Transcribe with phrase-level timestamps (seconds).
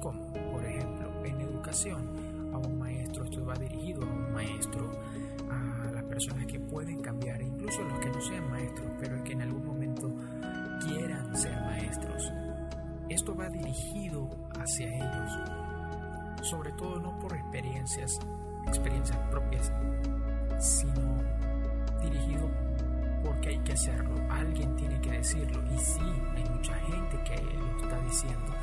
[0.00, 4.90] como, por ejemplo, en educación, a un maestro, esto va dirigido a un maestro,
[5.50, 9.42] a las personas que pueden cambiar, incluso los que no sean maestros, pero que en
[9.42, 10.10] algún momento
[10.84, 12.32] quieran ser maestros.
[13.08, 15.32] Esto va dirigido hacia ellos,
[16.42, 18.18] sobre todo no por experiencias,
[18.66, 19.72] experiencias propias,
[20.58, 21.16] sino
[22.02, 22.48] dirigido
[23.24, 26.00] porque hay que hacerlo, alguien tiene que decirlo y sí,
[26.36, 28.54] hay mucha gente que lo está diciendo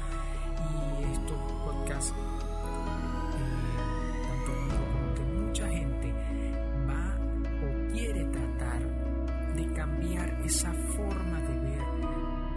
[1.00, 2.14] y estos podcasts,
[3.38, 3.56] eh,
[4.28, 6.14] tanto como que mucha gente
[6.88, 7.18] va
[7.62, 8.82] o quiere tratar
[9.56, 11.84] de cambiar esa forma de ver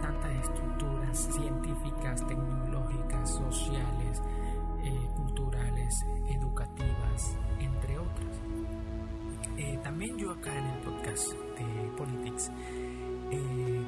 [0.01, 4.21] tantas estructuras científicas, tecnológicas, sociales,
[4.83, 8.41] eh, culturales, educativas, entre otras.
[9.57, 12.51] Eh, también yo acá en el podcast de Politics
[13.31, 13.78] eh,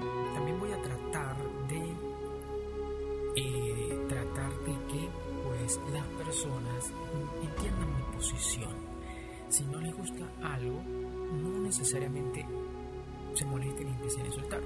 [10.43, 10.81] algo,
[11.33, 12.45] no necesariamente
[13.33, 14.61] se molesten y empiecen a insultar,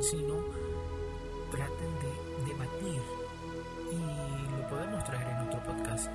[0.00, 0.34] sino
[1.50, 3.00] traten de debatir
[3.90, 6.08] y lo podemos traer en otro podcast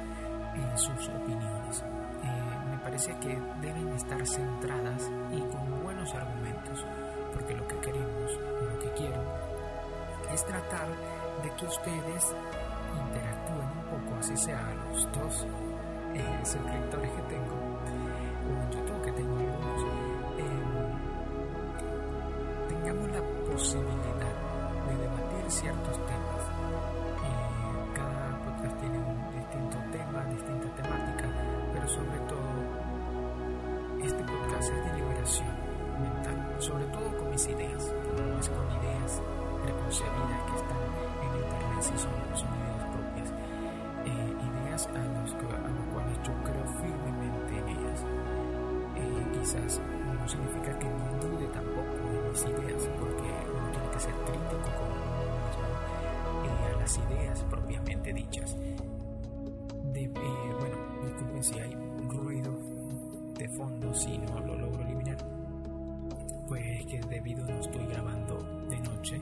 [0.55, 1.81] en sus opiniones.
[1.81, 6.85] Eh, me parece que deben estar centradas y con buenos argumentos,
[7.33, 8.31] porque lo que queremos,
[8.61, 9.23] lo que quiero,
[10.31, 10.87] es tratar
[11.43, 12.35] de que ustedes
[13.07, 15.47] interactúen un poco, así sea los dos
[16.13, 17.62] eh, suscriptores que tengo,
[23.53, 24.33] posibilidad
[24.89, 26.41] de debatir ciertos temas.
[27.21, 31.29] Eh, cada podcast tiene un distinto tema, distinta temática,
[31.71, 32.49] pero sobre todo
[34.01, 35.53] este podcast es de liberación
[36.01, 39.21] mental, sobre todo con mis ideas, no es con ideas
[39.61, 40.81] preconcebidas que están
[41.21, 43.29] en internet, si son, son ideas propias,
[44.09, 45.29] eh, ideas a los
[45.93, 47.99] cuales yo creo firmemente en ellas.
[48.97, 52.72] Eh, quizás no significa que no dude tampoco de mis ideas,
[58.13, 58.55] dichas.
[59.93, 60.09] De, eh,
[60.59, 61.75] bueno, disculpen si hay
[62.07, 62.57] ruido
[63.37, 65.17] de fondo, si no lo logro eliminar,
[66.47, 68.37] pues es que debido no estoy grabando
[68.69, 69.21] de noche,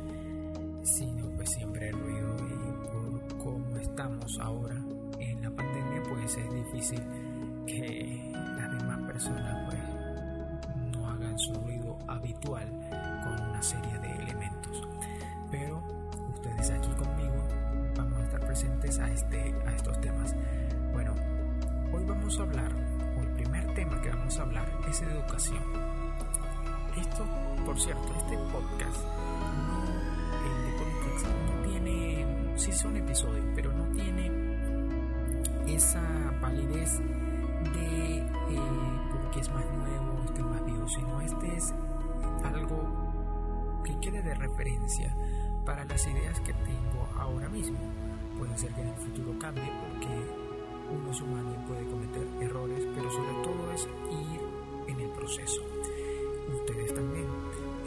[0.83, 4.75] sino pues siempre hay ruido y por cómo estamos ahora
[5.19, 7.01] en la pandemia, pues es difícil
[7.65, 12.67] que las demás personas pues no hagan su ruido habitual
[13.23, 13.90] con una serie
[24.91, 25.63] es educación.
[26.97, 27.25] Esto,
[27.65, 29.05] por cierto, este podcast,
[29.67, 29.85] no,
[30.43, 34.29] el de Politics, no tiene, sí son episodios, pero no tiene
[35.65, 36.01] esa
[36.41, 38.29] validez de eh,
[39.13, 41.73] porque es más nuevo, este es más viejo, sino este es
[42.43, 45.15] algo que quede de referencia
[45.65, 47.79] para las ideas que tengo ahora mismo.
[48.37, 50.51] Puede ser que en el futuro cambie porque
[50.93, 54.40] uno es humano y puede cometer errores, pero sobre todo es ir
[55.21, 55.61] proceso.
[56.47, 57.27] Ustedes también.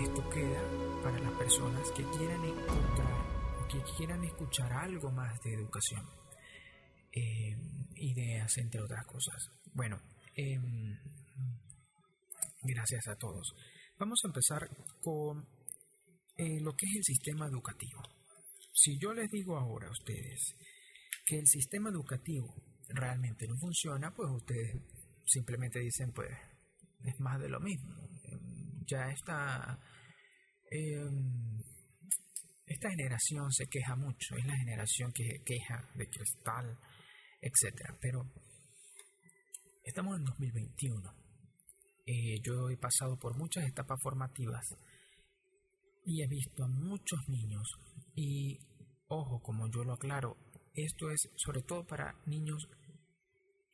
[0.00, 5.54] Esto queda para las personas que quieran encontrar o que quieran escuchar algo más de
[5.54, 6.06] educación.
[7.12, 7.56] Eh,
[7.96, 9.50] ideas, entre otras cosas.
[9.72, 10.00] Bueno,
[10.36, 10.58] eh,
[12.62, 13.54] gracias a todos.
[13.98, 14.68] Vamos a empezar
[15.00, 15.46] con
[16.36, 18.00] eh, lo que es el sistema educativo.
[18.72, 20.54] Si yo les digo ahora a ustedes
[21.26, 22.54] que el sistema educativo
[22.88, 24.76] realmente no funciona, pues ustedes
[25.24, 26.30] simplemente dicen, pues
[27.04, 27.94] es más de lo mismo.
[28.86, 29.78] Ya está,
[30.70, 31.10] eh,
[32.66, 36.78] esta generación se queja mucho, es la generación que queja de cristal,
[37.40, 37.96] etc.
[38.00, 38.30] Pero
[39.82, 41.24] estamos en 2021.
[42.06, 44.62] Eh, yo he pasado por muchas etapas formativas
[46.04, 47.66] y he visto a muchos niños
[48.14, 48.58] y,
[49.08, 50.36] ojo, como yo lo aclaro,
[50.74, 52.68] esto es sobre todo para niños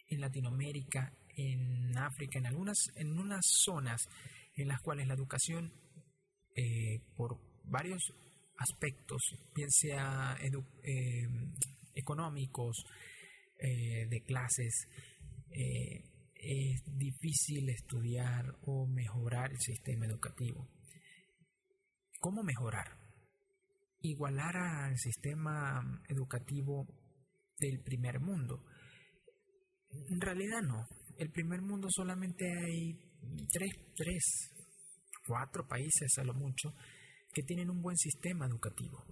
[0.08, 1.12] en Latinoamérica,
[1.48, 4.08] en África, en algunas, en unas zonas
[4.56, 5.72] en las cuales la educación
[6.54, 8.12] eh, por varios
[8.58, 9.22] aspectos,
[9.54, 11.26] bien sea eh,
[11.94, 12.84] económicos,
[13.58, 14.88] eh, de clases,
[15.52, 20.68] es difícil estudiar o mejorar el sistema educativo.
[22.20, 22.96] ¿Cómo mejorar?
[24.00, 26.86] Igualar al sistema educativo
[27.58, 28.64] del primer mundo.
[30.08, 30.86] En realidad no.
[31.20, 32.98] El primer mundo solamente hay
[33.52, 34.54] tres, tres,
[35.26, 36.72] cuatro países a lo mucho
[37.34, 39.04] que tienen un buen sistema educativo.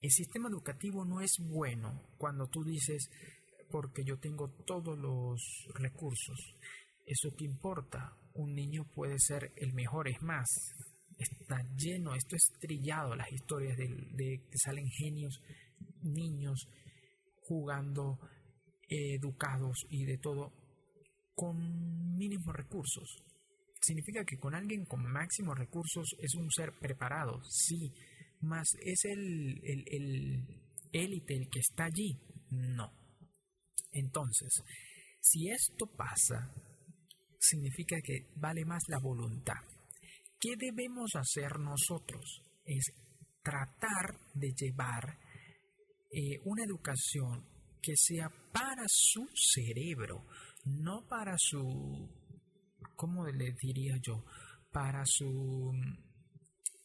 [0.00, 3.10] El sistema educativo no es bueno cuando tú dices
[3.68, 5.40] porque yo tengo todos los
[5.74, 6.38] recursos.
[7.04, 8.16] Eso que importa.
[8.34, 10.46] Un niño puede ser el mejor, es más.
[11.18, 15.40] Está lleno, esto es trillado, las historias de, de que salen genios,
[16.00, 16.68] niños
[17.40, 18.20] jugando,
[18.88, 20.52] educados y de todo,
[21.36, 23.22] con mínimos recursos.
[23.80, 27.92] Significa que con alguien con máximos recursos es un ser preparado, sí,
[28.40, 30.44] más es el, el,
[30.92, 32.18] élite el que está allí.
[32.50, 32.90] No.
[33.92, 34.62] Entonces,
[35.20, 36.52] si esto pasa,
[37.38, 39.62] significa que vale más la voluntad.
[40.40, 42.42] ¿Qué debemos hacer nosotros?
[42.64, 42.92] Es
[43.42, 45.18] tratar de llevar
[46.10, 47.44] eh, una educación
[47.82, 50.24] que sea para su cerebro,
[50.66, 52.10] no para su,
[52.96, 54.24] ¿cómo le diría yo?
[54.72, 55.72] Para su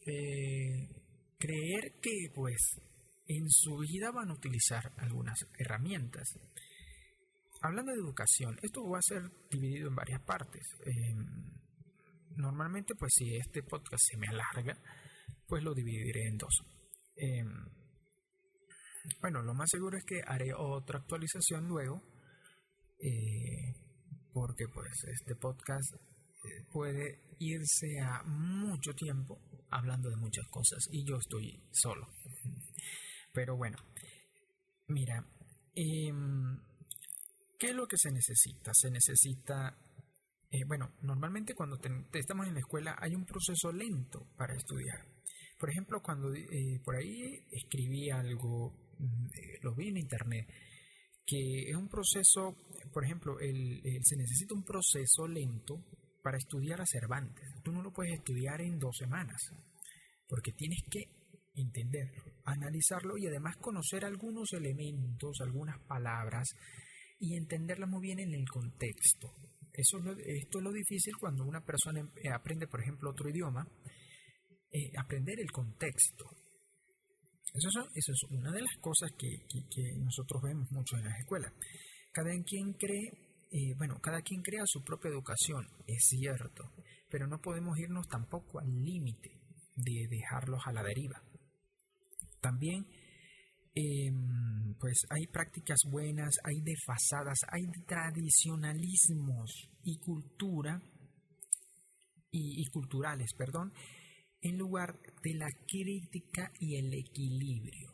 [0.06, 0.88] eh,
[1.38, 2.80] creer que pues
[3.28, 6.28] en su vida van a utilizar algunas herramientas.
[7.62, 10.64] Hablando de educación, esto va a ser dividido en varias partes.
[10.86, 11.52] Em,
[12.36, 14.78] normalmente, pues si este podcast se me alarga,
[15.48, 16.62] pues lo dividiré en dos.
[17.16, 17.50] Em,
[19.22, 22.11] bueno, lo más seguro es que haré otra actualización luego
[23.04, 23.74] eh,
[24.32, 31.04] porque pues este podcast eh, puede irse a mucho tiempo hablando de muchas cosas y
[31.04, 32.08] yo estoy solo.
[33.34, 33.78] Pero bueno,
[34.88, 35.26] mira,
[35.74, 36.60] em,
[37.58, 38.72] ¿qué es lo que se necesita?
[38.74, 39.76] Se necesita,
[40.52, 41.80] eh, bueno, normalmente cuando
[42.14, 45.08] estamos en la escuela hay un proceso lento para estudiar.
[45.58, 46.32] Por ejemplo, cuando
[46.84, 49.28] por ahí escribí algo, mm,
[49.64, 50.48] lo vi en internet,
[51.32, 52.58] que es un proceso,
[52.92, 55.82] por ejemplo, el, se necesita un proceso lento
[56.22, 57.48] para estudiar a Cervantes.
[57.64, 59.40] Tú no lo puedes estudiar en dos semanas,
[60.28, 61.06] porque tienes que
[61.54, 66.50] entenderlo, analizarlo y además conocer algunos elementos, algunas palabras
[67.18, 69.34] y entenderlas muy bien en el contexto.
[69.72, 73.66] Eso esto es lo difícil cuando una persona eh, aprende, por ejemplo, otro idioma,
[74.70, 76.26] eh, aprender el contexto.
[77.54, 79.46] Eso es, una de las cosas que,
[80.00, 81.52] nosotros vemos mucho en las escuelas.
[82.14, 83.12] Cada quien cree,
[83.52, 86.72] eh, bueno, cada quien crea su propia educación, es cierto,
[87.10, 89.42] pero no podemos irnos tampoco al límite
[89.76, 91.22] de dejarlos a la deriva.
[92.40, 92.88] También,
[93.76, 100.82] em, pues hay prácticas buenas, hay desfasadas, hay tradicionalismos y cultura
[102.34, 103.74] y culturales, perdón,
[104.42, 107.94] en lugar de la crítica y el equilibrio.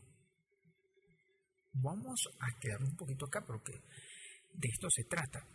[1.74, 3.74] Vamos a quedar un poquito acá porque
[4.54, 5.46] de esto se trata.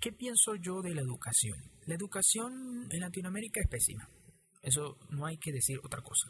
[0.00, 1.58] ¿Qué pienso yo de la educación?
[1.86, 4.08] La educación en Latinoamérica es pésima.
[4.62, 6.28] Eso no hay que decir otra cosa.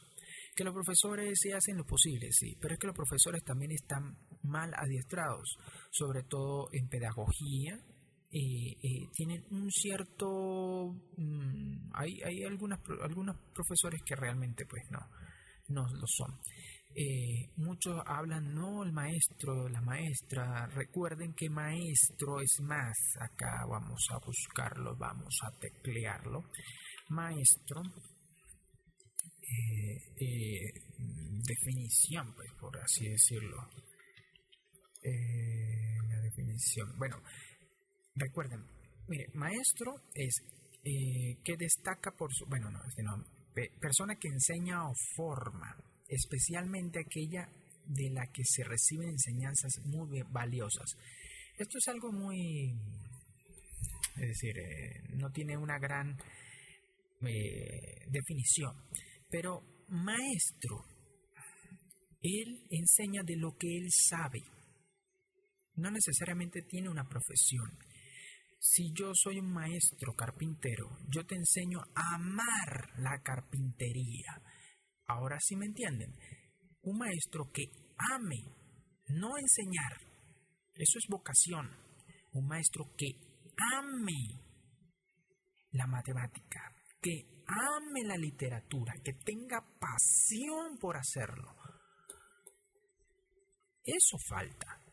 [0.54, 4.18] Que los profesores se hacen lo posible, sí, pero es que los profesores también están
[4.42, 5.56] mal adiestrados,
[5.90, 7.78] sobre todo en pedagogía,
[8.30, 10.94] eh, eh, tienen un cierto...
[11.16, 15.00] Mm, hay hay algunas, algunos profesores que realmente pues no,
[15.68, 16.38] no lo son.
[16.94, 24.04] Eh, muchos hablan, no, el maestro, la maestra, recuerden que maestro es más, acá vamos
[24.10, 26.44] a buscarlo, vamos a teclearlo.
[27.10, 27.82] Maestro,
[31.46, 33.56] definición, pues por así decirlo.
[35.02, 37.22] la definición, bueno,
[38.18, 38.64] Recuerden,
[39.06, 40.42] mire, maestro es
[40.84, 43.02] eh, que destaca por su, bueno, no, este
[43.80, 45.76] persona que enseña o forma,
[46.08, 47.48] especialmente aquella
[47.86, 50.96] de la que se reciben enseñanzas muy valiosas.
[51.58, 52.72] Esto es algo muy,
[54.16, 56.16] es decir, eh, no tiene una gran
[57.22, 58.76] eh, definición,
[59.30, 60.84] pero maestro
[62.22, 64.42] Él enseña de lo que él sabe.
[65.76, 67.70] No necesariamente tiene una profesión.
[68.60, 74.42] Si yo soy un maestro carpintero, yo te enseño a amar la carpintería.
[75.06, 76.12] Ahora sí me entienden.
[76.82, 77.70] Un maestro que
[78.14, 78.42] ame,
[79.06, 80.00] no enseñar.
[80.74, 81.70] Eso es vocación.
[82.32, 83.06] Un maestro que
[83.74, 84.42] ame
[85.70, 91.54] la matemática, que ame la literatura, que tenga pasión por hacerlo.
[93.84, 94.87] Eso falta.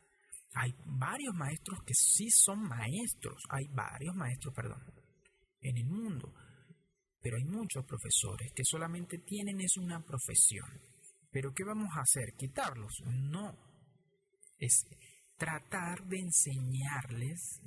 [0.55, 4.81] Hay varios maestros que sí son maestros, hay varios maestros, perdón,
[5.61, 6.33] en el mundo,
[7.21, 10.69] pero hay muchos profesores que solamente tienen es una profesión.
[11.29, 12.33] Pero ¿qué vamos a hacer?
[12.37, 13.03] ¿Quitarlos?
[13.05, 13.53] No.
[14.57, 14.87] Es
[15.37, 17.59] tratar de enseñarles,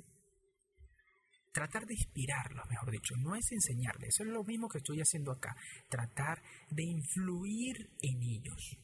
[1.53, 3.15] tratar de inspirarlos, mejor dicho.
[3.17, 5.55] No es enseñarles, eso es lo mismo que estoy haciendo acá.
[5.89, 6.41] Tratar
[6.71, 8.77] de influir en ellos.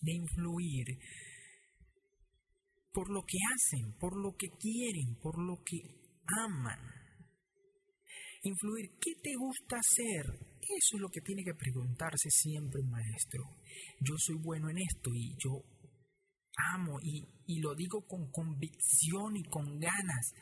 [0.00, 0.98] De influir
[2.92, 5.80] por lo que hacen, por lo que quieren, por lo que
[6.46, 6.80] aman.
[8.42, 10.24] Influir, ¿qué te gusta hacer?
[10.60, 13.42] Eso es lo que tiene que preguntarse siempre un maestro.
[14.00, 15.62] Yo soy bueno en esto y yo
[16.74, 20.34] amo y, lo digo con convicción y con ganas.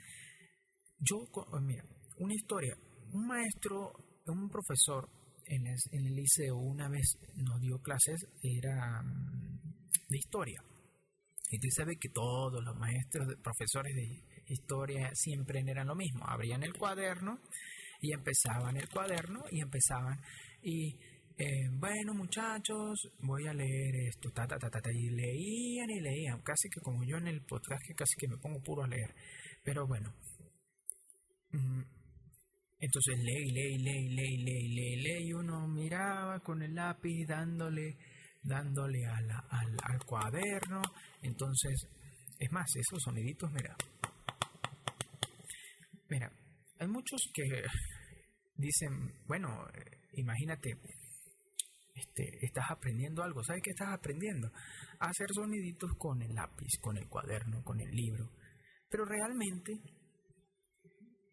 [0.98, 1.16] Yo,
[1.62, 1.84] mira,
[2.18, 2.76] una historia,
[3.12, 3.92] un maestro,
[4.26, 5.08] un profesor
[5.46, 9.60] en el, en el liceo una vez nos dio clases, era mm,
[10.08, 10.62] de historia
[11.50, 16.24] y tú sabes que todos los maestros, profesores de historia siempre eran lo mismo.
[16.26, 17.38] Abrían el cuaderno
[18.00, 20.20] y empezaban el cuaderno y empezaban
[20.62, 20.98] y
[21.38, 24.46] eh, bueno muchachos voy a leer esto ta,
[24.92, 28.38] y leían y leían casi que como yo en el podcast que casi que me
[28.38, 29.14] pongo puro a leer
[29.62, 30.14] pero bueno
[31.52, 31.82] mm,
[32.78, 37.96] entonces leí leí leí leí leí leí leí uno miraba con el lápiz dándole
[38.46, 40.82] dándole al, al cuaderno.
[41.22, 41.88] Entonces,
[42.38, 43.76] es más, esos soniditos, mira.
[46.08, 46.30] Mira,
[46.78, 47.64] hay muchos que
[48.56, 49.66] dicen, bueno,
[50.12, 50.78] imagínate,
[51.94, 53.42] este, estás aprendiendo algo.
[53.42, 54.50] ¿Sabes qué estás aprendiendo?
[55.00, 58.30] Hacer soniditos con el lápiz, con el cuaderno, con el libro.
[58.88, 59.72] Pero realmente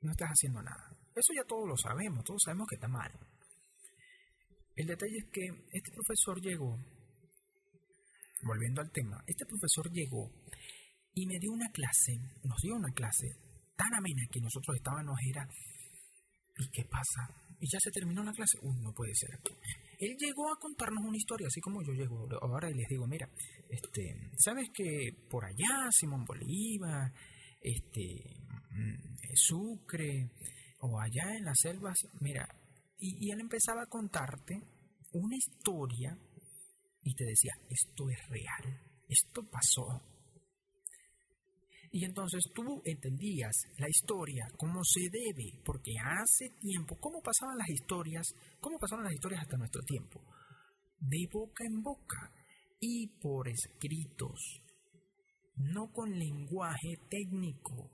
[0.02, 0.90] no estás haciendo nada.
[1.16, 3.12] Eso ya todos lo sabemos, todos sabemos que está mal.
[4.76, 6.80] El detalle es que este profesor llegó
[8.44, 10.32] volviendo al tema, este profesor llegó
[11.14, 13.28] y me dio una clase, nos dio una clase
[13.76, 15.48] tan amena que nosotros estábamos, era,
[16.58, 17.30] ¿y qué pasa?
[17.60, 18.58] Y ya se terminó la clase.
[18.62, 19.40] Uy, no puede ser.
[20.00, 23.30] Él llegó a contarnos una historia, así como yo llego ahora y les digo, mira,
[23.70, 27.14] este, ¿sabes que por allá Simón Bolívar,
[27.62, 28.36] este,
[28.72, 30.30] mm, Sucre,
[30.80, 32.46] o allá en las selvas, mira,
[33.00, 34.62] y él empezaba a contarte
[35.14, 36.18] una historia
[37.04, 40.02] y te decía, esto es real, esto pasó.
[41.92, 47.70] Y entonces tú entendías la historia como se debe, porque hace tiempo, ¿cómo pasaban las
[47.70, 48.26] historias?
[48.60, 50.20] ¿Cómo pasaron las historias hasta nuestro tiempo?
[51.00, 52.32] De boca en boca
[52.80, 54.62] y por escritos,
[55.56, 57.92] no con lenguaje técnico.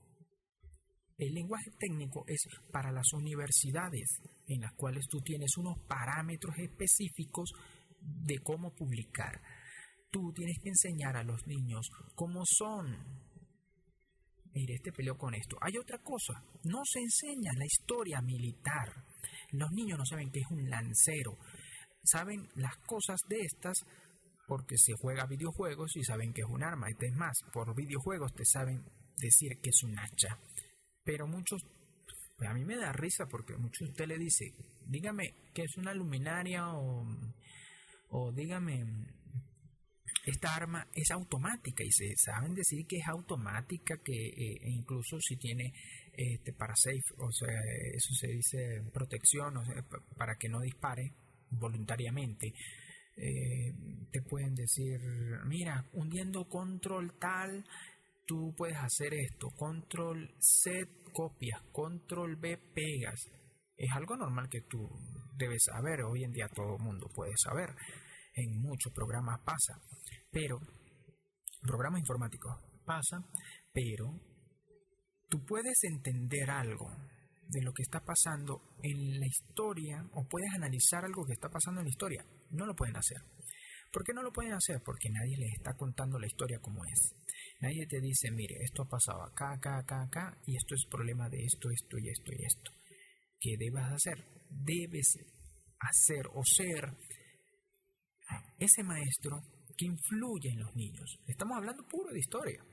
[1.18, 2.40] El lenguaje técnico es
[2.72, 7.52] para las universidades, en las cuales tú tienes unos parámetros específicos
[8.02, 9.42] de cómo publicar.
[10.12, 13.30] Tú tienes que enseñar a los niños cómo son.
[14.54, 15.58] Mire, este peleó con esto.
[15.62, 18.90] Hay otra cosa, no se enseña la historia militar.
[19.52, 21.38] Los niños no saben qué es un lancero.
[22.04, 23.78] Saben las cosas de estas
[24.48, 26.88] porque se juega videojuegos y saben que es un arma.
[26.90, 28.84] Es más, por videojuegos te saben
[29.16, 30.40] decir que es un hacha.
[31.04, 31.62] Pero muchos,
[32.36, 34.46] pues a mí me da risa porque muchos usted le dice,
[34.88, 37.06] dígame que es una luminaria o
[38.10, 38.86] o dígame,
[40.26, 45.18] esta arma es automática y se saben decir que es automática, que eh, e incluso
[45.20, 45.74] si tiene
[46.14, 47.60] este, para safe, o sea,
[47.94, 49.54] eso se dice protección,
[50.18, 51.14] para que no dispare
[51.52, 52.54] voluntariamente.
[53.18, 53.74] Eh,
[54.12, 55.00] te pueden decir,
[55.46, 57.66] mira, hundiendo control tal,
[58.26, 63.20] tú puedes hacer esto, control C copias, control B pegas.
[63.80, 64.90] Es algo normal que tú
[65.38, 67.70] debes saber, hoy en día todo el mundo puede saber,
[68.34, 69.82] en muchos programas pasa,
[70.30, 70.60] pero,
[71.62, 72.54] programas informáticos
[72.86, 73.24] pasa,
[73.72, 74.20] pero
[75.30, 76.92] tú puedes entender algo
[77.48, 81.80] de lo que está pasando en la historia o puedes analizar algo que está pasando
[81.80, 82.26] en la historia.
[82.52, 83.18] No lo pueden hacer.
[83.94, 84.82] ¿Por qué no lo pueden hacer?
[84.84, 87.16] Porque nadie les está contando la historia como es.
[87.62, 91.30] Nadie te dice, mire, esto ha pasado acá, acá, acá, acá, y esto es problema
[91.30, 92.79] de esto, esto y esto y esto.
[93.40, 94.26] ¿Qué debes hacer?
[94.50, 95.18] Debes
[95.80, 96.96] hacer o ser
[98.60, 99.42] ese maestro
[99.78, 101.20] que influye en los niños.
[101.26, 102.64] Estamos hablando puro de historia.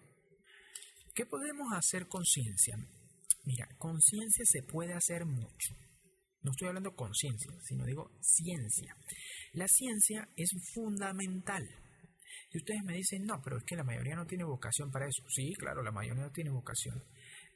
[1.15, 2.77] ¿Qué podemos hacer con ciencia?
[3.45, 5.75] Mira, con ciencia se puede hacer mucho.
[6.43, 8.97] No estoy hablando conciencia, sino digo ciencia.
[9.53, 11.65] La ciencia es fundamental.
[12.53, 15.23] Y ustedes me dicen, no, pero es que la mayoría no tiene vocación para eso.
[15.29, 17.03] Sí, claro, la mayoría no tiene vocación.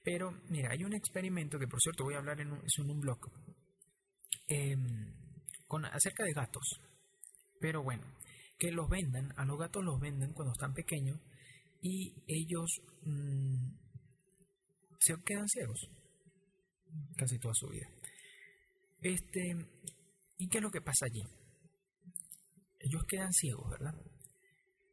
[0.03, 3.01] Pero mira, hay un experimento que por cierto voy a hablar en un, en un
[3.01, 3.19] blog
[4.49, 5.15] em,
[5.67, 6.81] con, acerca de gatos.
[7.61, 8.05] Pero bueno,
[8.59, 11.21] que los vendan, a los gatos los venden cuando están pequeños
[11.83, 13.73] y ellos mm,
[14.99, 15.89] se quedan ciegos
[17.17, 17.89] casi toda su vida.
[19.01, 19.57] Este,
[20.39, 21.23] ¿y qué es lo que pasa allí?
[22.79, 23.95] Ellos quedan ciegos, ¿verdad?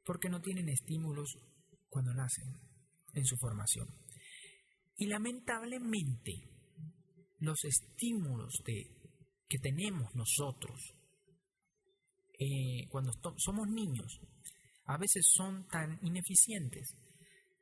[0.06, 1.38] Porque no tienen estímulos
[1.90, 2.54] cuando nacen
[3.14, 3.88] en su formación.
[4.98, 6.34] Y lamentablemente,
[7.40, 8.98] los estímulos de,
[9.48, 10.94] que tenemos nosotros
[12.40, 14.20] eh, cuando somos niños
[14.86, 16.96] a veces son tan ineficientes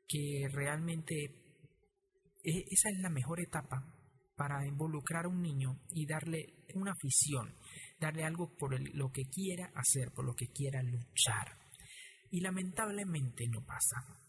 [0.08, 1.15] que realmente
[2.44, 3.84] e, esa es la mejor etapa
[4.36, 7.56] para involucrar a un niño y darle una afición,
[8.00, 11.58] darle algo por lo que quiera hacer, por lo que quiera luchar.
[12.32, 14.25] Y lamentablemente no pasa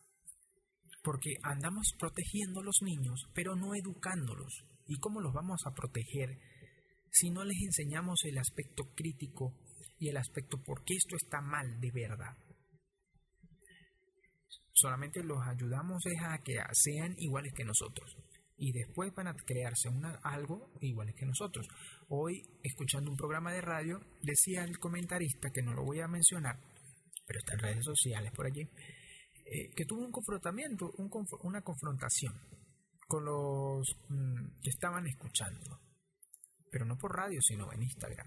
[1.06, 4.64] porque andamos protegiendo a los niños, pero no educándolos.
[4.88, 6.36] ¿Y cómo los vamos a proteger
[7.12, 9.54] si no les enseñamos el aspecto crítico
[10.00, 12.36] y el aspecto por qué esto está mal de verdad?
[14.72, 18.16] Solamente los ayudamos a que sean iguales que nosotros
[18.56, 21.68] y después van a crearse una, algo iguales que nosotros.
[22.08, 26.58] Hoy, escuchando un programa de radio, decía el comentarista, que no lo voy a mencionar,
[27.28, 28.68] pero está en redes sociales por allí,
[29.48, 30.90] eh, que tuvo un confrontamiento,
[31.42, 32.34] una confrontación
[33.06, 35.80] con los mm, que estaban escuchando,
[36.70, 38.26] pero no por radio, sino en Instagram.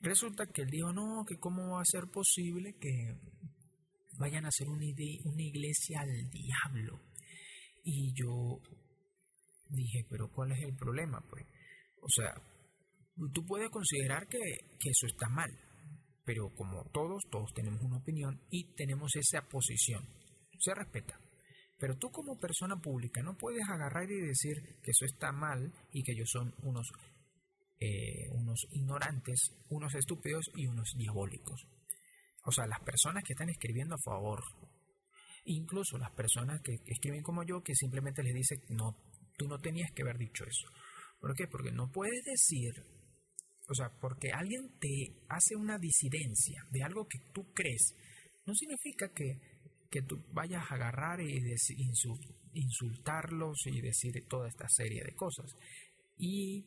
[0.00, 3.16] Resulta que él dijo, no, que cómo va a ser posible que
[4.18, 7.00] vayan a hacer una, iglesia al diablo.
[7.84, 8.60] Y yo
[9.70, 11.20] dije, pero ¿cuál es el problema?
[11.28, 11.44] Pues,
[12.00, 12.34] o sea,
[13.32, 15.50] tú puedes considerar que eso está mal,
[16.24, 20.08] pero como todos, todos tenemos una opinión y tenemos esa posición.
[20.58, 21.18] Se respeta.
[21.78, 26.04] Pero tú como persona pública no puedes agarrar y decir que eso está mal y
[26.04, 26.88] que ellos son unos,
[27.80, 31.66] eh, unos ignorantes, unos estúpidos y unos diabólicos.
[32.44, 34.40] O sea, las personas que están escribiendo a favor,
[35.44, 38.96] incluso las personas que escriben como yo, que simplemente les dice, no,
[39.36, 40.68] tú no tenías que haber dicho eso.
[41.20, 41.48] ¿Por qué?
[41.48, 43.01] Porque no puedes decir
[43.68, 47.94] o sea, porque alguien te hace una disidencia de algo que tú crees,
[48.44, 49.38] no significa que,
[49.90, 51.40] que tú vayas a agarrar y
[52.54, 55.54] insultarlos y decir toda esta serie de cosas.
[56.18, 56.64] Y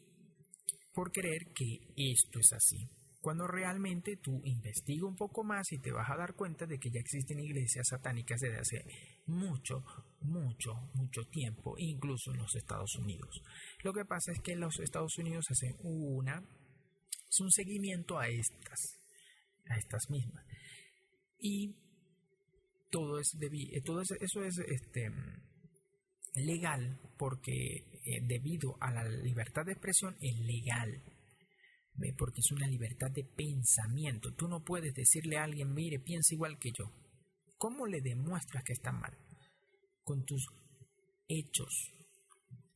[0.93, 2.89] por creer que esto es así.
[3.21, 6.91] Cuando realmente tú investigas un poco más y te vas a dar cuenta de que
[6.91, 8.85] ya existen iglesias satánicas desde hace
[9.25, 9.83] mucho,
[10.21, 13.41] mucho, mucho tiempo, incluso en los Estados Unidos.
[13.83, 16.43] Lo que pasa es que en los Estados Unidos hacen una
[17.35, 18.97] es un seguimiento a estas,
[19.69, 20.45] a estas mismas.
[21.37, 21.75] Y
[22.89, 25.11] todo, es eh, todo eso es este,
[26.35, 31.03] legal porque eh, debido a la libertad de expresión es legal.
[32.17, 34.33] Porque es una libertad de pensamiento.
[34.33, 36.91] Tú no puedes decirle a alguien, mire, piensa igual que yo.
[37.57, 39.17] ¿Cómo le demuestras que está mal?
[40.03, 40.45] Con tus
[41.29, 41.93] hechos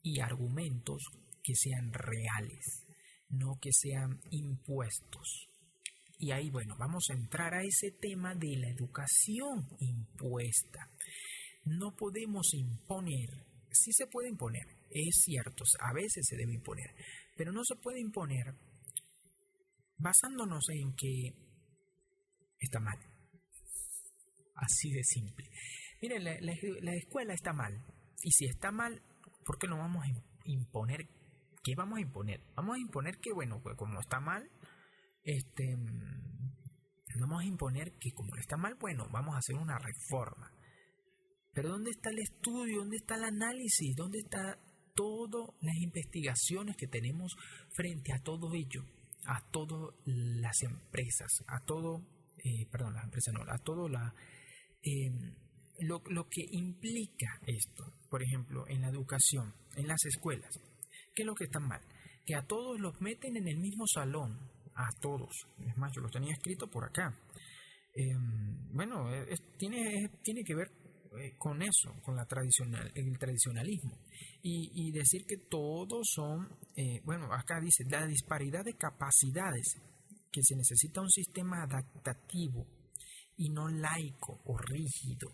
[0.01, 1.03] y argumentos
[1.43, 2.88] que sean reales
[3.29, 5.49] no que sean impuestos.
[6.17, 10.89] Y ahí, bueno, vamos a entrar a ese tema de la educación impuesta.
[11.63, 16.93] No podemos imponer, sí se puede imponer, es cierto, a veces se debe imponer,
[17.37, 18.53] pero no se puede imponer
[19.97, 21.33] basándonos en que
[22.59, 22.97] está mal.
[24.55, 25.49] Así de simple.
[26.01, 27.85] Miren, la, la escuela está mal.
[28.23, 29.01] Y si está mal,
[29.45, 30.09] ¿por qué no vamos a
[30.45, 31.07] imponer
[31.63, 32.41] ¿qué vamos a imponer?
[32.55, 34.49] Vamos a imponer que, bueno, pues como está mal,
[35.23, 35.75] este,
[37.19, 40.51] vamos a imponer que como está mal, bueno, vamos a hacer una reforma.
[41.53, 42.79] Pero ¿dónde está el estudio?
[42.79, 43.95] ¿Dónde está el análisis?
[43.95, 44.57] ¿Dónde está
[44.95, 47.35] todas las investigaciones que tenemos
[47.75, 48.83] frente a todo ello?
[49.25, 52.01] A todas las empresas, a todo,
[52.37, 54.13] eh, perdón, las empresas no, a todo la,
[54.81, 55.35] em,
[55.79, 60.57] lo, lo que implica esto, por ejemplo, en la educación, en las escuelas.
[61.19, 61.81] ¿Qué es lo que está mal?
[62.25, 64.39] Que a todos los meten en el mismo salón,
[64.73, 65.35] a todos.
[65.67, 67.13] Es más, yo lo tenía escrito por acá.
[67.93, 69.03] Em, bueno,
[69.57, 70.71] tiene, tiene que ver
[71.19, 73.97] eh, con eso, con la tradicional, el tradicionalismo.
[74.43, 79.75] Y, decir que todos son, eh, bueno, acá dice, la disparidad de capacidades,
[80.31, 82.65] que se necesita un sistema adaptativo
[83.35, 85.27] y no laico o rígido.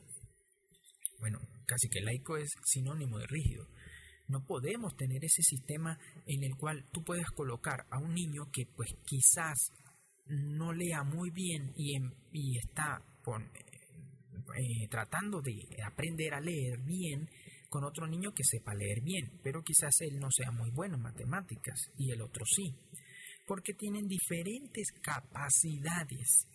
[1.19, 3.67] Bueno, casi que laico es sinónimo de rígido.
[4.27, 8.65] No podemos tener ese sistema en el cual tú puedes colocar a un niño que
[8.75, 9.71] pues quizás
[10.27, 13.01] no lea muy bien y, está
[14.57, 15.53] eh, tratando de
[15.85, 17.29] aprender a leer bien
[17.69, 21.01] con otro niño que sepa leer bien, pero quizás él no sea muy bueno en
[21.01, 22.73] matemáticas y el otro sí,
[23.45, 26.47] porque tienen diferentes capacidades.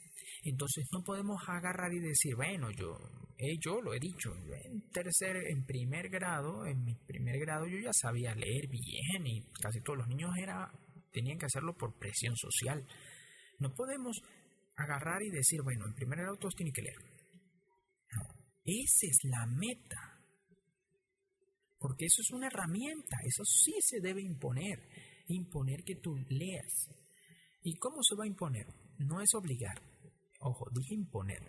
[0.42, 2.96] Entonces no podemos agarrar y decir, bueno, yo,
[3.36, 7.78] eh, yo lo he dicho, en tercer, en primer grado, en mi primer grado yo
[7.78, 10.72] ya sabía leer bien y casi todos los niños era,
[11.12, 12.86] tenían que hacerlo por presión social.
[13.58, 14.22] No podemos
[14.76, 16.98] agarrar y decir, bueno, en primer grado todos tienen que leer.
[18.16, 18.22] No,
[18.64, 20.16] esa es la meta.
[21.78, 24.78] Porque eso es una herramienta, eso sí se debe imponer,
[25.28, 26.88] imponer que tú leas.
[27.62, 28.66] ¿Y cómo se va a imponer?
[28.98, 29.80] No es obligar,
[30.40, 31.42] ojo, dije imponer.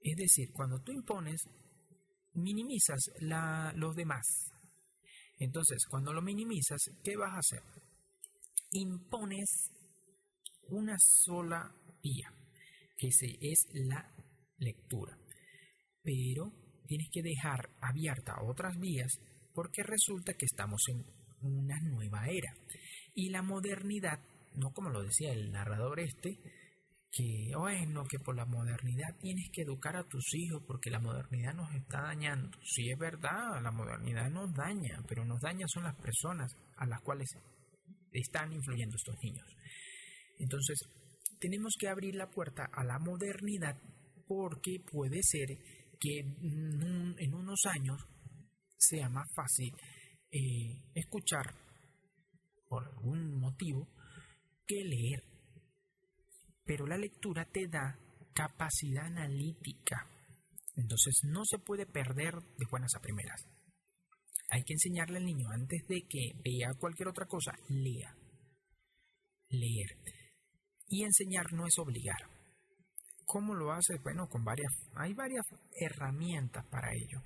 [0.00, 1.42] Es decir, cuando tú impones,
[2.34, 3.00] minimizas
[3.74, 4.26] los demás.
[5.38, 7.62] Entonces, cuando lo minimizas, ¿qué vas a hacer?
[8.72, 9.70] Impones
[10.70, 12.32] una sola vía,
[12.96, 14.12] que es la
[14.58, 15.16] lectura.
[16.02, 16.52] Pero
[16.86, 19.12] tienes que dejar abierta otras vías
[19.54, 21.04] porque resulta que estamos en
[21.42, 22.54] una nueva era.
[23.14, 24.20] Y la modernidad,
[24.54, 26.38] no como lo decía el narrador este,
[27.10, 31.54] que, bueno, que por la modernidad tienes que educar a tus hijos porque la modernidad
[31.54, 32.50] nos está dañando.
[32.62, 37.00] Sí es verdad, la modernidad nos daña, pero nos daña son las personas a las
[37.02, 37.28] cuales
[38.12, 39.46] están influyendo estos niños.
[40.38, 40.78] Entonces,
[41.40, 43.76] tenemos que abrir la puerta a la modernidad
[44.26, 45.48] porque puede ser
[45.98, 48.00] que en unos años
[48.76, 49.74] sea más fácil
[50.30, 51.54] eh, escuchar
[52.68, 53.88] por algún motivo
[54.66, 55.24] que leer.
[56.68, 57.98] Pero la lectura te da
[58.34, 60.06] capacidad analítica.
[60.76, 63.46] Entonces no se puede perder de buenas a primeras.
[64.50, 68.14] Hay que enseñarle al niño antes de que vea cualquier otra cosa, lea.
[69.48, 69.96] Leer.
[70.88, 72.28] Y enseñar no es obligar.
[73.24, 73.96] ¿Cómo lo hace?
[74.02, 75.46] Bueno, con varias, hay varias
[75.80, 77.22] herramientas para ello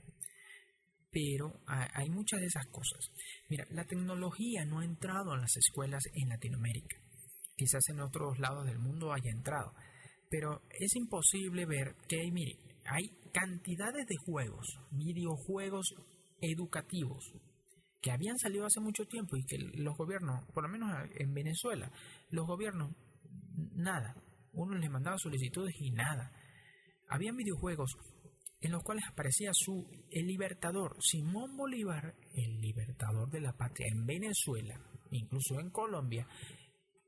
[1.12, 3.12] pero hay muchas de esas cosas.
[3.50, 7.01] Mira, la tecnología no ha entrado en las escuelas en Latinoamérica.
[7.56, 9.72] Quizás en otros lados del mundo haya entrado,
[10.30, 15.94] pero es imposible ver que, mire, hay cantidades de juegos, videojuegos
[16.40, 17.32] educativos,
[18.00, 21.90] que habían salido hace mucho tiempo y que los gobiernos, por lo menos en Venezuela,
[22.30, 22.90] los gobiernos,
[23.74, 24.16] nada.
[24.52, 26.32] Uno les mandaba solicitudes y nada.
[27.08, 27.92] Habían videojuegos
[28.60, 34.06] en los cuales aparecía su el libertador Simón Bolívar, el libertador de la patria en
[34.06, 36.26] Venezuela, incluso en Colombia,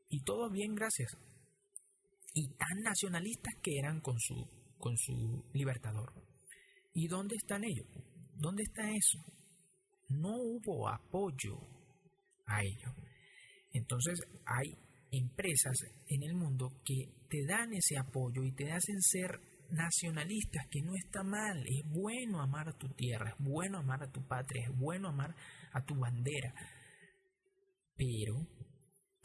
[0.08, 1.16] y todo bien gracias.
[2.32, 4.34] Y tan nacionalistas que eran con su
[4.78, 6.12] con su libertador.
[6.92, 7.86] ¿Y dónde están ellos?
[8.34, 9.18] ¿Dónde está eso?
[10.10, 11.56] No hubo apoyo
[12.46, 12.94] a ello.
[13.72, 14.76] Entonces hay
[15.10, 19.40] empresas en el mundo que te dan ese apoyo y te hacen ser
[19.70, 24.12] nacionalistas, que no está mal, es bueno amar a tu tierra, es bueno amar a
[24.12, 25.34] tu patria, es bueno amar
[25.72, 26.54] a tu bandera.
[27.96, 28.46] Pero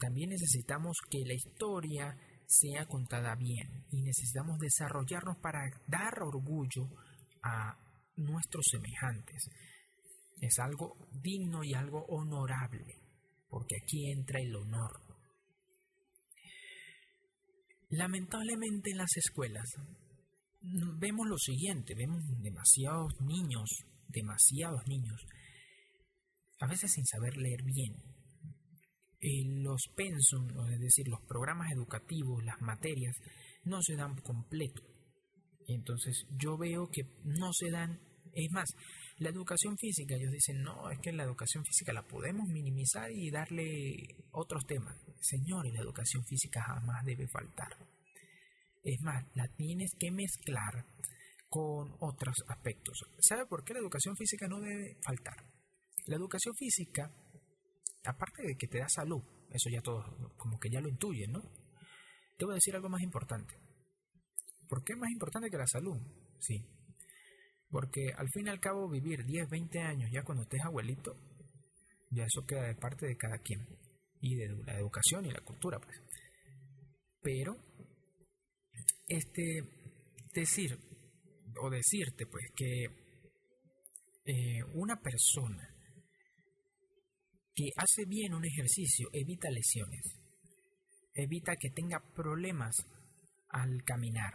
[0.00, 6.88] también necesitamos que la historia sea contada bien y necesitamos desarrollarnos para dar orgullo
[7.42, 7.76] a
[8.16, 9.48] nuestros semejantes.
[10.40, 12.98] Es algo digno y algo honorable,
[13.48, 15.00] porque aquí entra el honor.
[17.90, 19.68] Lamentablemente en las escuelas
[20.98, 23.68] vemos lo siguiente, vemos demasiados niños,
[24.08, 25.20] demasiados niños,
[26.60, 28.09] a veces sin saber leer bien.
[29.20, 33.14] Eh, los pensum, es decir, los programas educativos, las materias,
[33.64, 34.82] no se dan completo.
[35.66, 38.00] Entonces yo veo que no se dan,
[38.32, 38.68] es más,
[39.18, 43.30] la educación física, ellos dicen, no, es que la educación física la podemos minimizar y
[43.30, 44.96] darle otros temas.
[45.20, 47.76] Señores, la educación física jamás debe faltar.
[48.82, 50.86] Es más, la tienes que mezclar
[51.50, 53.02] con otros aspectos.
[53.18, 55.36] ¿Sabe por qué la educación física no debe faltar?
[56.06, 57.12] La educación física,
[58.04, 60.04] aparte de que te da salud, eso ya todos
[60.36, 61.42] como que ya lo intuyen, ¿no?
[62.36, 63.54] Te voy a decir algo más importante.
[64.68, 65.98] ¿Por qué es más importante que la salud?
[66.38, 66.64] Sí.
[67.68, 71.16] Porque al fin y al cabo vivir 10, 20 años ya cuando estés abuelito,
[72.10, 73.66] ya eso queda de parte de cada quien.
[74.20, 75.96] Y de la educación y la cultura, pues.
[77.22, 77.56] Pero
[79.06, 79.42] este,
[80.32, 80.78] decir
[81.60, 82.84] o decirte pues que
[84.24, 85.68] eh, una persona
[87.54, 90.18] que hace bien un ejercicio evita lesiones,
[91.14, 92.74] evita que tenga problemas
[93.48, 94.34] al caminar,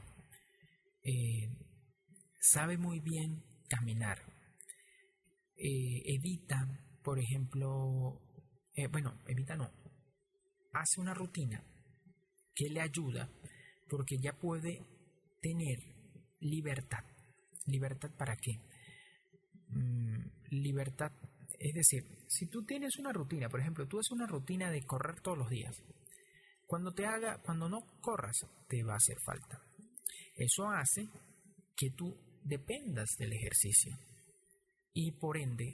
[1.03, 1.49] eh,
[2.41, 4.19] sabe muy bien caminar.
[5.57, 6.67] Eh, evita,
[7.03, 8.21] por ejemplo,
[8.73, 9.71] eh, bueno, evita no,
[10.73, 11.63] hace una rutina
[12.53, 13.29] que le ayuda
[13.89, 14.81] porque ya puede
[15.41, 15.79] tener
[16.39, 17.03] libertad.
[17.67, 18.59] ¿Libertad para qué?
[19.69, 21.11] Mm, libertad,
[21.65, 25.19] es decir, si tú tienes una rutina, por ejemplo, tú haces una rutina de correr
[25.21, 25.75] todos los días,
[26.67, 29.59] cuando te haga, cuando no corras, te va a hacer falta.
[30.35, 31.07] Eso hace
[31.75, 33.97] que tú dependas del ejercicio
[34.93, 35.65] y por ende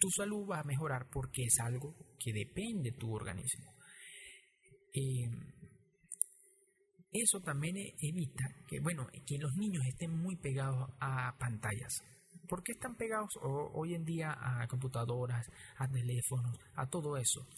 [0.00, 3.72] tu salud va a mejorar porque es algo que depende de tu organismo.
[4.92, 5.30] Eh,
[7.12, 12.02] eso también evita que, bueno, que los niños estén muy pegados a pantallas.
[12.52, 17.48] ¿Por qué están pegados hoy en día a computadoras, a teléfonos, a todo eso?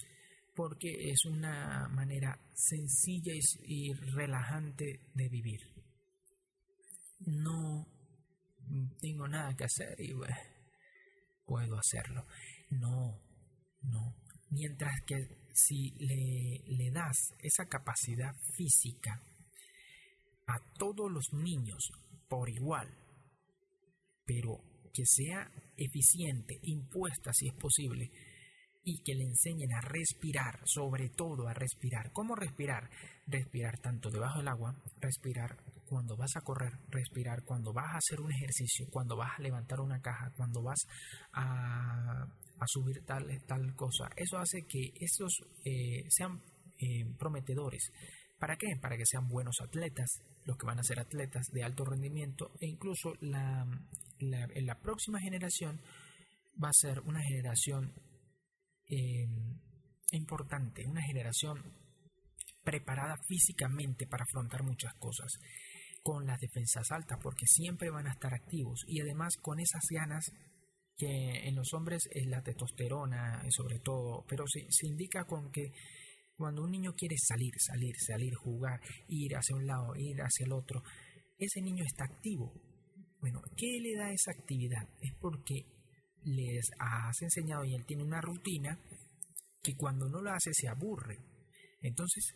[0.54, 3.32] Porque es una manera sencilla
[3.64, 5.58] y relajante de vivir.
[7.26, 7.84] No
[9.00, 10.14] tengo nada que hacer y
[11.44, 12.24] puedo hacerlo.
[12.70, 13.20] No,
[13.82, 14.14] no.
[14.50, 15.16] Mientras que
[15.54, 19.20] si le, das esa capacidad física
[20.46, 21.90] a todos los niños
[22.28, 22.96] por igual,
[24.24, 28.10] pero que sea eficiente, impuesta si es posible,
[28.84, 32.12] y que le enseñen a respirar, sobre todo a respirar.
[32.12, 32.90] ¿Cómo respirar?
[33.26, 38.20] Respirar tanto debajo del agua, respirar cuando vas a correr, respirar cuando vas a hacer
[38.20, 40.86] un ejercicio, cuando vas a levantar una caja, cuando vas
[41.32, 42.26] a,
[42.66, 44.08] subir tal, tal cosa.
[44.16, 46.40] Eso hace que esos eh, sean
[46.78, 47.90] eh, prometedores.
[48.38, 48.76] ¿Para qué?
[48.80, 52.66] Para que sean buenos atletas, los que van a ser atletas de alto rendimiento e
[52.66, 53.66] incluso la,
[54.32, 55.80] en la próxima generación
[56.62, 57.92] va a ser una generación
[58.88, 59.26] eh,
[60.12, 61.58] importante, una generación
[62.62, 65.32] preparada físicamente para afrontar muchas cosas
[66.02, 70.24] con las defensas altas porque siempre van a estar activos y además con esas ganas
[70.96, 75.72] que en los hombres es la testosterona sobre todo, pero se indica con que
[76.36, 80.52] cuando un niño quiere salir, salir, salir, jugar, ir hacia un lado, ir hacia el
[80.52, 80.82] otro,
[81.38, 82.52] ese niño está activo.
[83.24, 84.86] Bueno, ¿qué le da esa actividad?
[85.00, 85.64] Es porque
[86.24, 88.78] les has enseñado y él tiene una rutina
[89.62, 91.16] que cuando no lo hace se aburre.
[91.80, 92.34] Entonces,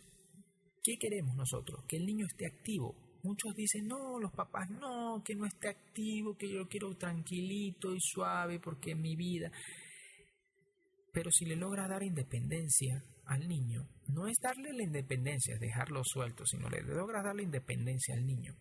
[0.81, 1.85] ¿qué queremos nosotros?
[1.87, 3.19] Que el niño esté activo.
[3.21, 7.93] Muchos dicen, no, los papás, no, que no esté activo, que yo lo quiero tranquilito
[7.93, 9.51] y suave porque es mi vida.
[11.13, 16.01] Pero si le logra dar independencia al niño, no es darle la independencia, es dejarlo
[16.03, 18.55] suelto, sino le logra darle independencia al niño.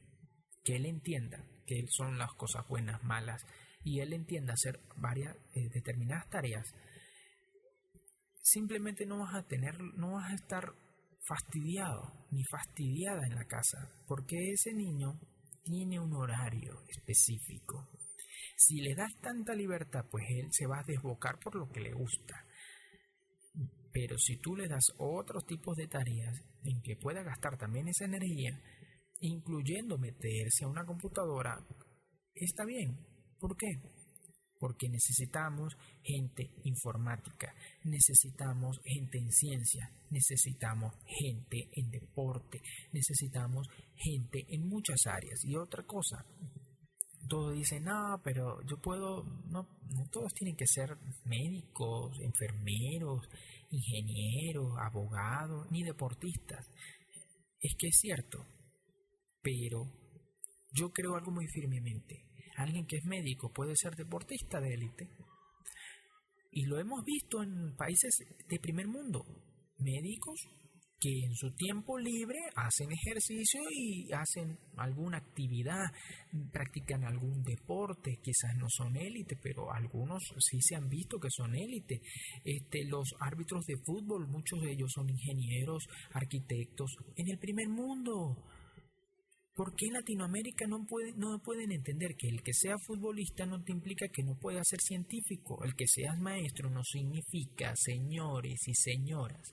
[0.63, 3.45] Que él entienda que son las cosas buenas, malas,
[3.85, 6.65] y él entienda hacer varias eh, determinadas tareas,
[8.41, 10.73] simplemente no vas a tener, no vas a estar
[11.27, 15.21] fastidiado ni fastidiada en la casa, porque ese niño
[15.63, 17.91] tiene un horario específico.
[18.57, 21.93] Si le das tanta libertad, pues él se va a desbocar por lo que le
[21.93, 22.47] gusta.
[23.93, 28.07] Pero si tú le das otros tipos de tareas en que pueda gastar también esa
[28.07, 28.59] energía,
[29.21, 31.59] incluyendo meterse a una computadora,
[32.35, 32.97] está bien.
[33.39, 33.67] ¿Por qué?
[34.59, 37.55] Porque necesitamos gente informática,
[37.85, 42.61] necesitamos gente en ciencia, necesitamos gente en deporte,
[42.93, 45.45] necesitamos gente en muchas áreas.
[45.45, 46.25] Y otra cosa,
[47.29, 53.29] todos dicen, no, pero yo puedo, no, no todos tienen que ser médicos, enfermeros,
[53.71, 56.67] ingenieros, abogados, ni deportistas.
[57.61, 58.45] Es que es cierto,
[59.43, 59.85] pero
[60.73, 62.25] yo creo algo muy firmemente.
[62.57, 65.09] Alguien que es médico puede ser deportista de élite.
[66.51, 68.11] Y lo hemos visto en países
[68.49, 69.25] de primer mundo.
[69.79, 70.41] Médicos
[71.01, 75.85] que en su tiempo libre hacen ejercicio y hacen alguna actividad,
[76.53, 81.55] practican algún deporte, quizás no son élite, pero algunos sí se han visto que son
[81.55, 82.01] élite.
[82.45, 88.45] Este, los árbitros de fútbol, muchos de ellos son ingenieros, arquitectos, en el primer mundo.
[89.59, 93.73] ¿Por qué en Latinoamérica no, no pueden entender que el que sea futbolista no te
[93.73, 95.65] implica que no pueda ser científico?
[95.65, 99.53] El que seas maestro no significa, señores y señoras,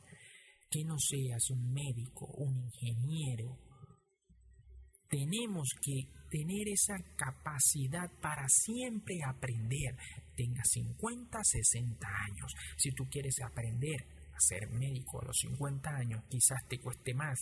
[0.69, 3.57] que no seas un médico, un ingeniero.
[5.09, 9.97] Tenemos que tener esa capacidad para siempre aprender.
[10.35, 12.53] Tenga 50, 60 años.
[12.77, 17.39] Si tú quieres aprender a ser médico a los 50 años, quizás te cueste más.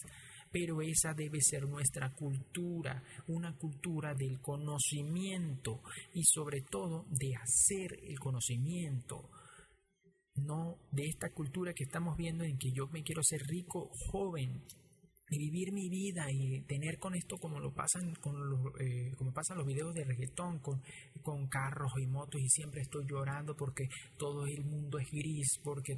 [0.54, 5.82] Pero esa debe ser nuestra cultura, una cultura del conocimiento
[6.14, 9.30] y sobre todo de hacer el conocimiento
[10.36, 14.64] no de esta cultura que estamos viendo en que yo me quiero ser rico joven.
[15.30, 19.34] Y vivir mi vida y tener con esto como lo pasan con los, eh, como
[19.34, 20.82] pasan los videos de reggaetón con,
[21.22, 25.98] con carros y motos y siempre estoy llorando porque todo el mundo es gris porque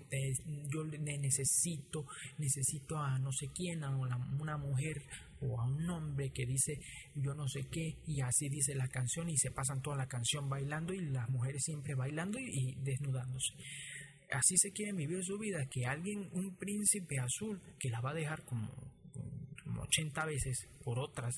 [0.69, 2.05] yo necesito
[2.37, 5.01] necesito a no sé quién a una, mujer
[5.41, 6.79] o a un hombre que dice
[7.15, 10.47] yo no sé qué y así dice la canción y se pasan toda la canción
[10.49, 13.53] bailando y las mujeres siempre bailando y desnudándose.
[14.31, 18.15] Así se quieren vivir su vida que alguien un príncipe azul que la va a
[18.15, 18.71] dejar como
[19.79, 21.33] 80 veces por otras,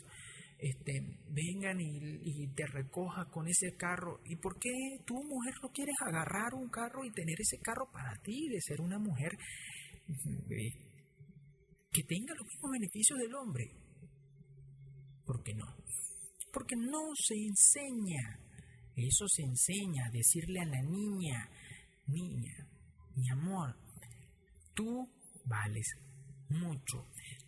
[0.60, 0.92] este,
[1.30, 4.20] vengan y, te recoja con ese carro.
[4.26, 4.72] ¿Y por qué
[5.06, 8.82] tú, mujer, no quieres agarrar un carro y tener ese carro para ti, de ser
[8.82, 9.32] una mujer
[10.08, 10.72] eh,
[11.92, 13.66] que tenga los mismos beneficios del hombre?
[15.26, 15.66] ¿Por qué no?
[16.52, 18.40] Porque no se enseña.
[18.96, 21.48] Eso se enseña, decirle a la niña,
[22.08, 22.68] niña,
[23.16, 23.76] mi amor,
[24.74, 25.08] tú
[25.46, 25.86] vales
[26.50, 27.06] mucho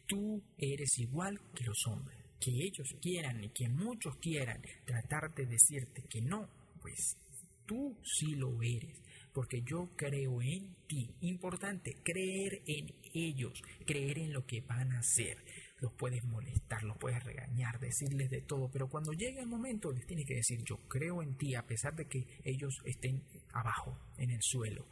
[0.09, 2.17] tú eres igual que los hombres.
[2.41, 6.49] Que ellos quieran y que muchos quieran tratar de decirte que no,
[6.81, 7.17] pues
[7.65, 8.97] tú sí lo eres.
[9.33, 11.15] Porque yo creo en ti.
[11.21, 15.37] Importante, creer en ellos, creer en lo que van a hacer.
[15.79, 20.05] Los puedes molestar, los puedes regañar, decirles de todo, pero cuando llegue el momento les
[20.05, 24.31] tienes que decir yo creo en ti a pesar de que ellos estén abajo, en
[24.31, 24.85] el suelo,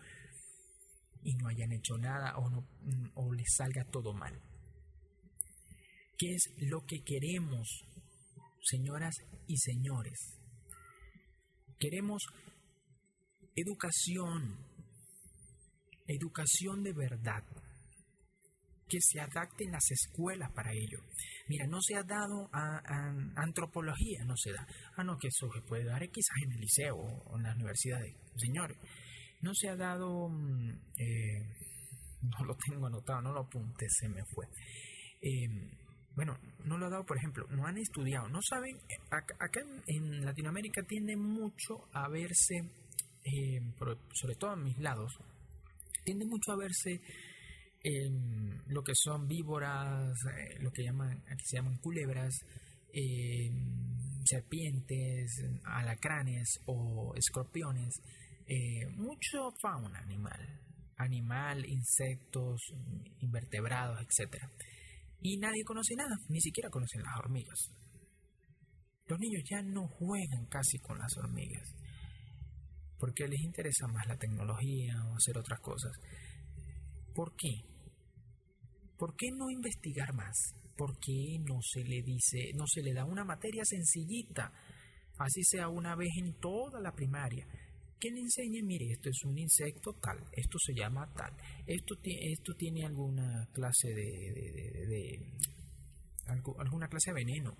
[1.23, 2.65] y no hayan hecho nada o, no,
[3.15, 4.39] o les salga todo mal.
[6.17, 7.85] ¿Qué es lo que queremos,
[8.63, 9.13] señoras
[9.45, 10.17] y señores?
[11.77, 12.23] Queremos
[13.55, 14.57] educación,
[16.07, 17.43] educación de verdad,
[18.89, 20.97] que se adapte en las escuelas para ello.
[21.49, 22.81] Mira, no se ha dado a,
[23.35, 24.65] antropología, no se da.
[24.95, 28.15] Ah, no, que eso se puede dar quizás en el liceo o en las universidades.
[28.37, 28.77] Señores,
[29.41, 31.41] no se ha dado, mm, eh,
[32.23, 34.47] no lo tengo anotado, no lo apunté, se me fue.
[35.21, 35.85] Eh,
[36.17, 38.75] bueno, no lo ha dado, por ejemplo, no han estudiado, no saben,
[39.11, 42.55] acá, en Latinoamérica tiende mucho a verse,
[43.23, 43.61] eh,
[44.13, 45.13] sobre todo en mis lados,
[46.03, 46.99] tiende mucho a verse
[47.83, 52.33] em, lo que son víboras, eh, lo que se llaman culebras,
[52.91, 57.93] em, serpientes, alacranes o escorpiones,
[58.47, 60.61] eh, mucho fauna animal,
[60.97, 62.59] animal, insectos,
[63.19, 64.49] invertebrados, etcétera
[65.21, 67.71] y nadie conoce nada, ni siquiera conocen las hormigas.
[69.07, 71.73] Los niños ya no juegan casi con las hormigas,
[72.99, 75.91] porque les interesa más la tecnología o hacer otras cosas.
[77.15, 77.63] ¿Por qué?
[78.97, 80.55] ¿Por qué no investigar más?
[80.75, 84.51] ¿Por qué no se le dice, no se le da una materia sencillita,
[85.17, 87.47] así sea una vez en toda la primaria?
[87.99, 91.33] Que le enseñe, mire, esto es un insecto tal, esto se llama tal,
[91.65, 95.33] esto, esto tiene alguna clase de,
[96.59, 97.57] alguna clase de veneno,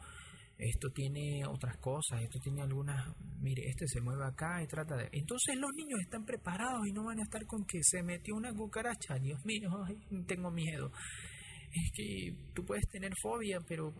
[0.57, 5.09] esto tiene otras cosas, esto tiene algunas, mire, este se mueve acá y trata de...
[5.11, 8.53] Entonces los niños están preparados y no van a estar con que se metió una
[8.53, 9.69] cucaracha, Dios mío,
[10.27, 10.91] tengo miedo.
[11.71, 13.93] Es que tú puedes tener fobia, pero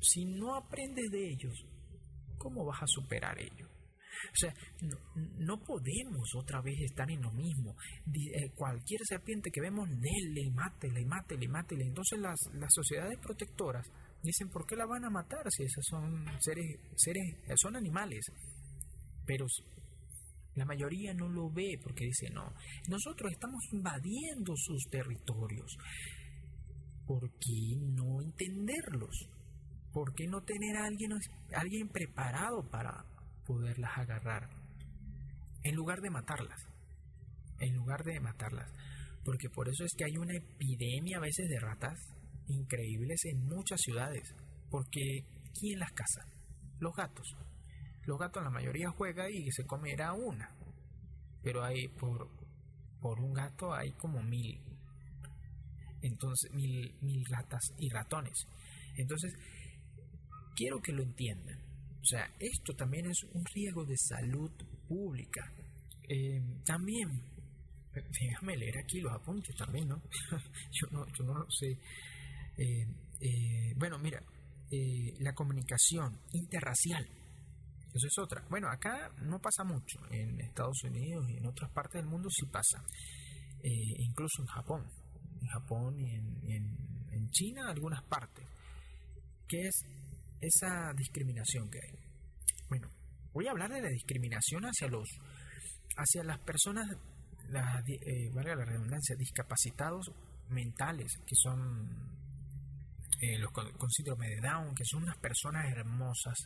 [0.00, 1.54] si no aprendes de ellos,
[2.36, 3.69] ¿cómo vas a superar ello?
[4.32, 4.54] O sea,
[5.38, 7.74] no, podemos otra vez estar en lo mismo.
[8.06, 11.84] Eh, cualquier serpiente que vemos, le mátele, mátele, mátele.
[11.86, 13.86] Entonces las, las sociedades protectoras
[14.22, 18.26] dicen, ¿por qué la van a matar si esos son seres, seres, son animales?
[19.26, 19.46] Pero
[20.54, 22.52] la mayoría no lo ve porque dice, no,
[22.88, 25.76] nosotros estamos invadiendo sus territorios.
[27.06, 29.28] ¿Por qué no entenderlos?
[29.92, 31.12] ¿Por qué no tener a alguien,
[31.54, 33.04] alguien preparado para,
[33.50, 34.48] poderlas agarrar,
[35.64, 36.68] en lugar de matarlas,
[37.58, 38.70] en lugar de matarlas,
[39.24, 41.98] porque por eso es que hay una epidemia a veces de ratas
[42.46, 44.22] increíbles en muchas ciudades,
[44.70, 45.24] porque
[45.58, 46.22] ¿quién las caza?
[46.78, 47.26] Los gatos.
[48.04, 50.54] Los gatos la mayoría juega y se comerá una,
[51.42, 52.28] pero hay por,
[53.00, 54.60] por un gato hay como mil,
[56.02, 58.46] entonces mil, mil ratas y ratones.
[58.96, 59.34] Entonces,
[60.54, 61.59] quiero que lo entiendan
[62.00, 64.50] o sea, esto también es un riesgo de salud
[64.88, 65.52] pública.
[66.08, 67.08] Eh, también,
[67.92, 70.02] déjame leer aquí los apuntes también, ¿no?
[70.72, 71.78] yo, no yo no lo sé.
[72.56, 72.86] Eh,
[73.20, 74.22] eh, bueno, mira,
[75.18, 77.06] la comunicación interracial.
[77.92, 78.46] Eso es otra.
[78.48, 80.00] Bueno, acá no pasa mucho.
[80.10, 82.82] En Estados Unidos y en otras partes del mundo sí pasa.
[83.62, 84.86] incluso en Japón.
[85.42, 88.46] En Japón y en, en, en China, algunas partes.
[89.48, 89.84] Que es
[90.40, 91.98] esa discriminación que hay.
[92.68, 92.88] Bueno,
[93.32, 95.08] voy a hablar de la discriminación hacia los
[95.96, 96.86] hacia las personas,
[97.48, 100.10] la, eh, valga la redundancia, discapacitados
[100.48, 101.88] mentales, que son
[103.20, 106.38] eh, los con, síndrome de Down, que son unas personas hermosas.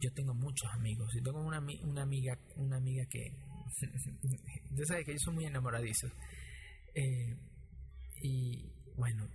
[0.00, 3.20] Yo tengo muchos amigos y tengo una, una amiga, una amiga que,
[4.70, 6.12] ya sabes que ellos son muy enamoradizos.
[6.94, 7.36] Eh,
[8.22, 9.28] y bueno,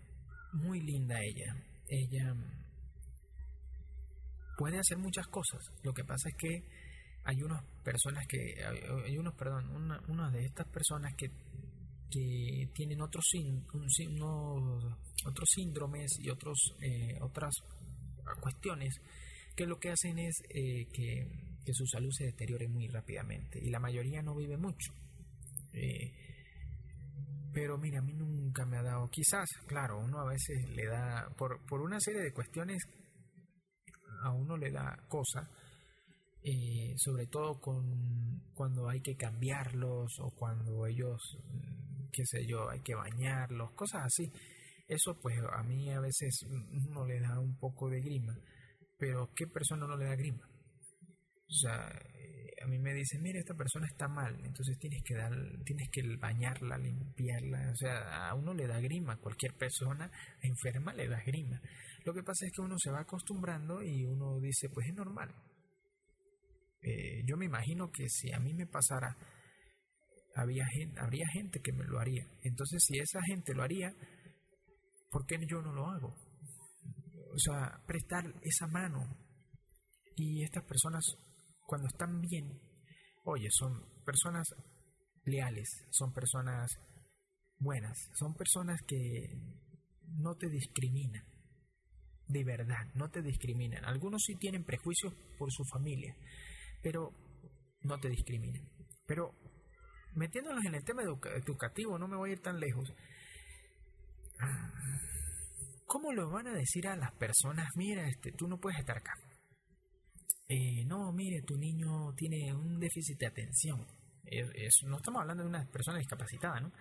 [0.53, 1.55] muy linda ella.
[1.89, 2.33] Ella
[4.57, 5.61] puede hacer muchas cosas.
[5.83, 6.63] Lo que pasa es que
[7.23, 8.55] hay unas personas que,
[9.05, 9.69] hay unos, perdón,
[10.07, 11.29] una, de estas personas que,
[12.09, 13.25] que tienen otros,
[15.25, 17.53] otros síndromes y otros, eh, otras
[18.41, 18.93] cuestiones
[19.55, 23.79] que lo que hacen es eh, que, su salud se deteriore muy rápidamente y la
[23.79, 24.93] mayoría no vive mucho.
[25.73, 26.13] Eh,
[27.51, 31.27] pero mira, a mí nunca me ha dado, quizás, claro, uno a veces le da,
[31.37, 32.81] por, por una serie de cuestiones,
[34.21, 35.49] a uno le da cosa,
[36.43, 42.69] eh, sobre todo con cuando hay que cambiarlos o cuando ellos, mm, qué sé yo,
[42.69, 44.31] hay que bañarlos, cosas así.
[44.87, 46.45] Eso pues a mí a veces
[46.89, 48.37] no le da un poco de grima,
[48.97, 50.47] pero ¿qué persona no le da grima?
[51.49, 55.15] O sea, eh, a mí me dicen, mira, esta persona está mal, entonces tienes que
[55.15, 55.31] dar,
[55.63, 60.11] tienes que bañarla, limpiarla, o sea, a uno le da grima, cualquier persona
[60.41, 61.61] enferma le da grima.
[62.07, 65.29] Lo que pasa es que uno se va acostumbrando y uno dice, pues es normal,
[66.81, 69.13] eh, yo me imagino que si a mí me pasara,
[70.33, 72.25] había gente, habría gente que me lo haría.
[72.43, 73.91] Entonces, si esa gente lo haría,
[75.11, 76.15] ¿por qué yo no lo hago?
[77.33, 78.99] O sea, prestar esa mano.
[80.15, 81.03] Y estas personas,
[81.65, 82.57] cuando están bien,
[83.25, 84.47] oye, son personas
[85.25, 86.71] leales, son personas
[87.59, 89.27] buenas, son personas que
[90.19, 91.36] no te discriminan.
[92.27, 93.85] De verdad, no te discriminan.
[93.85, 96.15] Algunos sí tienen prejuicios por su familia,
[96.81, 97.11] pero
[97.81, 98.67] no te discriminen.
[99.05, 99.33] Pero
[100.13, 102.93] metiéndonos en el tema educativo, no me voy a ir tan lejos.
[105.85, 107.69] ¿Cómo lo van a decir a las personas?
[107.75, 109.13] Mira, este, tú no puedes estar acá.
[110.49, 113.85] Eh, no, mire, tu niño tiene un déficit de atención.
[114.85, 116.71] no estamos hablando de una persona discapacitada, ¿no?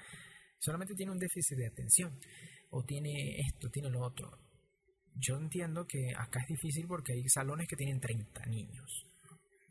[0.58, 2.18] Solamente tiene un déficit de atención.
[2.70, 4.45] O tiene esto, tiene lo otro.
[5.18, 9.06] Yo entiendo que acá es difícil porque hay salones que tienen 30 niños.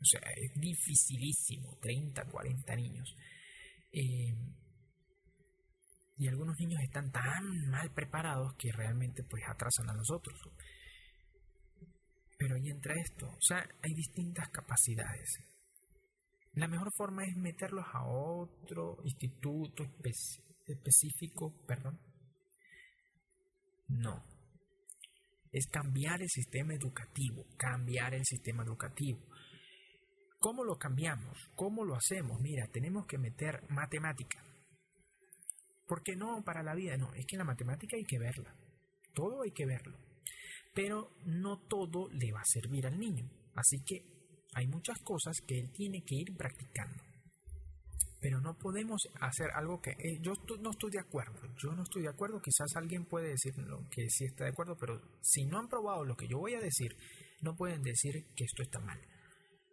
[0.00, 3.16] O sea, es dificilísimo, 30, 40 niños.
[3.92, 4.34] Eh,
[6.18, 10.36] y algunos niños están tan mal preparados que realmente pues atrasan a los otros.
[12.38, 15.38] Pero ahí entra esto, o sea, hay distintas capacidades.
[16.54, 19.84] La mejor forma es meterlos a otro instituto
[20.66, 21.98] específico, perdón.
[23.88, 24.35] No.
[25.56, 29.18] Es cambiar el sistema educativo, cambiar el sistema educativo.
[30.38, 31.50] ¿Cómo lo cambiamos?
[31.54, 32.38] ¿Cómo lo hacemos?
[32.42, 34.44] Mira, tenemos que meter matemática.
[35.86, 36.98] ¿Por qué no para la vida?
[36.98, 38.54] No, es que la matemática hay que verla.
[39.14, 39.96] Todo hay que verlo.
[40.74, 43.26] Pero no todo le va a servir al niño.
[43.54, 44.04] Así que
[44.52, 47.02] hay muchas cosas que él tiene que ir practicando.
[48.20, 51.40] Pero no podemos hacer algo que eh, yo no estoy de acuerdo.
[51.58, 52.40] Yo no estoy de acuerdo.
[52.40, 53.54] Quizás alguien puede decir
[53.90, 56.60] que sí está de acuerdo, pero si no han probado lo que yo voy a
[56.60, 56.96] decir,
[57.42, 59.00] no pueden decir que esto está mal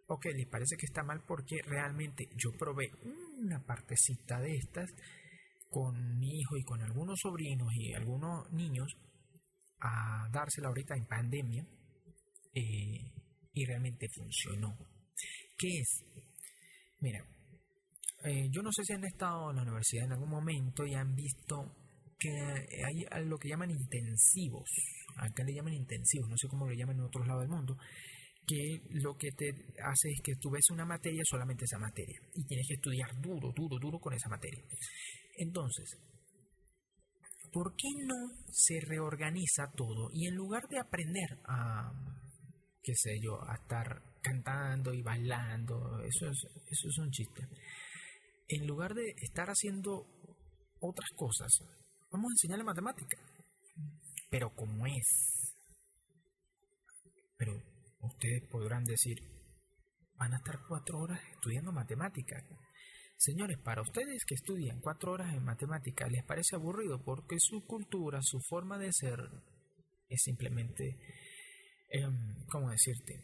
[0.06, 2.90] ok, les parece que está mal porque realmente yo probé
[3.38, 4.90] una partecita de estas
[5.70, 8.96] con mi hijo y con algunos sobrinos y algunos niños
[9.80, 11.66] a dársela ahorita en pandemia
[12.54, 13.12] eh,
[13.52, 14.76] y realmente funcionó.
[15.58, 16.04] ¿Qué es?
[17.00, 17.24] Mira,
[18.24, 21.14] eh, yo no sé si han estado en la universidad en algún momento y han
[21.14, 21.76] visto
[22.18, 24.68] que hay lo que llaman intensivos.
[25.16, 27.76] Acá le llaman intensivos, no sé cómo lo llaman en otros lados del mundo
[28.46, 29.48] que lo que te
[29.82, 33.52] hace es que tú ves una materia, solamente esa materia, y tienes que estudiar duro,
[33.54, 34.62] duro, duro con esa materia.
[35.36, 35.98] Entonces,
[37.52, 41.90] ¿por qué no se reorganiza todo y en lugar de aprender a,
[42.82, 47.42] qué sé yo, a estar cantando y bailando, eso es, eso es un chiste,
[48.48, 50.06] en lugar de estar haciendo
[50.80, 51.50] otras cosas,
[52.10, 53.18] vamos a enseñarle matemática,
[54.30, 55.56] pero como es,
[57.36, 57.74] pero
[58.04, 59.18] Ustedes podrán decir,
[60.16, 62.44] van a estar cuatro horas estudiando matemáticas.
[63.16, 67.02] Señores, para ustedes que estudian cuatro horas en matemáticas, ¿les parece aburrido?
[67.02, 69.18] Porque su cultura, su forma de ser
[70.08, 70.98] es simplemente,
[71.90, 73.22] em, ¿cómo decirte?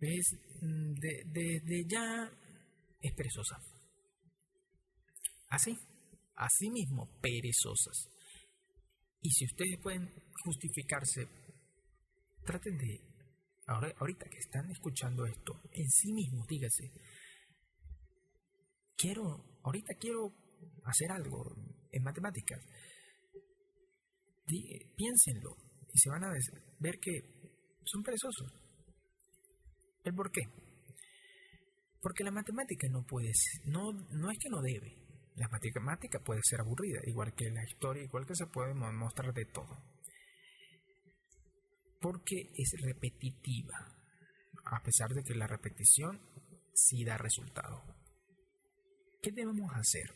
[0.00, 2.30] Es de, de ya
[3.00, 3.58] es perezosa.
[5.54, 5.78] Así,
[6.34, 8.10] así mismo, perezosas.
[9.20, 11.28] Y si ustedes pueden justificarse,
[12.44, 13.00] traten de
[13.68, 16.90] ahora, ahorita que están escuchando esto, en sí mismos, dígase,
[18.96, 20.34] quiero, ahorita quiero
[20.86, 21.54] hacer algo
[21.92, 22.60] en matemáticas.
[24.96, 25.56] piénsenlo
[25.92, 26.32] y se van a
[26.80, 27.12] ver que
[27.84, 28.52] son perezosos.
[30.02, 30.42] ¿El por qué?
[32.00, 33.30] Porque la matemática no puede,
[33.66, 35.03] no, no es que no debe.
[35.36, 39.46] La matemática puede ser aburrida, igual que la historia, igual que se puede mostrar de
[39.46, 39.76] todo.
[42.00, 43.88] Porque es repetitiva,
[44.64, 46.20] a pesar de que la repetición
[46.72, 47.82] sí da resultado.
[49.22, 50.12] ¿Qué debemos hacer?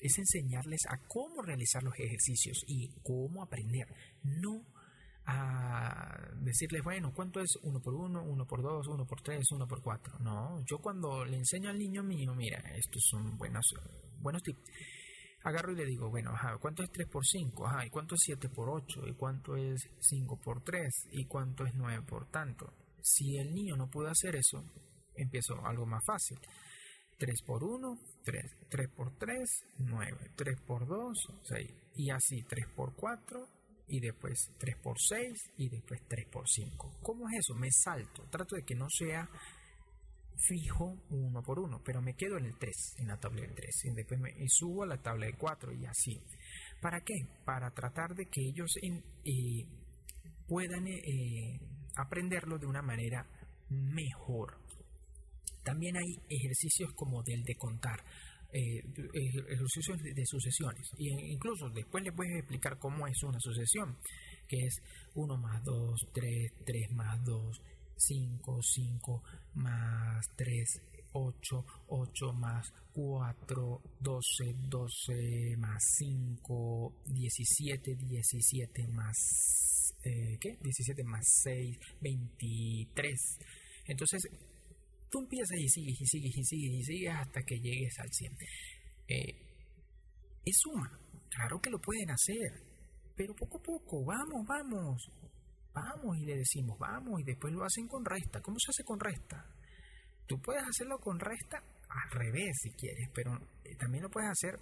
[0.00, 3.88] Es enseñarles a cómo realizar los ejercicios y cómo aprender,
[4.22, 4.64] no
[5.26, 9.66] a decirles, bueno, ¿cuánto es uno por uno, uno por dos, uno por tres, uno
[9.66, 10.18] por cuatro?
[10.18, 13.64] No, yo cuando le enseño al niño mío, mira, estos son buenos,
[14.24, 14.60] buenos tips.
[15.44, 17.66] Agarro y le digo, bueno, ajá, ¿cuánto es 3 por 5?
[17.66, 19.06] Ajá, ¿y cuánto es 7 por 8?
[19.06, 21.08] ¿Y cuánto es 5 por 3?
[21.12, 22.72] ¿Y cuánto es 9 por tanto?
[23.02, 24.64] Si el niño no puede hacer eso,
[25.14, 26.38] empiezo algo más fácil.
[27.18, 28.42] 3 por 1, 3.
[28.70, 30.30] 3 por 3, 9.
[30.34, 31.70] 3 por 2, 6.
[31.96, 33.46] Y así 3 por 4,
[33.86, 37.00] y después 3 por 6 y después 3 por 5.
[37.02, 37.54] ¿Cómo es eso?
[37.54, 39.28] Me salto, trato de que no sea
[40.36, 43.84] fijo uno por uno, pero me quedo en el 3, en la tabla del 3,
[43.84, 46.20] y después me subo a la tabla de 4 y así.
[46.80, 47.14] ¿Para qué?
[47.44, 49.66] Para tratar de que ellos eh,
[50.46, 51.60] puedan eh,
[51.96, 53.26] aprenderlo de una manera
[53.70, 54.58] mejor.
[55.62, 58.04] También hay ejercicios como del de contar.
[58.52, 58.82] Eh,
[59.48, 60.88] ejercicios de, sucesiones.
[60.96, 63.98] Y incluso después les a explicar cómo es una sucesión,
[64.46, 64.80] que es
[65.14, 67.62] 1 más 2, 3, 3 más 2,
[67.96, 69.22] 5, 5
[69.54, 70.82] más 3,
[71.12, 79.16] 8, 8 más 4, 12, 12 más 5, 17, 17 más,
[80.04, 80.58] eh, ¿qué?
[80.62, 83.38] 17 más 6, 23.
[83.86, 84.22] Entonces,
[85.10, 88.32] tú empiezas y sigues y sigues y sigues y sigues hasta que llegues al 100.
[89.08, 89.44] Eh,
[90.44, 90.90] es suma,
[91.30, 92.62] claro que lo pueden hacer,
[93.16, 95.10] pero poco a poco, vamos, vamos,
[95.74, 98.40] vamos y le decimos vamos y después lo hacen con resta.
[98.40, 99.44] ¿Cómo se hace con resta?
[100.26, 104.58] Tú puedes hacerlo con resta al revés si quieres, pero eh, también lo puedes hacer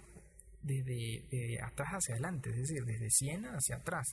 [0.61, 4.07] desde, desde atrás hacia adelante, es decir, desde 100 hacia atrás.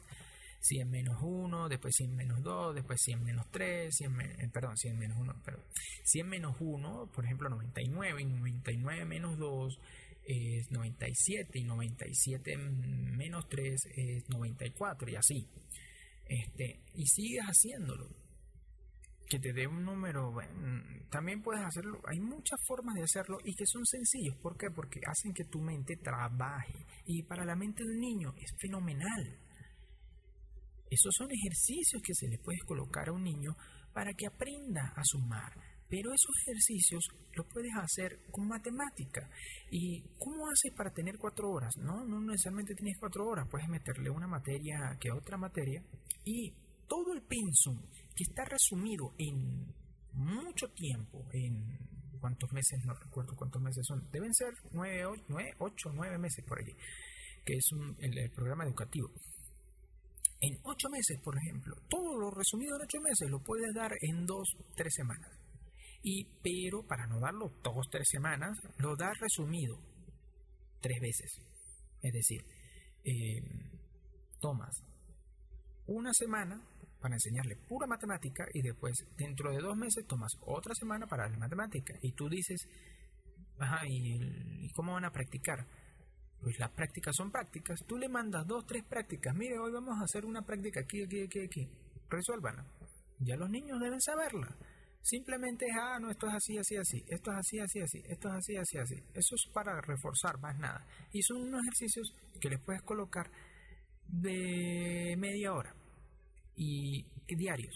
[0.62, 4.98] 100 menos 1, después 100 menos 2, después 100 menos 3, 100 eh, perdón, 100
[4.98, 5.64] menos 1, perdón.
[6.04, 9.78] 100 menos 1, por ejemplo, 99, y 99 menos 2
[10.26, 15.48] es 97, y 97 menos 3 es 94, y así.
[16.30, 18.08] Este, y sigues haciéndolo.
[19.28, 20.34] Que te dé un número,
[21.10, 24.36] también puedes hacerlo, hay muchas formas de hacerlo y que son sencillos.
[24.42, 24.70] ¿Por qué?
[24.74, 26.84] Porque hacen que tu mente trabaje.
[27.06, 29.50] Y para la mente del niño es fenomenal
[30.90, 33.56] esos son ejercicios que se le puede colocar a un niño
[33.92, 35.69] para que aprenda a sumar.
[35.90, 39.28] Pero esos ejercicios los puedes hacer con matemática.
[39.70, 41.76] ¿Y cómo haces para tener cuatro horas?
[41.78, 43.48] No, no necesariamente tienes cuatro horas.
[43.50, 45.82] Puedes meterle una materia que otra materia.
[46.24, 46.52] Y
[46.88, 47.80] todo el pensum
[48.14, 49.66] que está resumido en
[50.12, 51.76] mucho tiempo, en
[52.20, 56.72] cuántos meses, no recuerdo cuántos meses son, deben ser nueve, ocho, nueve meses por allí,
[57.44, 57.70] que es
[58.00, 59.10] el programa educativo
[60.40, 61.76] en ocho meses, por ejemplo.
[61.88, 65.30] Todo lo resumido en ocho meses lo puedes dar en dos, tres semanas.
[66.02, 69.78] Y, pero para no darlo dos, tres semanas, lo das resumido
[70.80, 71.30] tres veces.
[72.02, 72.42] Es decir,
[73.04, 73.42] eh,
[74.40, 74.74] tomas
[75.86, 76.62] una semana
[77.00, 81.38] para enseñarle pura matemática y después dentro de dos meses tomas otra semana para darle
[81.38, 81.94] matemática.
[82.02, 82.66] Y tú dices,
[83.58, 85.66] ajá, ¿y cómo van a practicar?
[86.42, 90.04] pues las prácticas son prácticas, tú le mandas dos, tres prácticas, mire, hoy vamos a
[90.04, 91.68] hacer una práctica aquí, aquí, aquí, aquí,
[92.08, 92.64] resuélvanla.
[93.18, 94.56] Ya los niños deben saberla.
[95.02, 98.28] Simplemente es, ah, no, esto es así, así, así, esto es así, así, así, esto
[98.28, 98.94] es así, así, así.
[99.14, 100.86] Eso es para reforzar, más nada.
[101.12, 103.30] Y son unos ejercicios que les puedes colocar
[104.06, 105.74] de media hora
[106.56, 107.74] y diarios.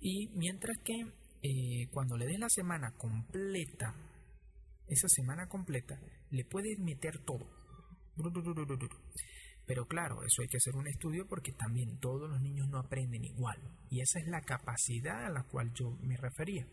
[0.00, 0.94] Y mientras que
[1.42, 3.94] eh, cuando le des la semana completa,
[4.88, 7.46] esa semana completa, le puedes meter todo
[9.70, 13.24] pero claro, eso hay que hacer un estudio porque también todos los niños no aprenden
[13.24, 13.56] igual.
[13.88, 16.66] Y esa es la capacidad a la cual yo me refería.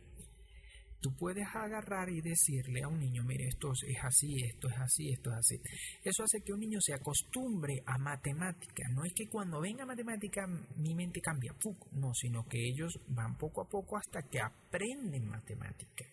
[1.00, 5.12] Tú puedes agarrar y decirle a un niño, mire, esto es así, esto es así,
[5.12, 5.62] esto es así.
[6.04, 8.90] Eso hace que un niño se acostumbre a matemática.
[8.90, 11.54] No es que cuando venga matemática mi mente cambia,
[11.92, 16.04] no, sino que ellos van poco a poco hasta que aprenden matemática.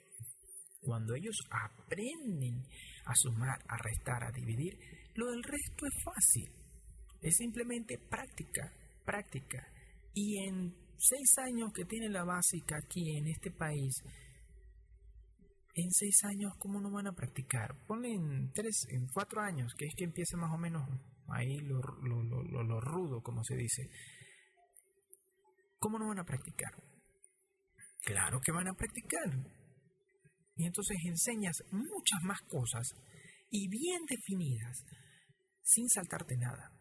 [0.82, 2.62] Cuando ellos aprenden
[3.07, 4.78] a sumar, a restar, a dividir,
[5.14, 6.63] lo del resto es fácil.
[7.25, 8.70] Es simplemente práctica,
[9.03, 9.66] práctica.
[10.12, 13.95] Y en seis años que tiene la básica aquí en este país,
[15.75, 17.75] en seis años, ¿cómo no van a practicar?
[17.87, 20.87] Ponle en tres, en cuatro años, que es que empiece más o menos
[21.29, 23.89] ahí lo, lo, lo, lo rudo, como se dice.
[25.79, 26.75] ¿Cómo no van a practicar?
[28.03, 29.33] Claro que van a practicar.
[30.57, 32.87] Y entonces enseñas muchas más cosas
[33.51, 34.85] y bien definidas,
[35.62, 36.74] sin saltarte nada.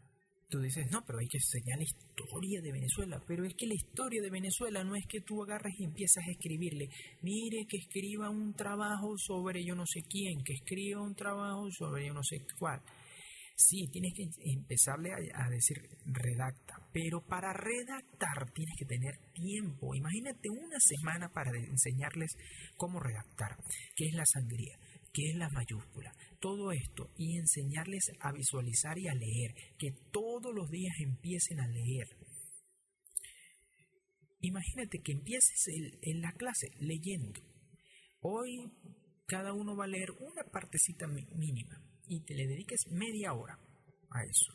[0.54, 3.20] Tú dices, no, pero hay que enseñar la historia de Venezuela.
[3.26, 6.32] Pero es que la historia de Venezuela no es que tú agarres y empiezas a
[6.32, 6.90] escribirle,
[7.24, 12.06] mire que escriba un trabajo sobre yo no sé quién, que escriba un trabajo sobre
[12.06, 12.84] yo no sé cuál.
[13.56, 19.96] Sí, tienes que empezarle a, decir redacta, pero para redactar tienes que tener tiempo.
[19.96, 22.36] Imagínate una semana para enseñarles
[22.78, 23.58] cómo redactar,
[23.96, 24.78] qué es la sangría,
[25.14, 30.54] qué es la mayúscula, todo esto y enseñarles a visualizar y a leer, que todos
[30.54, 32.08] los días empiecen a leer.
[34.42, 35.68] Imagínate que empieces
[36.02, 37.40] en la clase leyendo.
[38.20, 38.72] Hoy
[39.28, 43.58] cada uno va a leer una partecita mínima y te le dediques media hora
[44.10, 44.54] a eso.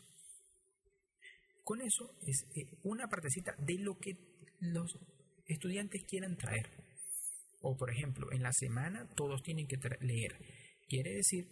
[1.63, 4.13] Con eso es eh, una partecita de lo que
[4.59, 4.97] los
[5.45, 6.69] estudiantes quieran traer.
[7.61, 10.37] O por ejemplo, en la semana todos tienen que leer.
[10.89, 11.47] Quiere decir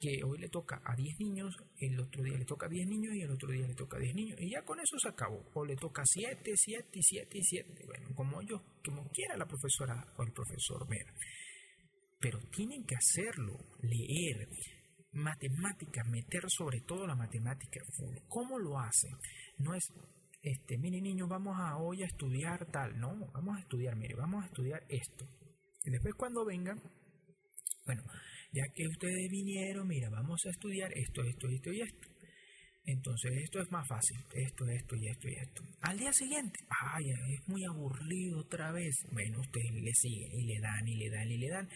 [0.00, 3.14] que hoy le toca a 10 niños, el otro día le toca a 10 niños
[3.14, 4.40] y el otro día le toca a 10 niños.
[4.40, 5.50] Y ya con eso se acabó.
[5.54, 7.84] O le toca 7, 7 y 7 y 7.
[7.86, 11.06] Bueno, como yo, como quiera la profesora o el profesor ver.
[12.20, 14.48] Pero tienen que hacerlo, leer,
[15.12, 17.80] matemática, meter sobre todo la matemática.
[18.28, 19.08] ¿Cómo lo hace?
[19.58, 19.84] No es,
[20.42, 24.44] este, mire niños, vamos a hoy a estudiar tal, no, vamos a estudiar, mire, vamos
[24.44, 25.26] a estudiar esto.
[25.84, 26.80] Y después cuando vengan,
[27.86, 28.02] bueno,
[28.54, 32.08] ya que ustedes vinieron, mira, vamos a estudiar esto, esto, esto y esto.
[32.86, 35.62] Entonces esto es más fácil, esto, esto y esto y esto.
[35.80, 38.94] Al día siguiente, ay, es muy aburrido otra vez.
[39.10, 41.68] Bueno, ustedes le siguen y le dan y le dan y le dan.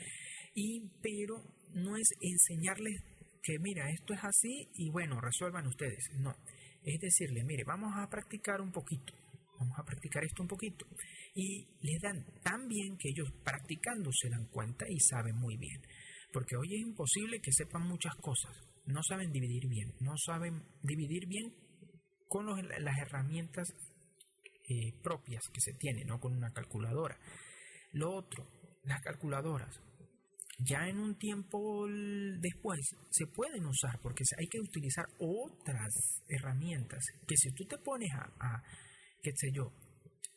[0.54, 1.42] Y pero
[1.74, 3.02] no es enseñarles
[3.42, 6.10] que mira, esto es así y bueno, resuelvan ustedes.
[6.18, 6.34] No,
[6.84, 9.14] es decirle, mire, vamos a practicar un poquito,
[9.58, 10.86] vamos a practicar esto un poquito.
[11.34, 15.80] Y les dan tan bien que ellos practicando se dan cuenta y saben muy bien.
[16.32, 18.56] Porque hoy es imposible que sepan muchas cosas.
[18.86, 21.54] No saben dividir bien, no saben dividir bien
[22.28, 23.68] con las herramientas
[24.68, 27.18] eh, propias que se tienen, no con una calculadora.
[27.92, 28.46] Lo otro,
[28.84, 29.80] las calculadoras
[30.58, 31.86] ya en un tiempo
[32.40, 38.10] después se pueden usar porque hay que utilizar otras herramientas que si tú te pones
[38.12, 38.62] a,
[39.22, 39.72] qué sé yo,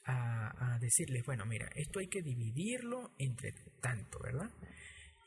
[0.05, 4.49] a, decirles, bueno, mira, esto hay que dividirlo entre tanto, ¿verdad?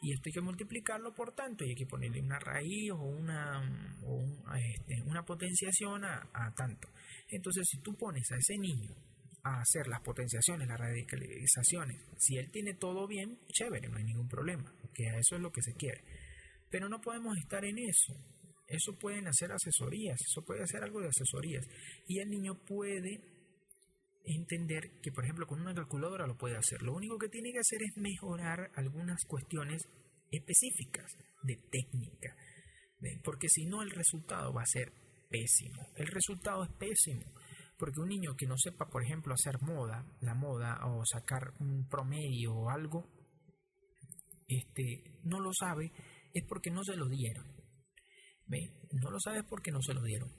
[0.04, 3.62] Y esto hay que multiplicarlo por tanto y hay que ponerle una raíz o una,
[4.54, 6.90] este, una potenciación a, a tanto.
[7.30, 8.94] Entonces, si tú pones a ese niño
[9.44, 12.02] a hacer las potenciaciones, las radicalizaciones.
[12.18, 15.50] Si él tiene todo bien, chévere, no hay ningún problema, que a eso es lo
[15.50, 16.04] que se quiere.
[16.70, 18.14] Pero no podemos estar en eso.
[18.66, 21.64] Eso pueden hacer asesorías, eso puede hacer algo de asesorías.
[22.08, 23.20] Y el niño puede
[24.24, 26.82] entender que, por ejemplo, con una calculadora lo puede hacer.
[26.82, 29.82] Lo único que tiene que hacer es mejorar algunas cuestiones
[30.30, 31.10] específicas
[31.42, 32.34] de técnica.
[33.22, 34.92] Porque si no, el resultado va a ser
[35.28, 35.88] pésimo.
[35.96, 37.24] El resultado es pésimo.
[37.78, 41.88] Porque un niño que no sepa, por ejemplo, hacer moda, la moda, o sacar un
[41.88, 43.10] promedio o algo,
[44.46, 45.92] este, no lo sabe,
[46.32, 47.44] es porque no se lo dieron.
[48.46, 48.70] ¿Ve?
[48.92, 50.30] No lo sabe porque no se lo dieron.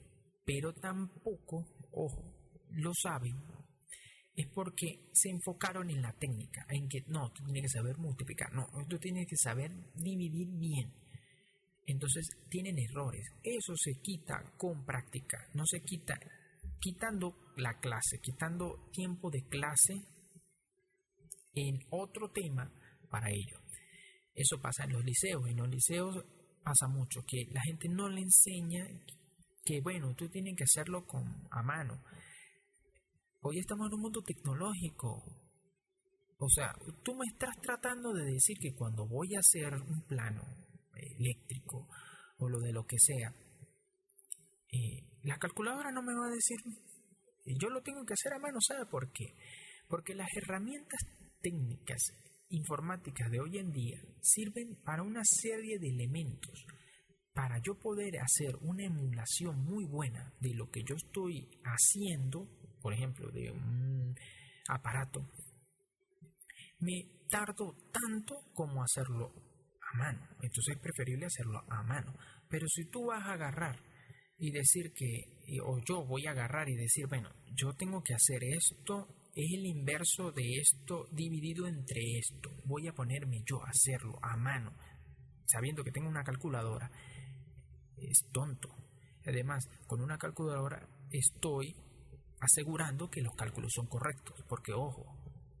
[0.44, 2.36] Pero tampoco, ojo,
[2.70, 3.36] lo saben,
[4.36, 8.52] es porque se enfocaron en la técnica, en que no, tú tienes que saber multiplicar,
[8.52, 10.92] no, tú tienes que saber dividir bien.
[11.86, 13.24] Entonces tienen errores.
[13.42, 16.18] Eso se quita con práctica, no se quita
[16.80, 19.94] quitando la clase, quitando tiempo de clase
[21.54, 22.70] en otro tema
[23.08, 23.60] para ello.
[24.34, 25.48] Eso pasa en los liceos.
[25.48, 26.14] En los liceos
[26.62, 28.86] pasa mucho que la gente no le enseña
[29.64, 32.02] que, bueno, tú tienes que hacerlo con, a mano.
[33.48, 35.22] Hoy estamos en un mundo tecnológico.
[36.36, 36.74] O sea,
[37.04, 40.42] tú me estás tratando de decir que cuando voy a hacer un plano
[40.96, 41.86] eléctrico
[42.38, 43.32] o lo de lo que sea,
[44.72, 46.56] eh, la calculadora no me va a decir,
[47.44, 49.26] yo lo tengo que hacer a mano, ¿sabe por qué?
[49.86, 50.98] Porque las herramientas
[51.40, 52.02] técnicas
[52.48, 56.66] informáticas de hoy en día sirven para una serie de elementos.
[57.32, 62.48] Para yo poder hacer una emulación muy buena de lo que yo estoy haciendo,
[62.86, 64.14] por ejemplo, de un
[64.68, 65.28] aparato,
[66.78, 69.32] me tardo tanto como hacerlo
[69.80, 70.20] a mano.
[70.40, 72.14] Entonces es preferible hacerlo a mano.
[72.48, 73.76] Pero si tú vas a agarrar
[74.38, 78.44] y decir que, o yo voy a agarrar y decir, bueno, yo tengo que hacer
[78.44, 82.50] esto, es el inverso de esto dividido entre esto.
[82.66, 84.72] Voy a ponerme yo a hacerlo a mano,
[85.46, 86.88] sabiendo que tengo una calculadora.
[87.96, 88.68] Es tonto.
[89.26, 91.74] Además, con una calculadora estoy
[92.40, 95.04] asegurando que los cálculos son correctos, porque ojo,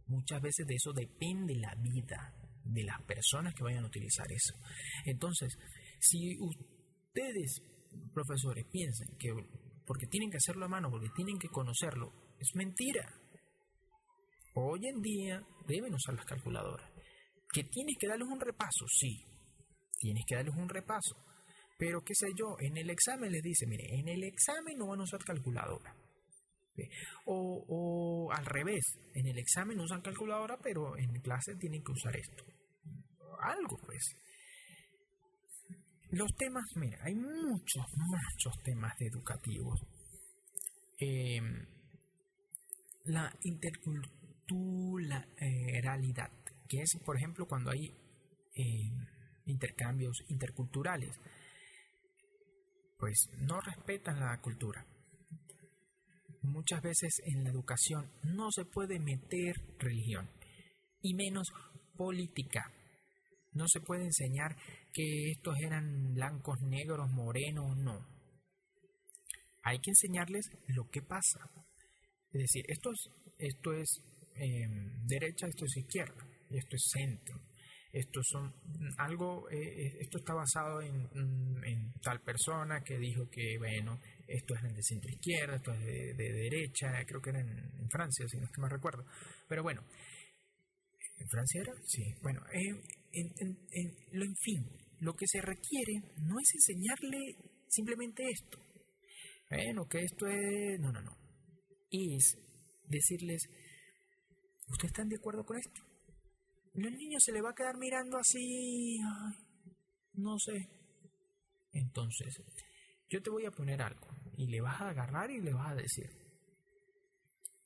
[0.06, 4.54] muchas veces de eso depende la vida de las personas que vayan a utilizar eso.
[5.04, 5.56] Entonces,
[6.00, 7.62] si ustedes,
[8.12, 9.30] profesores, piensan que
[9.86, 13.08] porque tienen que hacerlo a mano, porque tienen que conocerlo, es mentira.
[14.54, 16.90] Hoy en día deben usar las calculadoras.
[17.52, 18.86] ¿Que tienes que darles un repaso?
[18.88, 19.24] Sí,
[19.98, 21.16] tienes que darles un repaso.
[21.78, 25.00] Pero qué sé yo, en el examen les dice, mire, en el examen no van
[25.00, 25.94] a usar calculadora.
[27.26, 32.16] O, o, al revés, en el examen usan calculadora, pero en clase tienen que usar
[32.16, 32.44] esto.
[33.40, 34.16] Algo, pues.
[36.10, 39.80] Los temas, mira, hay muchos, muchos temas educativos.
[40.98, 41.40] Eh,
[43.04, 46.30] la interculturalidad,
[46.68, 47.86] que es, por ejemplo, cuando hay
[48.54, 48.90] eh,
[49.46, 51.18] intercambios interculturales,
[52.98, 54.84] pues no respetan la cultura.
[56.46, 60.30] Muchas veces en la educación no se puede meter religión,
[61.00, 61.52] y menos
[61.96, 62.72] política.
[63.52, 64.56] No se puede enseñar
[64.92, 68.06] que estos eran blancos, negros, morenos, no.
[69.62, 71.40] Hay que enseñarles lo que pasa.
[72.32, 74.02] Es decir, esto es, esto es
[74.34, 77.40] em, derecha, esto es izquierda, esto es centro.
[77.92, 78.54] Esto, son,
[78.98, 81.08] algo, eh, eh, esto está basado en,
[81.64, 83.98] en, tal persona que dijo que, bueno,
[84.28, 88.38] esto es de centro izquierda, esto es de, derecha, creo que era en, Francia, si
[88.38, 89.04] no es que me recuerdo.
[89.48, 89.82] Pero bueno,
[91.18, 91.72] ¿en Francia era?
[91.84, 92.02] Sí.
[92.22, 94.68] Bueno, eh, en, fin,
[95.00, 97.36] lo que se requiere no es enseñarle
[97.68, 98.58] simplemente esto.
[99.48, 100.80] Bueno, que esto es...
[100.80, 101.16] No, no, no.
[101.90, 102.36] Es
[102.88, 103.48] decirles,
[104.68, 105.80] ¿ustedes están de acuerdo con esto?
[106.74, 108.98] El niño se le va a quedar mirando así...
[110.14, 110.68] no sé.
[111.72, 112.42] Entonces,
[113.08, 115.74] yo te voy a poner algo y le vas a agarrar y le vas a
[115.74, 116.10] decir,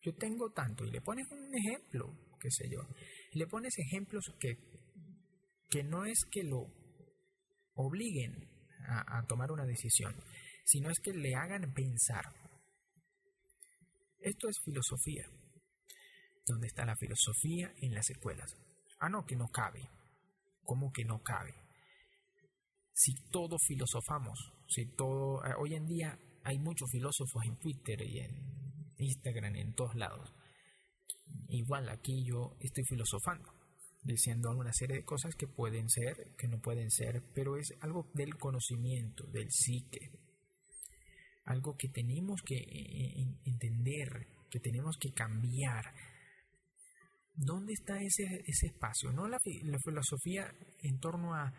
[0.03, 2.81] yo tengo tanto y le pones un ejemplo, qué sé yo,
[3.33, 4.59] le pones ejemplos que
[5.71, 6.67] que no es que lo
[7.75, 8.51] obliguen
[8.89, 10.15] a, tomar una decisión,
[10.65, 12.25] sino es que le hagan pensar.
[14.19, 15.25] Esto es filosofía.
[16.45, 18.57] ¿Dónde está la filosofía en las escuelas?
[18.99, 19.89] Ah, no, que no cabe.
[20.65, 21.55] ¿Cómo que no cabe?
[22.93, 25.45] Si todo filosofamos, si todo...
[25.47, 30.33] Eh, hoy en día hay muchos filósofos en Twitter y en Instagram, en todos lados.
[31.49, 33.61] Igual aquí yo estoy filosofando
[34.03, 38.11] diciendo alguna serie de cosas que pueden ser, que no pueden ser, pero es algo
[38.15, 40.11] del conocimiento, del psique,
[41.45, 45.85] algo que tenemos que eh, eh, entender, que tenemos que cambiar.
[47.35, 49.13] ¿Dónde está ese, ese espacio?
[49.13, 51.53] No la, filosofía en torno a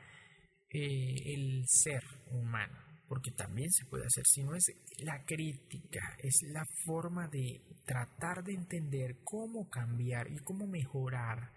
[0.69, 2.77] eh, el ser humano,
[3.12, 4.64] porque también se puede hacer, sino es
[4.99, 11.51] la crítica, es la forma de tratar de entender cómo cambiar y cómo mejorar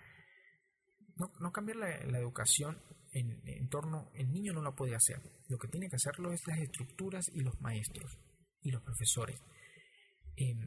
[1.14, 2.82] no, no cambiar la, educación
[3.12, 5.20] en, torno, el niño no lo puede hacer.
[5.48, 8.18] Lo que tiene que hacerlo es las estructuras y los maestros
[8.60, 9.40] y los profesores.
[10.34, 10.58] Em,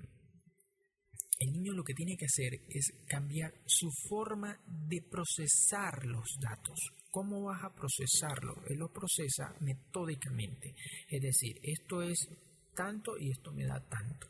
[1.39, 6.79] el niño lo que tiene que hacer es cambiar su forma de procesar los datos.
[7.11, 8.55] ¿Cómo vas a procesarlo?
[8.67, 10.73] Él lo procesa metódicamente.
[11.07, 12.27] Es decir, esto es
[12.75, 14.27] tanto y esto me da tanto.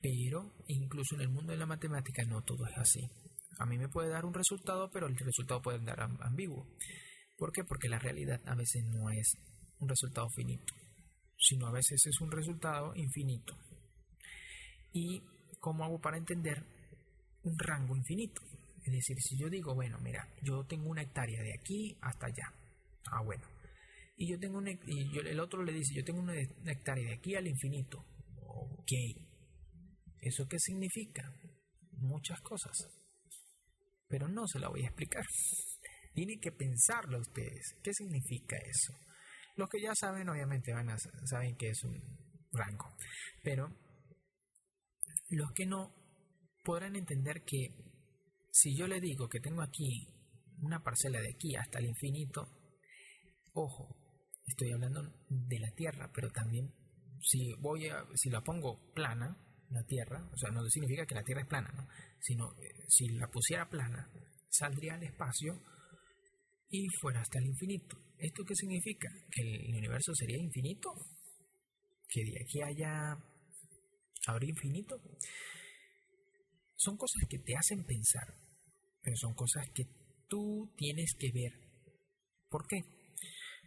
[0.00, 3.08] Pero incluso en el mundo de la matemática no todo es así.
[3.58, 6.66] A mí me puede dar un resultado, pero el resultado puede dar ambiguo.
[7.36, 7.62] ¿Por qué?
[7.64, 9.36] Porque la realidad a veces no es
[9.78, 10.74] un resultado finito,
[11.36, 13.56] sino a veces es un resultado infinito.
[14.92, 15.22] ¿Y
[15.60, 16.64] cómo hago para entender
[17.44, 18.42] un rango infinito?
[18.84, 22.52] Es decir, si yo digo, bueno, mira, yo tengo una hectárea de aquí hasta allá.
[23.12, 23.44] Ah, bueno.
[24.16, 26.34] Y yo tengo una, y el otro le dice, yo tengo una
[26.66, 28.04] hectárea de aquí al infinito.
[28.42, 28.92] Ok.
[30.20, 31.32] ¿Eso qué significa?
[31.92, 32.76] Muchas cosas
[34.10, 35.24] pero no se la voy a explicar.
[36.14, 37.76] Tienen que pensarlo ustedes.
[37.82, 38.92] ¿Qué significa eso?
[39.56, 42.02] Los que ya saben, obviamente, van a, saben que es un
[42.52, 42.96] rango.
[43.44, 43.68] Pero
[45.36, 45.94] los que no
[46.64, 47.74] podrán entender que
[48.52, 50.08] si yo le digo que tengo aquí
[50.62, 52.48] una parcela de aquí hasta el infinito,
[53.54, 53.96] ojo,
[54.46, 56.72] estoy hablando de la Tierra, pero también
[57.22, 59.36] si voy a, si la pongo plana,
[59.70, 61.86] la Tierra, o sea, no significa que la Tierra es plana, ¿no?
[62.20, 64.10] sino eh, si la pusiera plana,
[64.48, 65.62] saldría al espacio
[66.68, 67.96] y fuera hasta el infinito.
[68.18, 69.08] ¿Esto qué significa?
[69.30, 70.92] ¿Que el universo sería infinito?
[72.08, 73.16] ¿Que de aquí haya
[74.26, 75.00] habría infinito?
[76.76, 78.34] Son cosas que te hacen pensar,
[79.02, 79.84] pero son cosas que
[80.28, 81.52] tú tienes que ver.
[82.48, 82.82] ¿Por qué?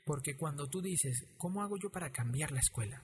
[0.05, 3.03] Porque cuando tú dices, ¿cómo hago yo para cambiar la escuela?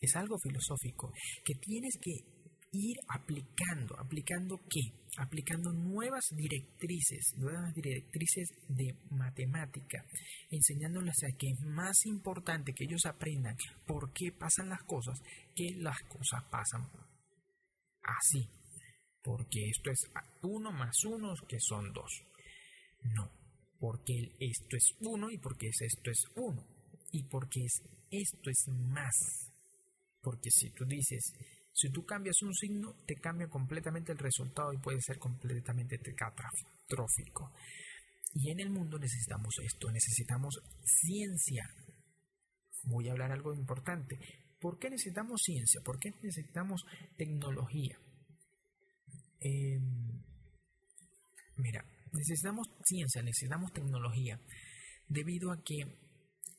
[0.00, 1.12] es algo filosófico
[1.44, 2.39] que tienes que
[2.72, 4.80] ir aplicando, aplicando qué?
[5.18, 10.04] Aplicando nuevas directrices, nuevas directrices de matemática,
[10.50, 13.56] enseñándoles a que es más importante que ellos aprendan
[13.86, 15.18] por qué pasan las cosas,
[15.54, 16.88] que las cosas pasan
[18.02, 18.48] así,
[19.22, 20.10] porque esto es
[20.42, 22.22] uno más uno que son dos.
[23.02, 23.30] No,
[23.78, 26.64] porque esto es uno y porque esto es uno
[27.12, 27.64] y porque
[28.10, 29.50] esto es más.
[30.22, 31.32] Porque si tú dices,
[31.72, 37.52] si tú cambias un signo, te cambia completamente el resultado y puede ser completamente catastrófico.
[38.34, 41.64] Y en el mundo necesitamos esto, necesitamos ciencia.
[42.84, 44.18] Voy a hablar algo importante.
[44.60, 45.80] ¿Por qué necesitamos ciencia?
[45.82, 46.84] ¿Por qué necesitamos
[47.16, 47.98] tecnología?
[49.40, 50.22] Em,
[51.56, 54.38] mira, necesitamos ciencia, necesitamos tecnología,
[55.08, 55.78] debido a que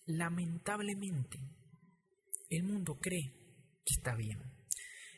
[0.08, 1.40] lamentablemente
[2.50, 3.32] el mundo cree
[3.86, 4.61] que está bien.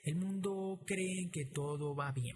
[0.03, 2.35] El mundo cree que todo va bien.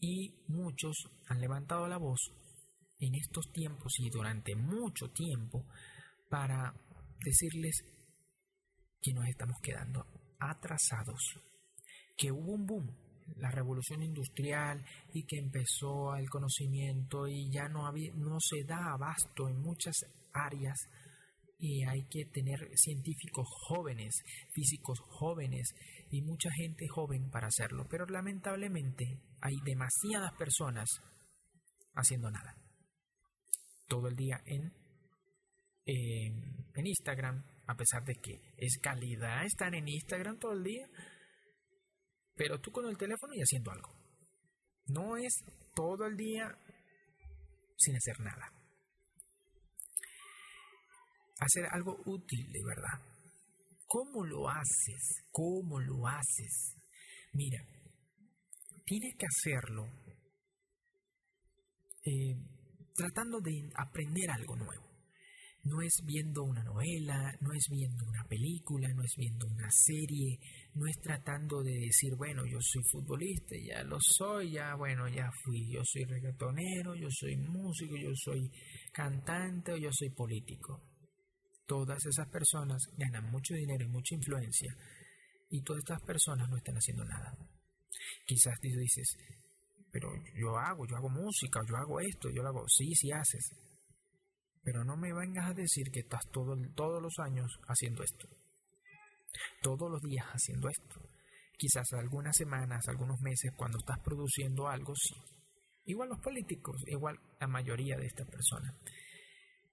[0.00, 0.94] Y muchos
[1.28, 2.20] han levantado la voz
[3.00, 5.64] en estos tiempos y durante mucho tiempo
[6.28, 6.74] para
[7.24, 7.82] decirles
[9.00, 10.04] que nos estamos quedando
[10.38, 11.20] atrasados,
[12.16, 12.96] que hubo un boom,
[13.36, 14.84] la revolución industrial
[15.14, 19.94] y que empezó el conocimiento y ya no, no se da abasto en muchas
[20.32, 20.76] áreas
[21.58, 25.74] y hay que tener científicos jóvenes, físicos jóvenes
[26.10, 27.86] y mucha gente joven para hacerlo.
[27.90, 30.88] Pero lamentablemente hay demasiadas personas
[31.94, 32.56] haciendo nada.
[33.88, 34.72] Todo el día en,
[35.84, 40.88] en Instagram, a pesar de que es calidad estar en Instagram todo el día,
[42.36, 43.92] pero tú con el teléfono y haciendo algo.
[44.86, 45.44] No es
[45.74, 46.56] todo el día
[47.76, 48.57] sin hacer nada
[51.38, 53.00] hacer algo útil de verdad.
[53.86, 55.24] ¿Cómo lo haces?
[55.30, 56.76] ¿Cómo lo haces?
[57.32, 57.58] Mira,
[58.84, 59.86] tienes que hacerlo
[62.04, 62.36] eh,
[62.94, 64.88] tratando de aprender algo nuevo.
[65.64, 70.38] No es viendo una novela, no es viendo una película, no es viendo una serie,
[70.74, 75.28] no es tratando de decir, bueno, yo soy futbolista, ya lo soy, ya, bueno, ya
[75.44, 78.50] fui, yo soy reggaetonero, yo soy músico, yo soy
[78.92, 80.87] cantante o yo soy político
[81.68, 84.74] todas esas personas ganan mucho dinero y mucha influencia
[85.50, 87.36] y todas estas personas no están haciendo nada.
[88.26, 89.16] Quizás tú dices,
[89.92, 92.64] pero yo hago, yo hago música, yo hago esto, yo lo hago.
[92.68, 93.52] Sí, sí haces.
[94.62, 98.28] Pero no me vengas a decir que estás todo, todos los años haciendo esto.
[99.62, 101.00] Todos los días haciendo esto.
[101.56, 105.14] Quizás algunas semanas, algunos meses, cuando estás produciendo algo, sí.
[105.84, 108.74] Igual los políticos, igual la mayoría de estas personas.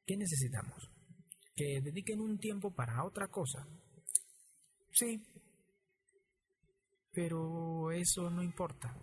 [0.06, 0.95] ¿Qué necesitamos?
[1.56, 3.66] Que dediquen un tiempo para otra cosa.
[4.92, 5.22] Sí,
[7.12, 8.94] pero eso no importa.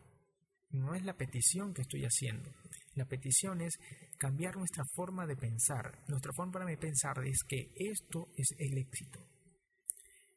[0.70, 2.50] No es la petición que estoy haciendo.
[2.94, 3.78] La petición es
[4.18, 6.04] cambiar nuestra forma de pensar.
[6.08, 9.18] Nuestra forma de pensar es que esto es el éxito.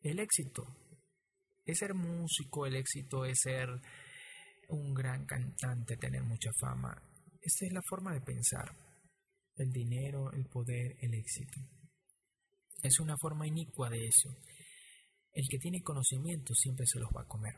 [0.02, 0.64] El éxito
[1.66, 3.70] es ser músico, el éxito es ser
[4.70, 6.96] un gran cantante, tener mucha fama.
[7.42, 8.72] Esa es la forma de pensar.
[9.58, 11.60] El dinero, el poder, el éxito.
[12.86, 14.30] Es una forma inicua de eso.
[15.34, 17.56] El que tiene conocimiento siempre se los va a comer.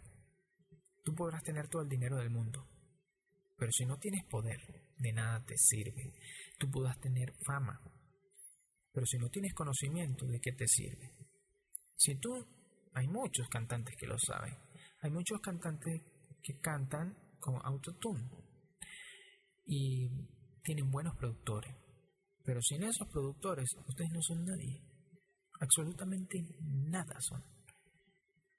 [1.04, 2.66] Tú podrás tener todo el dinero del mundo,
[3.58, 4.58] pero si no tienes poder,
[4.98, 6.14] de nada te sirve.
[6.58, 7.78] Tú podrás tener fama,
[8.94, 11.14] pero si no tienes conocimiento, ¿de qué te sirve?
[11.98, 12.32] Si tú,
[12.94, 14.56] hay muchos cantantes que lo saben,
[15.02, 16.04] hay muchos cantantes
[16.42, 18.30] que cantan con autotune
[19.66, 20.08] y
[20.64, 21.76] tienen buenos productores,
[22.46, 24.87] pero sin esos productores, ustedes no son nadie
[25.60, 27.44] absolutamente nada son,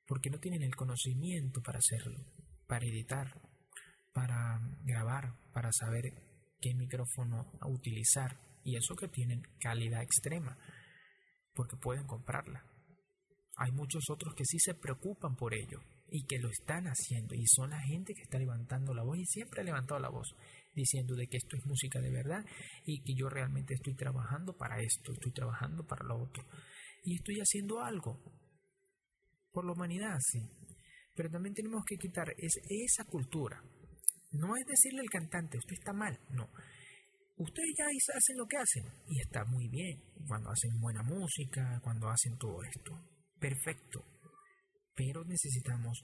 [0.06, 2.24] porque no tienen el conocimiento para hacerlo,
[2.66, 3.40] para editar,
[4.12, 6.12] para grabar, para saber
[6.60, 10.58] qué micrófono utilizar, y eso que tienen calidad extrema,
[11.54, 12.64] porque pueden comprarla.
[13.56, 15.80] Hay muchos otros que sí se preocupan por ello
[16.10, 19.26] y que lo están haciendo y son la gente que está levantando la voz y
[19.26, 20.28] siempre ha levantado la voz
[20.74, 22.44] diciendo de que esto es música de verdad
[22.86, 26.44] y que yo realmente estoy trabajando para esto, estoy trabajando para lo otro
[27.04, 28.20] y estoy haciendo algo
[29.52, 30.40] por la humanidad, sí.
[31.14, 33.62] Pero también tenemos que quitar esa cultura.
[34.32, 36.48] No es decirle al cantante, usted está mal, no.
[37.36, 42.08] Ustedes ya hacen lo que hacen y está muy bien cuando hacen buena música, cuando
[42.08, 42.92] hacen todo esto.
[43.38, 44.04] Perfecto.
[44.94, 46.02] Pero necesitamos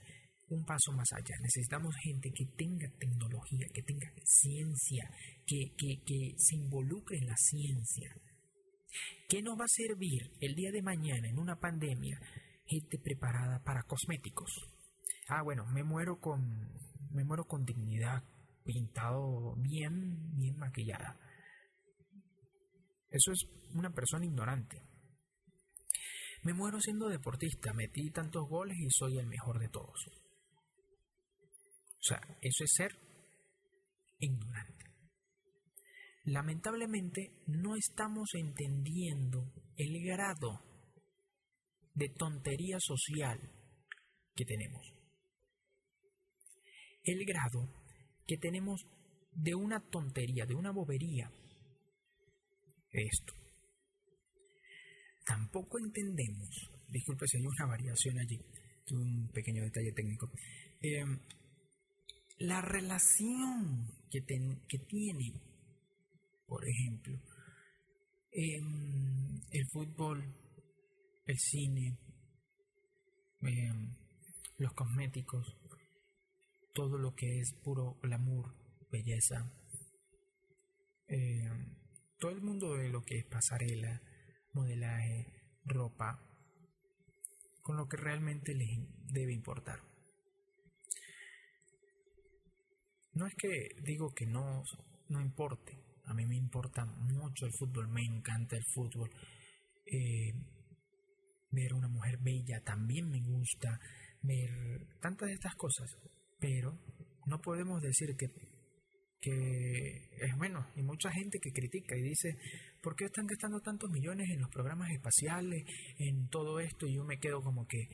[0.49, 1.35] un paso más allá.
[1.43, 5.11] Necesitamos gente que tenga tecnología, que tenga ciencia,
[5.47, 8.15] que, que, que se involucre en la ciencia.
[9.29, 12.21] ¿Qué nos va a servir el día de mañana en una pandemia
[12.67, 14.51] gente preparada para cosméticos.
[15.29, 16.73] Ah, bueno, me muero con
[17.13, 18.25] me muero con dignidad,
[18.65, 21.19] pintado bien, bien maquillada.
[23.11, 24.83] Eso es una persona ignorante.
[26.43, 30.09] Me muero siendo deportista, metí tantos goles y soy el mejor de todos.
[31.39, 32.99] O sea, eso es ser
[34.19, 34.85] ignorante.
[36.25, 40.61] Lamentablemente no estamos entendiendo el grado
[41.95, 43.39] de tontería social
[44.35, 44.93] que tenemos.
[47.03, 47.69] El grado
[48.27, 48.87] que tenemos
[49.33, 51.31] de una tontería, de una bobería.
[52.91, 53.35] Esto.
[55.27, 58.41] Tampoco entendemos, disculpe si hay una variación allí,
[58.93, 60.31] un pequeño detalle técnico,
[60.81, 61.19] em,
[62.39, 65.33] la relación que, que tiene,
[66.55, 67.19] por ejemplo,
[68.31, 70.23] em, el fútbol,
[71.27, 71.99] el cine,
[73.41, 73.97] em,
[74.59, 75.59] los cosméticos,
[76.73, 78.55] todo lo que es puro glamour,
[78.89, 79.53] belleza,
[81.09, 81.75] em,
[82.21, 84.01] todo el mundo de lo que es pasarela,
[84.53, 85.27] modelaje,
[85.65, 86.21] ropa,
[87.63, 88.79] con lo que realmente les
[89.13, 89.81] debe importar.
[93.13, 94.63] No es que digo que no,
[95.09, 99.11] no importe, a mí me importa mucho el fútbol, me encanta el fútbol.
[99.87, 100.33] Eh,
[101.51, 103.79] ver una mujer bella también me gusta,
[104.23, 104.51] ver
[105.01, 105.89] tantas de estas cosas,
[106.39, 106.77] pero
[107.27, 108.27] no podemos decir que,
[109.21, 112.37] que es bueno, y mucha gente que critica y dice,
[112.83, 115.65] ¿por qué están gastando tantos millones en los programas espaciales,
[115.99, 116.87] en todo esto?
[116.87, 117.89] Y yo me quedo como que,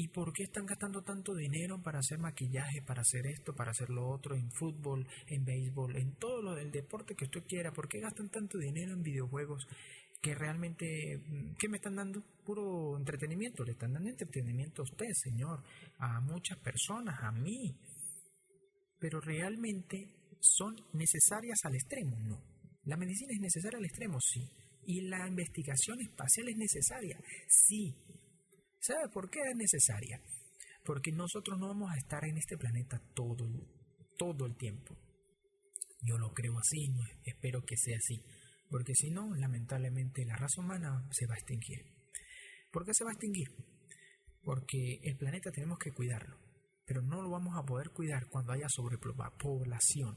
[0.00, 3.90] ¿Y por qué están gastando tanto dinero para hacer maquillaje, para hacer esto, para hacer
[3.90, 7.70] lo otro, en fútbol, en béisbol, en todo lo del deporte que usted quiera?
[7.70, 9.68] ¿Por qué gastan tanto dinero en videojuegos
[10.22, 12.22] que realmente, mm, ¿qué me están dando?
[12.46, 15.62] Puro entretenimiento, le están dando entretenimiento a usted, señor,
[15.98, 17.76] a muchas personas, a mí.
[18.98, 22.42] Pero realmente son necesarias al extremo, no.
[22.84, 24.48] La medicina es necesaria al extremo, sí.
[24.86, 27.94] Y la investigación espacial es necesaria, sí
[28.80, 30.22] ¿Sabe por qué es necesaria?
[30.84, 33.46] Porque nosotros no vamos a estar en este planeta todo,
[34.16, 34.96] todo el tiempo.
[36.02, 36.88] Yo lo creo así,
[37.24, 38.24] espero que sea así.
[38.70, 41.84] Porque si no, lamentablemente la raza humana se va a extinguir.
[42.72, 43.48] ¿Por qué se va a extinguir?
[44.42, 46.38] Porque el planeta tenemos que cuidarlo.
[46.86, 50.16] Pero no lo vamos a poder cuidar cuando haya sobrepoblación.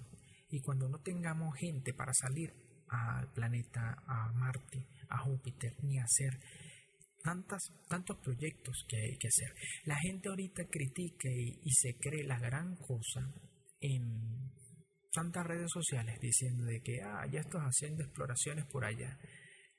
[0.49, 2.53] Y cuando no tengamos gente para salir
[2.87, 6.39] al planeta, a Marte, a Júpiter, ni hacer
[7.23, 9.53] tantas, tantos proyectos que hay que hacer.
[9.85, 13.33] La gente ahorita critica y, se cree la gran cosa
[13.79, 14.51] en
[15.11, 19.17] tantas redes sociales diciendo de que ah, ya estás haciendo exploraciones por allá.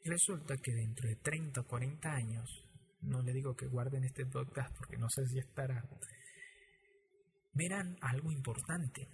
[0.04, 2.66] resulta que dentro de 30 o 40 años,
[3.02, 5.84] no le digo que guarden este podcast porque no sé si estará,
[7.52, 9.08] verán algo importante.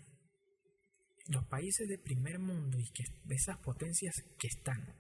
[1.28, 4.96] Los países de primer mundo y que esas potencias que están,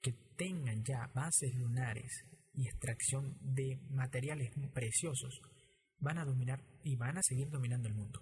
[0.00, 2.29] que tengan ya bases lunares
[2.66, 5.40] extracción de materiales preciosos
[5.98, 8.20] van a dominar y van a seguir dominando el mundo.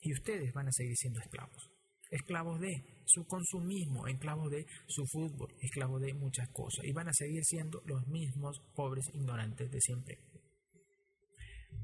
[0.00, 1.70] Y ustedes van a seguir siendo esclavos.
[2.10, 6.84] Esclavos de su consumismo, esclavos de su fútbol, esclavos de muchas cosas.
[6.84, 10.18] Y van a seguir siendo los mismos pobres ignorantes de siempre.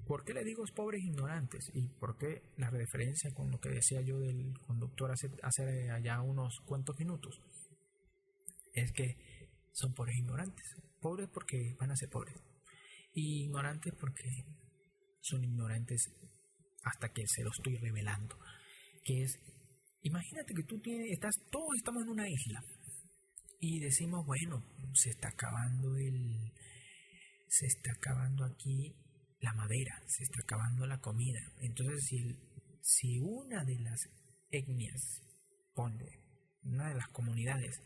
[0.07, 1.71] ¿Por qué le digo pobres ignorantes?
[1.75, 6.21] ¿Y por qué la referencia con lo que decía yo del conductor hace, hace allá
[6.21, 7.41] unos cuantos minutos?
[8.75, 9.17] Es que
[9.79, 10.67] son pobres ignorantes.
[11.01, 12.35] Pobres porque van a ser pobres.
[13.13, 14.45] Y ignorantes porque
[15.21, 16.11] son ignorantes
[16.83, 18.37] hasta que se lo estoy revelando.
[19.05, 19.39] Que es,
[20.03, 22.63] imagínate que tú tienes, estás, todos estamos en una isla.
[23.61, 24.65] Y decimos, bueno,
[24.95, 26.53] se está acabando el,
[27.49, 28.95] se está acabando aquí
[29.41, 31.41] la madera, se está acabando la comida.
[31.61, 32.37] Entonces, si,
[32.83, 34.01] si una de las
[34.51, 35.23] etnias,
[35.75, 36.05] pone,
[36.63, 37.81] una de las comunidades,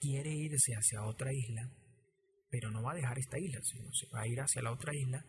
[0.00, 1.70] quiere irse hacia otra isla,
[2.50, 4.94] pero no va a dejar esta isla, sino se va a ir hacia la otra
[4.94, 5.24] isla,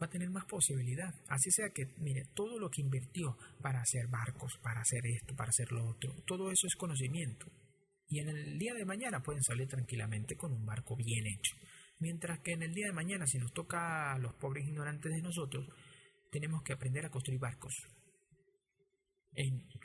[0.00, 1.12] va a tener más posibilidad.
[1.28, 5.50] Así sea que, mire, todo lo que invirtió para hacer barcos, para hacer esto, para
[5.50, 7.46] hacer lo otro, todo eso es conocimiento.
[8.08, 11.54] Y en el día de mañana pueden salir tranquilamente con un barco bien hecho.
[12.00, 15.20] Mientras que en el día de mañana, si nos toca a los pobres ignorantes de
[15.20, 15.68] nosotros,
[16.30, 17.74] tenemos que aprender a construir barcos.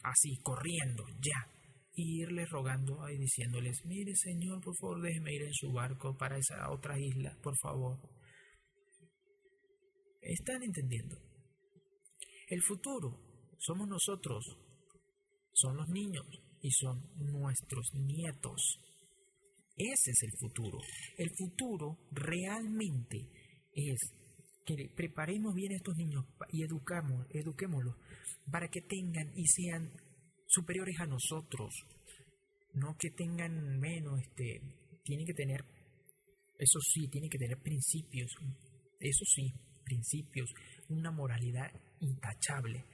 [0.04, 1.48] Así, corriendo, ya,
[1.96, 6.38] y irles rogando y diciéndoles, mire Señor, por favor déjeme ir en su barco para
[6.38, 8.00] esa otra isla, por favor.
[10.22, 11.18] ¿Están entendiendo?
[12.48, 13.20] El futuro
[13.60, 14.44] somos nosotros,
[15.54, 16.26] son los niños
[16.62, 18.80] y son nuestros nietos.
[19.76, 20.80] Ese es el futuro.
[21.18, 23.28] El futuro realmente
[23.74, 24.00] es
[24.66, 27.96] que preparemos bien a estos niños y educamos, eduquémoslos
[28.50, 29.91] para que tengan y sean
[30.54, 31.74] superiores a nosotros,
[32.74, 34.62] no que tengan menos, este,
[35.04, 35.66] tienen que tener,
[36.58, 38.32] eso sí, tienen que tener principios,
[38.99, 39.51] eso sí,
[39.84, 40.49] principios,
[40.89, 42.86] una moralidad intachable,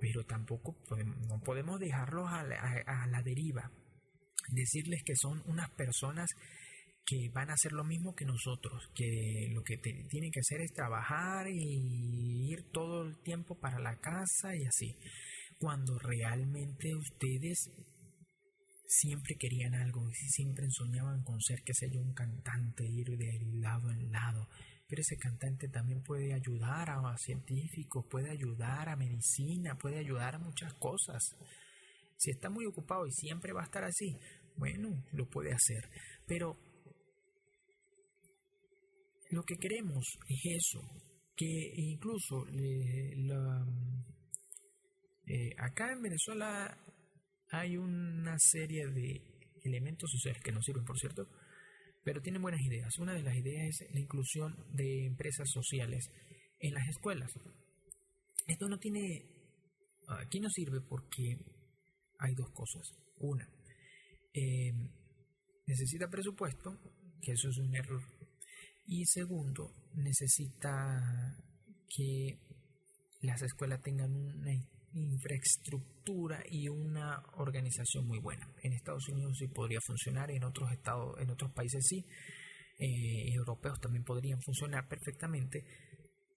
[0.00, 0.76] pero tampoco
[1.28, 3.70] no podemos dejarlos a la, deriva,
[4.50, 6.28] decirles que son unas personas
[7.06, 10.72] que van a hacer lo mismo que nosotros, que lo que tienen que hacer es
[10.72, 14.96] trabajar y ir todo el tiempo para la casa y así,
[15.62, 17.70] cuando realmente ustedes
[18.84, 23.38] siempre querían algo y siempre soñaban con ser, qué sé yo, un cantante, ir de
[23.60, 24.48] lado en lado.
[24.88, 30.40] Pero ese cantante también puede ayudar a científicos, puede ayudar a medicina, puede ayudar a
[30.40, 31.22] muchas cosas.
[32.16, 34.18] Si está muy ocupado y siempre va a estar así,
[34.56, 35.88] bueno, lo puede hacer.
[36.26, 36.58] Pero
[39.30, 40.80] lo que queremos es eso,
[41.36, 43.14] que incluso eh,
[45.58, 46.76] acá en Venezuela
[47.50, 49.20] hay una serie de
[49.64, 51.28] elementos sociales que nos sirven, por cierto,
[52.04, 52.98] pero tienen buenas ideas.
[52.98, 56.10] Una de las ideas es la inclusión de empresas sociales
[56.58, 57.30] en las escuelas.
[58.46, 59.28] Esto no tiene...
[60.08, 61.38] Aquí no sirve porque
[62.18, 62.82] hay dos cosas.
[63.18, 63.48] Una,
[64.34, 64.72] eh,
[65.66, 66.76] necesita presupuesto,
[67.20, 68.02] que eso es un error.
[68.86, 71.38] Y segundo, necesita
[71.88, 72.38] que
[73.20, 74.52] las escuelas tengan una
[74.94, 78.48] infraestructura y una organización muy buena.
[78.62, 82.04] En Estados Unidos sí podría funcionar, en otros estados, en otros países sí,
[82.78, 85.64] eh, europeos también podrían funcionar perfectamente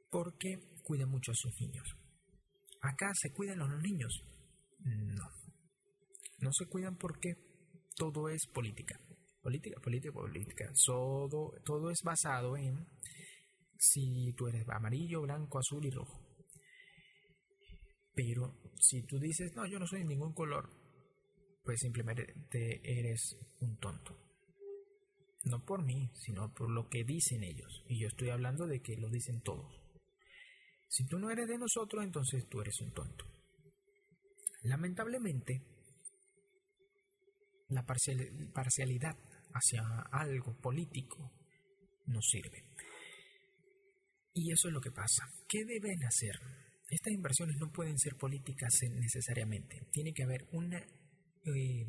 [0.10, 1.88] porque cuidan mucho a sus niños.
[2.82, 4.24] Acá se cuidan los niños.
[4.80, 5.30] No.
[6.40, 7.34] No se cuidan porque
[7.96, 9.00] todo es política.
[9.42, 10.72] Política, política, política.
[10.86, 12.86] Todo, todo es basado en
[13.78, 16.25] si tú eres amarillo, blanco, azul y rojo.
[18.16, 20.70] Pero si tú dices, no, yo no soy de ningún color,
[21.64, 22.34] pues simplemente
[22.84, 24.18] eres un tonto.
[25.44, 27.84] No por mí, sino por lo que dicen ellos.
[27.88, 29.82] Y yo estoy hablando de que lo dicen todos.
[30.88, 33.26] Si tú no eres de nosotros, entonces tú eres un tonto.
[34.64, 35.62] Lamentablemente,
[37.70, 39.18] la parcialidad
[39.54, 41.32] hacia algo político
[42.06, 42.64] no sirve.
[44.34, 45.28] Y eso es lo que pasa.
[45.48, 46.65] ¿Qué deben hacer?
[46.90, 49.88] Estas inversiones no pueden ser políticas necesariamente.
[49.92, 51.88] Tiene que haber una, eh,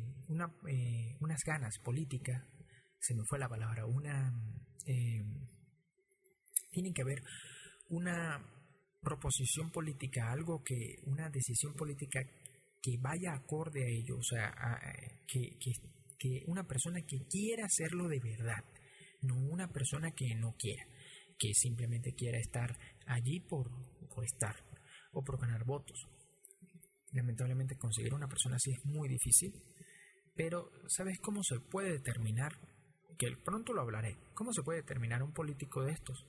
[0.69, 2.41] eh, unas ganas políticas,
[2.99, 4.33] se me fue la palabra, una...
[4.85, 5.23] Eh,
[6.71, 7.23] tiene que haber
[7.89, 8.43] una
[9.01, 12.19] proposición política, algo que, una decisión política
[12.81, 14.53] que vaya acorde a ello, o sea,
[15.27, 15.57] que,
[16.19, 18.63] que, una persona que quiera hacerlo de verdad,
[19.21, 20.83] no una persona que no quiera,
[21.39, 23.71] que simplemente quiera estar allí por
[24.23, 24.66] estar
[25.17, 26.07] o por ganar votos.
[27.11, 29.51] Lamentablemente conseguir una persona así es muy difícil,
[30.35, 32.53] pero ¿sabes cómo se puede determinar?
[33.17, 34.15] Que pronto lo hablaré.
[34.35, 36.23] ¿Cómo se puede determinar un político de estos?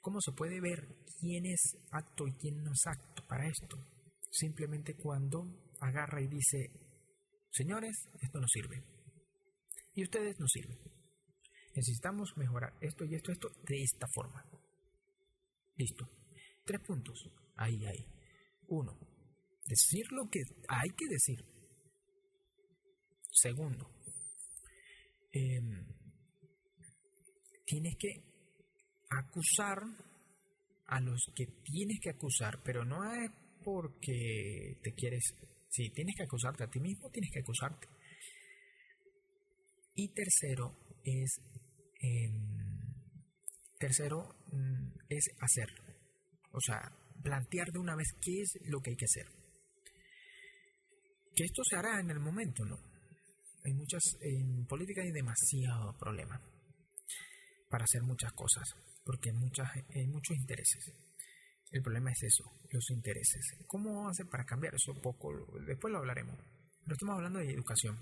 [0.00, 0.88] ¿Cómo se puede ver
[1.20, 3.78] quién es acto y quién no es acto para esto?
[4.28, 5.46] Simplemente cuando
[5.80, 6.72] agarra y dice,
[7.52, 8.82] señores, esto no sirve.
[9.94, 10.78] Y ustedes no sirven.
[11.76, 14.44] Necesitamos mejorar esto y esto, esto de esta forma.
[15.76, 16.08] Listo.
[16.64, 17.30] Tres puntos.
[17.56, 18.21] Ahí, ahí.
[18.72, 18.98] Uno,
[19.66, 21.44] decir lo que hay que decir.
[23.30, 23.90] Segundo,
[25.30, 25.86] em,
[27.66, 28.14] tienes que
[29.10, 29.78] acusar
[30.86, 33.30] a los que tienes que acusar, pero no es
[33.62, 35.34] porque te quieres...
[35.68, 37.88] Si tienes que acusarte a ti mismo, tienes que acusarte.
[39.96, 41.42] Y tercero es...
[42.00, 42.94] Em,
[43.78, 45.68] tercero mm, es hacer.
[46.52, 49.26] O sea, plantear de una vez qué es lo que hay que hacer.
[51.34, 52.76] Que esto se hará en el momento, ¿no?
[53.64, 56.40] Hay muchas, en política hay demasiado problema
[57.70, 58.64] para hacer muchas cosas,
[59.04, 60.92] porque hay, muchas, hay muchos intereses.
[61.70, 63.56] El problema es eso, los intereses.
[63.66, 64.92] ¿Cómo hacer para cambiar eso?
[65.00, 65.32] Poco,
[65.66, 66.36] después lo hablaremos.
[66.82, 67.96] Pero estamos hablando de educación.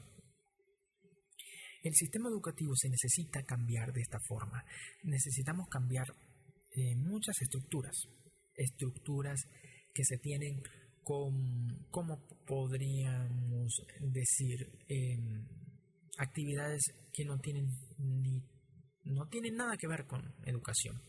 [1.82, 4.64] El sistema educativo se necesita cambiar de esta forma.
[5.04, 6.06] Necesitamos cambiar
[6.72, 7.96] eh, muchas estructuras
[8.60, 9.40] estructuras
[9.94, 10.62] que se tienen
[11.02, 14.70] con, ¿cómo podríamos decir?
[14.88, 15.46] Em,
[16.18, 16.82] actividades
[17.12, 17.66] que no tienen
[17.98, 18.42] ni
[19.04, 21.00] no tienen nada que ver con educación.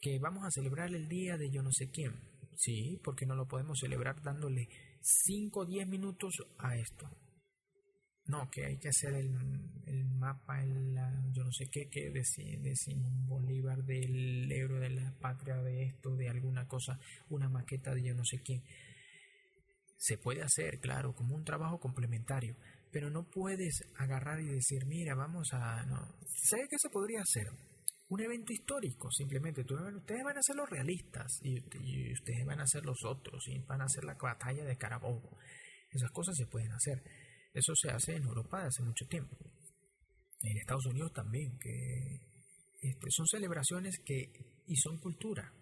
[0.00, 2.12] Que vamos a celebrar el día de yo no sé quién.
[2.56, 4.68] Sí, porque no lo podemos celebrar dándole
[5.00, 7.08] 5 o 10 minutos a esto.
[8.26, 10.94] No, que hay que hacer el, mapa, el,
[11.32, 12.22] yo no sé qué, que de,
[12.60, 16.98] de Simón Bolívar, del euro de la patria, de esto, de alguna cosa,
[17.30, 18.62] una maqueta de yo no sé qué.
[19.96, 22.56] Se puede hacer, claro, como un trabajo complementario,
[22.92, 25.84] pero no puedes agarrar y decir, mira, vamos a...
[25.86, 26.16] No.
[26.26, 27.48] ¿Sabe qué se podría hacer?
[28.08, 29.62] Un evento histórico, simplemente.
[29.62, 33.58] ustedes van a ser los realistas y, y, ustedes van a ser los otros y
[33.60, 35.38] van a hacer la batalla de Carabobo.
[35.90, 37.02] Esas cosas se pueden hacer
[37.54, 39.36] eso se hace en Europa hace mucho tiempo.
[40.42, 42.20] En Estados Unidos también, que
[42.80, 44.30] este, son celebraciones que
[44.66, 45.52] y son cultura.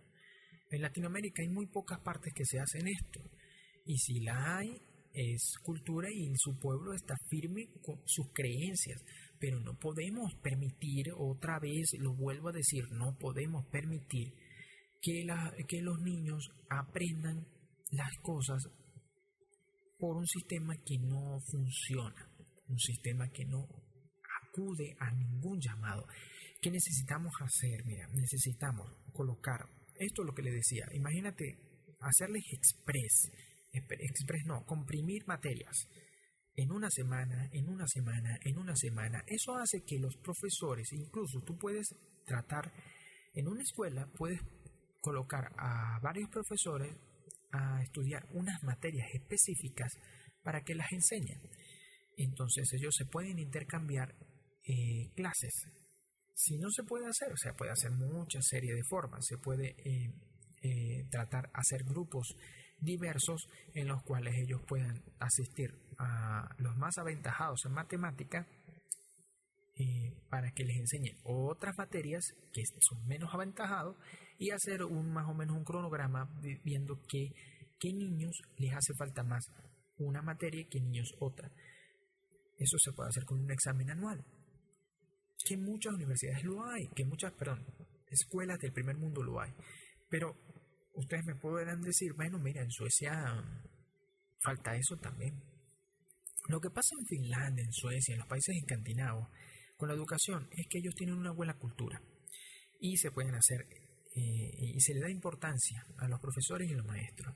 [0.71, 3.21] En Latinoamérica hay muy pocas partes que se hacen esto.
[3.85, 4.81] Y si la hay,
[5.13, 9.03] es cultura y su pueblo está firme con sus creencias.
[9.39, 14.33] Pero no podemos permitir, otra vez lo vuelvo a decir, no podemos permitir
[15.03, 15.27] que,
[15.67, 17.47] que los niños aprendan
[17.91, 18.69] las cosas
[20.01, 22.29] por un sistema que no funciona,
[22.67, 23.69] un sistema que no
[24.43, 26.07] acude a ningún llamado.
[26.61, 27.85] ¿Qué necesitamos hacer?
[27.85, 29.61] Mira, necesitamos colocar,
[29.97, 31.59] esto es lo que le decía, imagínate
[32.01, 33.31] hacerles express,
[33.73, 35.87] express no, comprimir materias
[36.57, 39.23] en una semana, en una semana, en una semana.
[39.27, 41.95] Eso hace que los profesores, incluso tú puedes
[42.27, 42.73] tratar,
[43.35, 44.41] en una escuela puedes
[45.01, 46.95] colocar a varios profesores
[47.53, 49.93] a estudiar unas materias específicas
[50.43, 51.41] para que las enseñen.
[52.17, 54.15] Entonces ellos se pueden intercambiar
[54.65, 55.53] eh, clases.
[56.35, 59.25] Si no se puede hacer, o sea, puede hacer muchas serie de formas.
[59.27, 60.13] Se puede eh,
[60.63, 62.35] eh, tratar hacer grupos
[62.79, 68.47] diversos en los cuales ellos puedan asistir a los más aventajados en matemática
[70.29, 72.23] para que les enseñen otras materias
[72.53, 73.97] que son menos aventajados
[74.41, 76.27] y hacer un más o menos un cronograma
[76.65, 77.31] viendo qué,
[77.79, 79.45] qué niños les hace falta más
[79.99, 81.53] una materia y qué niños otra.
[82.57, 84.25] Eso se puede hacer con un examen anual.
[85.45, 87.67] Que muchas universidades lo hay, que muchas, perdón,
[88.09, 89.53] escuelas del primer mundo lo hay.
[90.09, 90.35] Pero
[90.95, 93.13] ustedes me podrán decir, bueno, mira, en Suecia
[94.43, 95.39] falta eso también.
[96.49, 99.29] Lo que pasa en Finlandia, en Suecia, en los países escandinavos,
[99.77, 102.01] con la educación, es que ellos tienen una buena cultura
[102.81, 103.67] y se pueden hacer
[104.13, 107.35] eh, y se le da importancia a los profesores y a los maestros.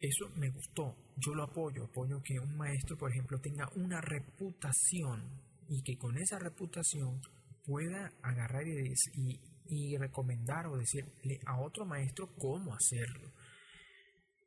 [0.00, 5.42] Eso me gustó, yo lo apoyo, apoyo que un maestro, por ejemplo, tenga una reputación
[5.68, 7.20] y que con esa reputación
[7.64, 13.30] pueda agarrar y, y, recomendar o decirle a otro maestro cómo hacerlo.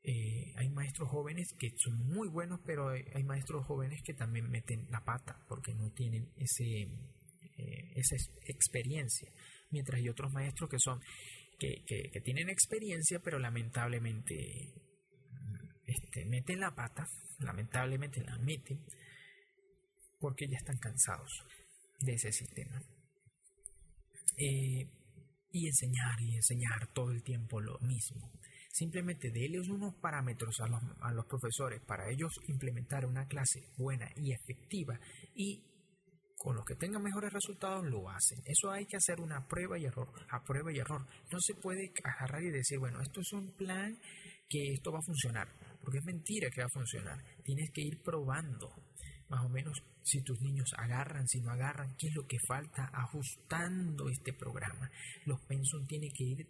[0.04, 4.88] Eh, hay maestros jóvenes que son muy buenos, pero hay, maestros jóvenes que también meten
[4.90, 6.82] la pata porque no tienen ese,
[7.58, 8.16] eh, esa
[8.48, 9.32] experiencia,
[9.70, 11.00] mientras hay otros maestros que son
[12.12, 14.74] que, tienen experiencia, pero lamentablemente
[15.86, 17.06] este, meten la pata,
[17.40, 18.84] lamentablemente la meten,
[20.20, 21.32] porque ya están cansados
[22.00, 22.82] de ese sistema.
[24.38, 24.88] Eh,
[25.52, 28.32] y enseñar y enseñar todo el tiempo lo mismo.
[28.72, 34.10] Simplemente déles unos parámetros a los, a los profesores para ellos implementar una clase buena
[34.16, 35.00] y efectiva
[35.36, 35.73] y
[36.44, 38.38] con los que tengan mejores resultados lo hacen.
[38.46, 41.08] Eso hay que hacer una prueba y error, a prueba y error.
[41.32, 43.98] No se puede agarrar y decir, bueno, esto es un plan
[44.50, 45.48] que esto va a funcionar,
[45.82, 47.24] porque es mentira que va a funcionar.
[47.46, 48.70] Tienes que ir probando,
[49.30, 52.90] más o menos, si tus niños agarran, si no agarran, qué es lo que falta,
[52.92, 54.92] ajustando este programa.
[55.26, 56.48] Los pensum tienen que ir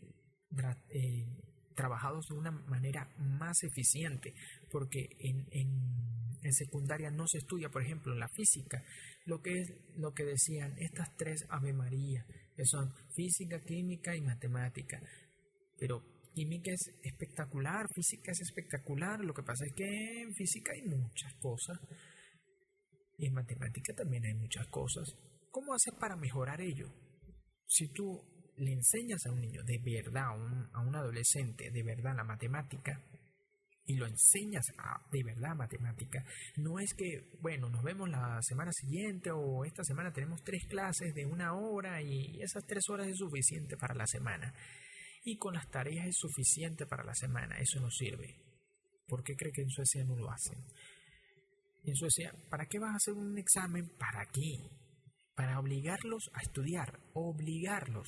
[0.90, 1.28] eh,
[1.76, 4.34] trabajados de una manera más eficiente,
[4.74, 8.84] porque en, en, secundaria no se estudia, por ejemplo, la física,
[9.26, 12.26] lo que es lo que decían estas tres Ave María,
[12.56, 15.00] que son física, química y matemática.
[15.80, 20.82] Pero química es espectacular, física es espectacular, lo que pasa es que en física hay
[20.82, 21.80] muchas cosas
[23.18, 25.16] y en matemática también hay muchas cosas.
[25.50, 26.92] ¿Cómo haces para mejorar ello?
[27.68, 28.22] Si tú
[28.58, 32.26] le enseñas a un niño de verdad, a un, a un adolescente de verdad la
[32.26, 33.02] matemática,
[33.86, 34.66] y lo enseñas
[35.12, 36.24] de verdad matemática,
[36.58, 41.14] no es que, bueno, nos vemos la semana siguiente o esta semana tenemos tres clases
[41.14, 44.54] de una hora y esas tres horas es suficiente para la semana.
[45.26, 48.36] Y con las tareas es suficiente para la semana, eso no sirve.
[49.08, 50.60] ¿Por qué cree que en Suecia no lo hacen?
[51.84, 53.90] En Suecia, ¿para qué vas a hacer un examen?
[53.98, 54.58] ¿Para qué?
[55.36, 58.08] Para obligarlos a estudiar, obligarlos.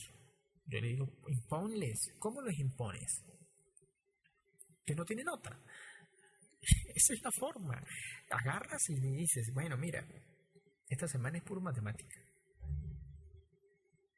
[0.68, 2.14] Yo le digo, imponles.
[2.20, 3.24] ¿Cómo los impones?
[4.86, 5.60] Que no tienen otra.
[6.96, 7.82] Esa es la forma.
[8.30, 10.06] Agarras y dices, bueno, mira,
[10.90, 12.18] esta semana es puro matemática.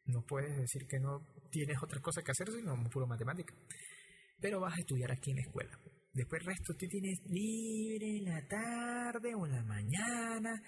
[0.05, 3.53] No puedes decir que no tienes otra cosa que hacer sino puro matemática.
[4.39, 5.79] Pero vas a estudiar aquí en la escuela.
[6.13, 10.61] Después el resto tú tienes libre en la tarde o en la mañana.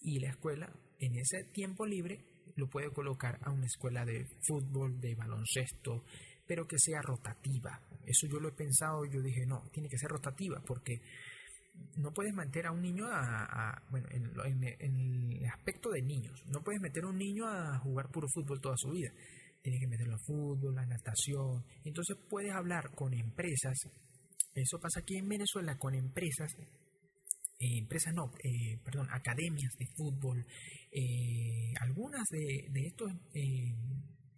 [0.00, 2.24] y la escuela en ese tiempo libre
[2.56, 6.04] lo puede colocar a una escuela de fútbol, de baloncesto,
[6.48, 7.80] pero que sea rotativa.
[8.06, 11.00] Eso yo lo he pensado, yo dije, no, tiene que ser rotativa porque
[11.96, 16.80] no puedes meter a un niño a, bueno, en, el aspecto de niños, no puedes
[16.80, 19.12] meter a un niño a jugar puro fútbol toda su vida.
[19.62, 21.64] Tienes que meterlo a fútbol, a natación.
[21.84, 23.76] Entonces puedes hablar con empresas.
[24.54, 26.56] Eso pasa aquí en Venezuela con empresas
[27.60, 30.46] eh, empresas no, eh, perdón, academias de fútbol,
[30.92, 33.12] eh, algunas de, de estas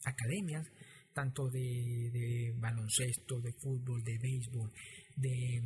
[0.07, 0.67] academias,
[1.13, 4.71] tanto de, baloncesto, de fútbol, de béisbol,
[5.17, 5.63] de,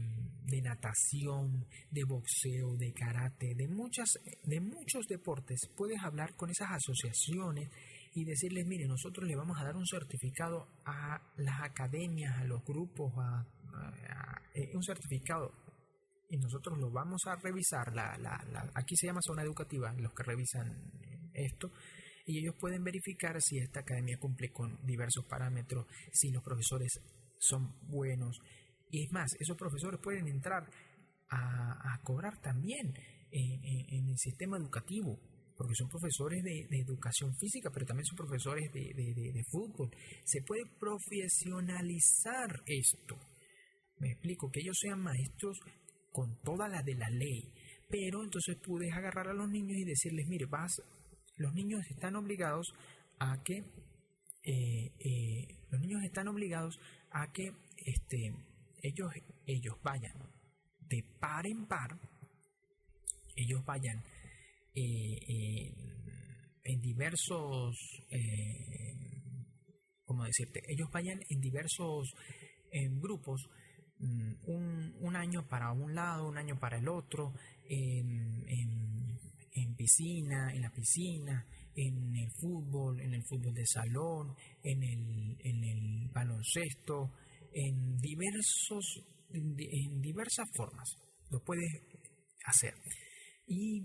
[0.46, 4.08] de, natación, de boxeo, de karate, de, muchas,
[4.42, 7.70] de muchos deportes, puedes hablar con esas asociaciones
[8.14, 12.64] y decirles, mire, nosotros le vamos a dar un certificado a las academias, a los
[12.64, 13.44] grupos, a
[14.72, 15.52] un certificado
[16.34, 17.94] y nosotros lo vamos a revisar.
[17.94, 20.90] La, la, aquí se llama zona educativa, los que revisan
[21.32, 21.70] esto,
[22.26, 27.00] y ellos pueden verificar si esta academia cumple con diversos parámetros, si los profesores
[27.38, 28.40] son buenos.
[28.90, 30.68] Y es más, esos profesores pueden entrar
[31.30, 32.94] a, cobrar también
[33.30, 35.18] en, el sistema educativo,
[35.56, 39.90] porque son profesores de, educación física, pero también son profesores de, de fútbol.
[40.24, 43.18] Se puede profesionalizar esto.
[43.98, 45.58] Me explico, que ellos sean maestros
[46.12, 47.52] con toda la de la ley.
[47.88, 50.80] Pero entonces pude agarrar a los niños y decirles, mire, vas,
[51.36, 52.74] los niños están obligados
[53.18, 53.64] a que,
[54.42, 56.78] eh, eh, los niños están obligados
[57.10, 58.34] a que este,
[58.82, 59.12] ellos,
[59.46, 60.14] ellos vayan
[60.88, 61.98] de par en par,
[63.36, 64.02] ellos vayan
[64.74, 65.72] eh,
[66.64, 67.76] en diversos,
[70.04, 70.62] ¿cómo decirte?
[70.68, 72.14] Ellos vayan en diversos
[73.00, 73.48] grupos
[73.98, 77.32] Mm, un, un, año para un lado, un año para el otro,
[77.68, 79.13] en, en,
[79.76, 85.64] piscina, en la piscina, en el fútbol, en el fútbol de salón, en el, en
[85.64, 87.12] el baloncesto,
[87.52, 90.88] en diversos, en diversas formas.
[91.30, 91.70] Lo puedes
[92.46, 92.74] hacer.
[93.46, 93.82] Y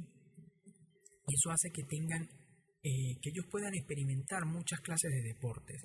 [1.27, 2.23] eso hace que tengan,
[2.83, 5.81] eh, que ellos puedan experimentar muchas clases de deportes.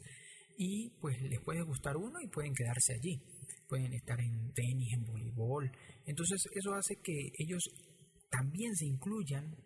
[0.56, 3.20] Y pues les puede gustar uno y pueden quedarse allí
[3.68, 5.70] pueden estar en tenis, en voleibol.
[6.06, 7.62] Entonces eso hace que ellos
[8.30, 9.56] también se incluyan,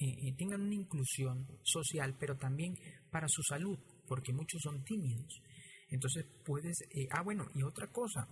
[0.00, 2.74] eh, eh, tengan una inclusión social, pero también
[3.10, 3.76] para su salud,
[4.06, 5.42] porque muchos son tímidos.
[5.90, 8.28] Entonces puedes, eh, ah bueno, y otra cosa,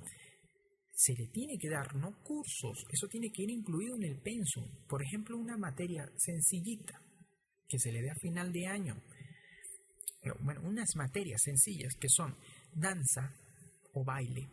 [0.92, 4.64] se le tiene que dar no cursos, eso tiene que ir incluido en el pensum.
[4.88, 7.02] Por ejemplo, una materia sencillita
[7.68, 9.02] que se le dé a final de año.
[10.40, 12.36] Bueno, unas materias sencillas que son
[12.72, 13.32] danza
[13.92, 14.48] o baile,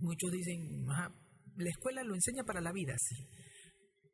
[0.00, 3.16] muchos dicen, la escuela lo enseña para la vida, sí.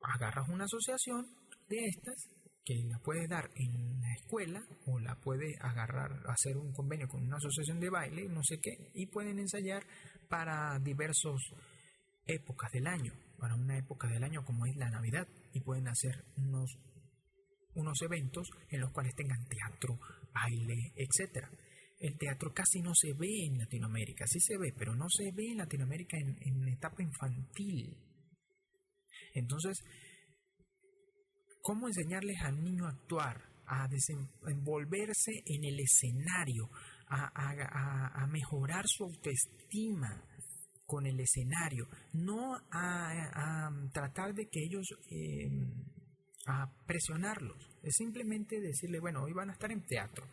[0.01, 1.27] Agarras una asociación
[1.69, 2.15] de estas
[2.65, 7.23] que la puedes dar en la escuela o la puedes agarrar, hacer un convenio con
[7.23, 9.85] una asociación de baile, no sé qué, y pueden ensayar
[10.31, 11.41] para diversas
[12.27, 16.25] épocas del año, para una época del año como es la Navidad, y pueden hacer
[16.39, 16.79] unos,
[17.75, 19.99] unos eventos en los cuales tengan teatro,
[20.33, 21.51] baile, etcétera
[22.05, 25.53] el teatro casi no se ve en Latinoamérica, sí se ve, pero no se ve
[25.53, 27.97] en Latinoamérica en, en etapa infantil.
[29.33, 29.79] Entonces,
[31.65, 36.69] ¿cómo enseñarles al niño a actuar, a desenvolverse en el escenario,
[37.09, 40.23] a, mejorar su autoestima
[40.85, 45.49] con el escenario, no a, tratar de que ellos, eh,
[46.47, 50.27] a presionarlos, es simplemente decirle, bueno, hoy van a estar en teatro,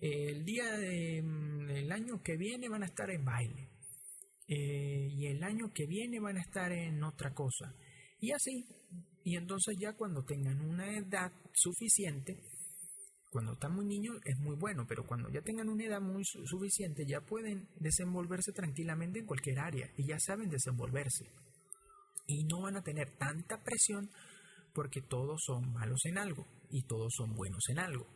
[0.00, 3.68] el día del mm, año que viene van a estar en baile.
[4.48, 7.74] Eh, y el año que viene van a estar en otra cosa.
[8.20, 8.66] Y así.
[9.24, 12.38] Y entonces ya cuando tengan una edad suficiente,
[13.30, 17.04] cuando están muy niños es muy bueno, pero cuando ya tengan una edad muy suficiente
[17.04, 21.24] ya pueden desenvolverse tranquilamente en cualquier área y ya saben desenvolverse.
[22.26, 24.10] Y no van a tener tanta presión
[24.74, 28.06] porque todos son malos en algo y todos son buenos en algo.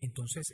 [0.00, 0.52] Entonces,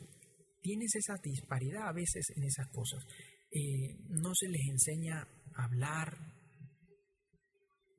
[0.60, 3.04] tienes esa disparidad a veces en esas cosas.
[3.50, 6.16] Eh, no se les enseña a hablar,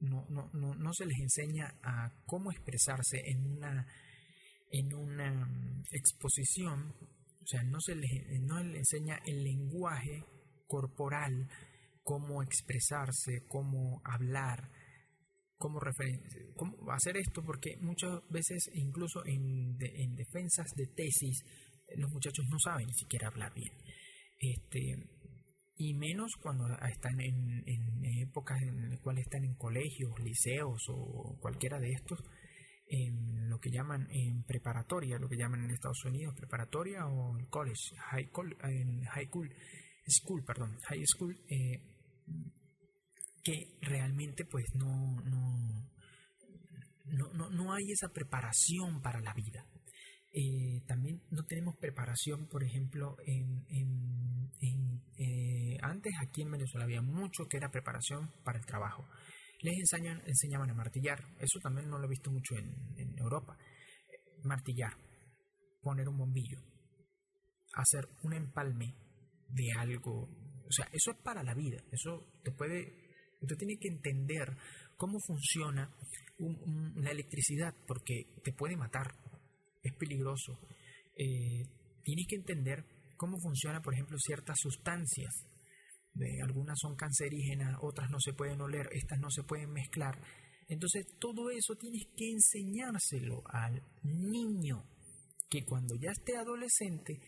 [0.03, 3.87] no, no, no, no, se les enseña a cómo expresarse en una,
[4.71, 6.93] en una mm, exposición,
[7.41, 8.11] o sea, no se les,
[8.41, 10.23] no les enseña el lenguaje
[10.67, 11.49] corporal,
[12.03, 14.69] cómo expresarse, cómo hablar,
[15.57, 15.79] cómo,
[16.55, 21.43] cómo hacer esto, porque muchas veces, incluso en, en defensas de tesis,
[21.95, 23.71] los muchachos no saben ni siquiera hablar bien.
[24.39, 24.95] Este,
[25.75, 27.63] y menos cuando están en,
[28.21, 32.19] épocas en las cuales están en colegios, liceos o cualquiera de estos,
[32.87, 37.95] en lo que llaman en preparatoria, lo que llaman en Estados Unidos preparatoria o college,
[38.11, 38.29] high,
[38.63, 39.49] en high school,
[40.07, 41.81] school, perdón, high school, eh,
[43.43, 45.89] que realmente pues no, no,
[47.33, 49.65] no, no, hay esa preparación para la vida.
[50.33, 53.65] Eh, también no tenemos preparación, por ejemplo, en,
[55.17, 59.07] eh, antes aquí en Venezuela había mucho que era preparación para el trabajo.
[59.61, 63.57] Les enseñan, enseñaban a martillar, eso también no lo he visto mucho en, en Europa.
[64.43, 64.93] Martillar,
[65.81, 66.59] poner un bombillo,
[67.75, 68.95] hacer un empalme
[69.49, 70.27] de algo.
[70.65, 73.03] O sea, eso es para la vida, eso te puede
[73.43, 74.55] Usted tiene que entender
[74.95, 75.93] cómo funciona
[76.95, 79.11] la electricidad porque te puede matar,
[79.83, 80.57] es peligroso.
[81.15, 81.63] Eh,
[82.03, 82.83] tienes que entender
[83.17, 85.33] cómo funciona, por ejemplo, ciertas sustancias.
[86.43, 90.19] algunas son cancerígenas, otras no se pueden oler, estas no se pueden mezclar.
[90.67, 94.83] Entonces, todo eso tienes que enseñárselo al niño
[95.49, 97.19] que cuando ya esté adolescente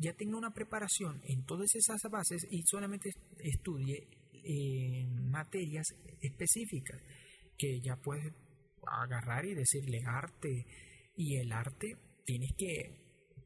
[0.00, 5.86] ya tenga una preparación en todas esas bases y solamente estudie en materias
[6.20, 7.00] específicas
[7.56, 8.32] que ya puedes
[8.86, 10.66] agarrar y decirle arte
[11.18, 12.96] y el arte tienes que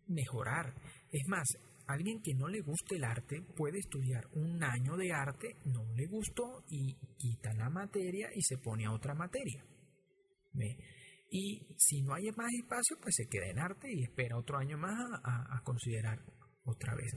[0.06, 0.74] mejorar.
[1.10, 1.48] Es más,
[1.86, 6.06] alguien que no le guste el arte puede estudiar un año de arte, no le
[6.06, 9.64] gustó y quita la materia y se pone a otra materia.
[11.30, 14.76] Y si no hay más espacio, pues se queda en arte y espera otro año
[14.76, 14.94] más
[15.24, 16.22] a, a considerar
[16.64, 17.10] otra vez.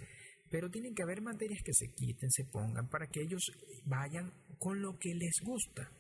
[0.50, 3.44] Pero tienen que haber materias que se quiten, se pongan, para que ellos
[3.84, 5.92] vayan con lo que les gusta.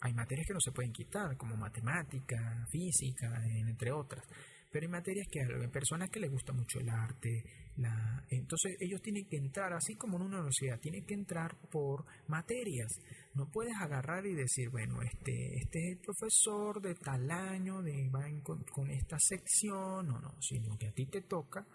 [0.00, 4.24] Hay materias que no se pueden quitar, como matemática, física, entre otras.
[4.70, 7.44] Pero hay materias que hay personas que les gusta mucho el arte.
[7.76, 8.24] La...
[8.30, 12.88] Entonces ellos tienen que entrar, así como en una universidad, tienen que entrar por materias.
[13.34, 18.08] No puedes agarrar y decir, bueno, este, este es el profesor de tal año, de,
[18.08, 21.66] va con, con esta sección, no, no, sino que a ti te toca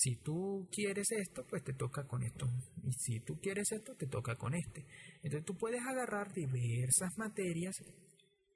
[0.00, 2.46] si tú quieres esto, pues te toca con esto.
[2.82, 4.86] Y si tú quieres esto, te toca con este.
[5.22, 7.76] Entonces tú puedes agarrar diversas materias.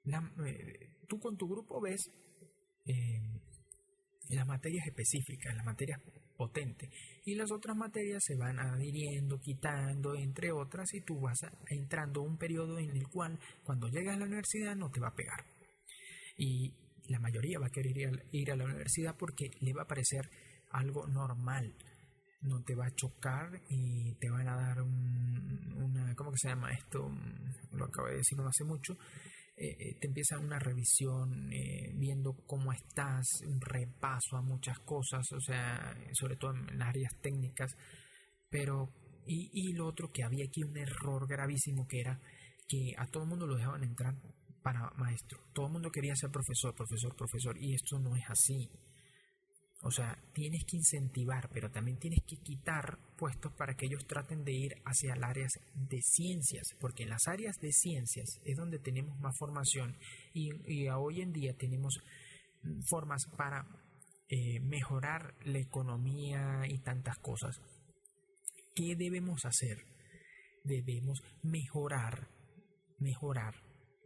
[0.07, 2.01] Eh, tú con tu grupo ves
[2.87, 3.21] eh,
[4.29, 6.01] las materias específicas, las materias
[6.35, 6.89] potentes.
[7.25, 11.37] Y las otras materias se van adhiriendo, quitando, entre otras, y tú vas
[11.69, 15.09] entrando a un periodo en el cual cuando llegas a la universidad no te va
[15.09, 15.45] a pegar.
[16.39, 16.73] Y
[17.07, 20.27] la mayoría va a querer ir ir a la universidad porque le va a parecer
[20.79, 21.75] algo normal.
[22.41, 26.49] No te va a chocar y te van a dar un, una, ¿cómo que se
[26.49, 27.09] llama esto?
[27.71, 28.93] Lo acabo de decir no hace mucho.
[29.57, 35.25] Eh, eh, te empieza una revisión eh, viendo cómo estás, un repaso a muchas cosas,
[35.31, 37.71] o sea, sobre todo en, áreas técnicas.
[38.49, 38.93] Pero,
[39.25, 42.19] y, y lo otro que había aquí un error gravísimo que era
[42.67, 44.15] que a todo el mundo lo dejaban entrar
[44.61, 45.39] para maestro.
[45.53, 48.69] Todo el mundo quería ser profesor, profesor, profesor, y esto no es así.
[49.85, 54.43] O sea, tienes que incentivar, pero también tienes que quitar puestos para que ellos traten
[54.43, 58.79] de ir hacia las áreas de ciencias, porque en las áreas de ciencias es donde
[58.79, 59.95] tenemos más formación
[60.33, 60.49] y,
[60.89, 61.99] hoy en día tenemos
[62.89, 63.63] formas para
[64.27, 67.55] eh, mejorar la economía y tantas cosas.
[68.73, 69.85] ¿Qué debemos hacer?
[70.63, 72.27] Debemos mejorar,
[72.97, 73.53] mejorar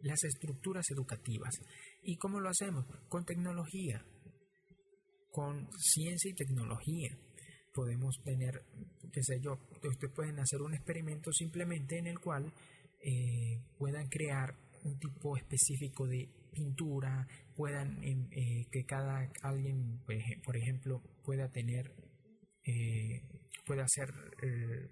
[0.01, 1.55] las estructuras educativas.
[2.03, 2.85] ¿Y cómo lo hacemos?
[3.07, 4.03] Con tecnología
[5.31, 7.17] con ciencia y tecnología.
[7.73, 8.63] Podemos tener,
[9.11, 12.51] qué sé yo, ustedes pueden hacer un experimento simplemente en el cual
[13.01, 20.01] eh, puedan crear un tipo específico de pintura, puedan eh, que cada alguien,
[20.43, 21.93] por ejemplo, pueda tener,
[22.65, 23.21] eh,
[23.65, 24.13] pueda hacer,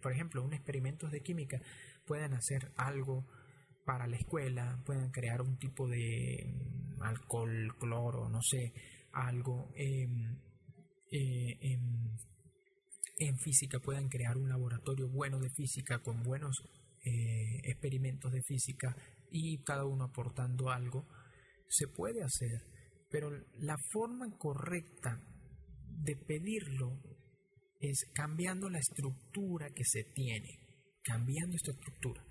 [0.02, 1.60] por ejemplo, un experimento de química,
[2.06, 3.26] puedan hacer algo
[3.86, 6.54] para la escuela, puedan crear un tipo de
[7.02, 8.74] alcohol, cloro, no sé,
[9.26, 10.40] algo em,
[11.12, 11.58] eh,
[13.20, 16.58] en, física puedan crear un laboratorio bueno de física con buenos
[17.04, 18.96] eh, experimentos de física
[19.32, 21.08] y cada uno aportando algo,
[21.68, 22.62] se puede hacer,
[23.10, 23.30] pero
[23.60, 25.22] la forma correcta
[26.04, 27.02] de pedirlo
[27.80, 30.60] es cambiando la estructura que se tiene,
[31.04, 32.24] cambiando esta estructura.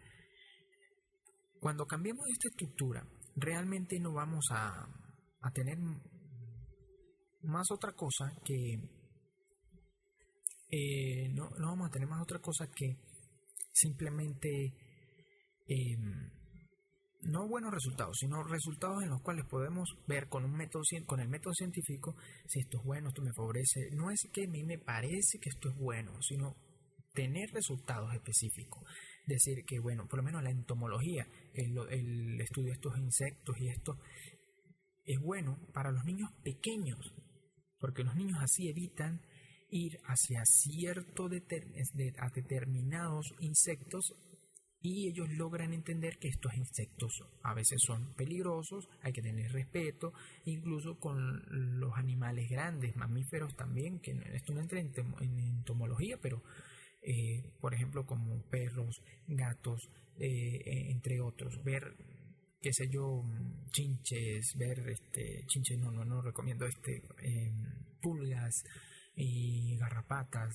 [1.60, 3.06] Cuando cambiamos esta estructura,
[3.36, 4.86] realmente no vamos a,
[5.42, 5.78] a tener
[7.42, 8.80] más otra cosa que
[10.70, 12.96] eh, no, no, vamos a tener más otra cosa que
[13.72, 14.74] simplemente
[15.68, 16.30] em,
[17.22, 21.28] no buenos resultados, sino resultados en los cuales podemos ver con un método con el
[21.28, 23.90] método científico si esto es bueno, esto me favorece.
[23.92, 26.56] No es que a mí me parece que esto es bueno, sino
[27.14, 28.84] tener resultados específicos.
[29.26, 33.68] Decir que, bueno, por lo menos la entomología, el, el estudio de estos insectos y
[33.68, 33.98] esto,
[35.04, 37.14] es bueno para los niños pequeños,
[37.78, 39.20] porque los niños así evitan
[39.70, 44.15] ir hacia cierto determinados insectos
[44.86, 50.12] y ellos logran entender que estos insectos a veces son peligrosos, hay que tener respeto,
[50.44, 51.43] incluso con
[51.81, 56.40] los animales grandes, mamíferos también, que esto no entra en, entomología, pero
[57.03, 59.90] eh, por ejemplo como perros, gatos,
[60.20, 61.97] eh, e, entre otros, ver
[62.61, 63.23] qué sé yo,
[63.70, 67.55] chinches, ver este, chinches no, no, no recomiendo este, em,
[68.01, 68.65] pulgas
[69.15, 70.55] y garrapatas,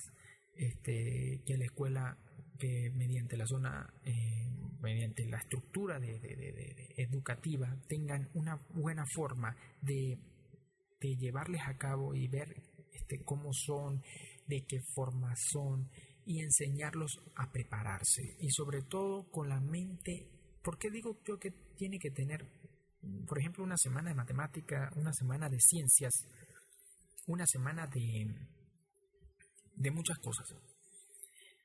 [0.55, 2.17] este, que la escuela
[2.61, 4.47] que mediante la zona, eh,
[4.81, 10.19] mediante la estructura de, educativa, tengan una buena forma de,
[11.01, 12.55] llevarles a cabo y ver
[12.93, 14.03] este, cómo son,
[14.45, 15.89] de qué forma son
[16.27, 18.35] y enseñarlos a prepararse.
[18.39, 20.27] Y sobre todo con la mente,
[20.63, 22.45] ¿por qué digo yo que tiene que tener,
[23.27, 26.13] por ejemplo, una semana de matemática, una semana de ciencias,
[27.27, 28.35] una semana de,
[29.75, 30.47] de muchas cosas?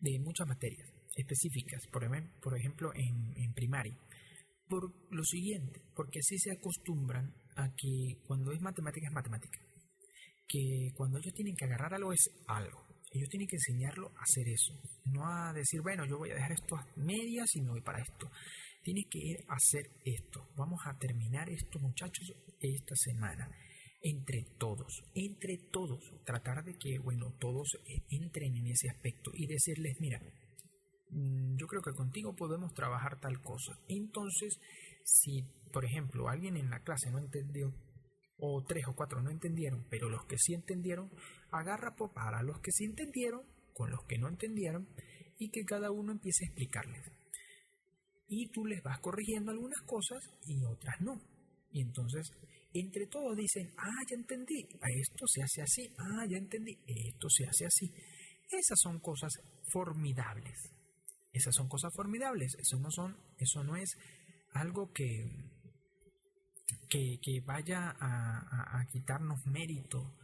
[0.01, 2.05] de muchas materias específicas, por,
[2.57, 3.97] ejemplo en, primaria.
[4.69, 9.59] Por lo siguiente, porque así se acostumbran a que cuando es matemática es matemática,
[10.47, 14.49] que cuando ellos tienen que agarrar algo es algo, ellos tienen que enseñarlo a hacer
[14.49, 14.75] eso,
[15.07, 18.01] no a decir, bueno, yo voy a dejar esto a medias y me voy para
[18.01, 18.31] esto.
[18.87, 20.47] Tienes que hacer esto.
[20.57, 23.51] Vamos a terminar esto, muchachos, esta semana
[24.01, 29.49] entre todos, entre todos, tratar de que, bueno, todos eh, entren en ese aspecto y
[29.49, 30.21] decirles, mira,
[31.11, 33.77] mm, yo creo que contigo podemos trabajar tal cosa.
[33.89, 34.57] Entonces,
[35.03, 35.43] si,
[35.73, 37.75] por ejemplo, alguien en la clase no entendió,
[38.39, 41.11] o tres o cuatro no entendieron, pero los que sí entendieron,
[41.51, 43.43] agarra para los que sí entendieron
[43.73, 44.87] con los que no entendieron
[45.41, 47.16] y que cada uno empiece a explicarles.
[48.29, 51.21] Y tú les vas corrigiendo algunas cosas y otras no.
[51.71, 52.31] Y entonces
[52.81, 54.67] entre todos dicen, ah, ya entendí,
[55.01, 57.93] esto se hace así, ah, ya entendí, esto se hace así.
[58.51, 59.33] Esas son cosas
[59.73, 60.73] formidables.
[61.33, 62.55] Esas son cosas formidables.
[62.59, 63.97] Eso no son, eso no es
[64.53, 65.25] algo que,
[66.89, 70.17] que, vaya a, quitarnos mérito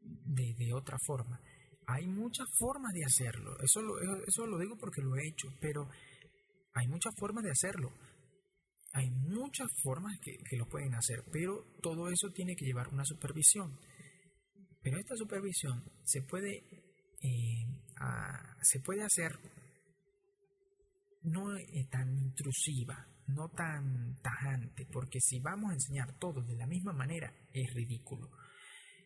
[0.00, 1.40] de, de, otra forma.
[1.86, 3.58] Hay muchas formas de hacerlo.
[3.60, 3.80] Eso
[4.26, 5.88] eso lo digo porque lo he hecho, pero
[6.74, 7.92] hay muchas formas de hacerlo.
[8.94, 13.78] Hay muchas formas que, lo pueden hacer, pero todo eso tiene que llevar una supervisión.
[14.82, 16.62] Pero esta supervisión se puede,
[17.22, 17.66] eh,
[18.62, 19.38] se puede hacer
[21.22, 26.66] no eh, tan intrusiva, no tan tajante, porque si vamos a enseñar todo de la
[26.66, 28.30] misma manera, es ridículo.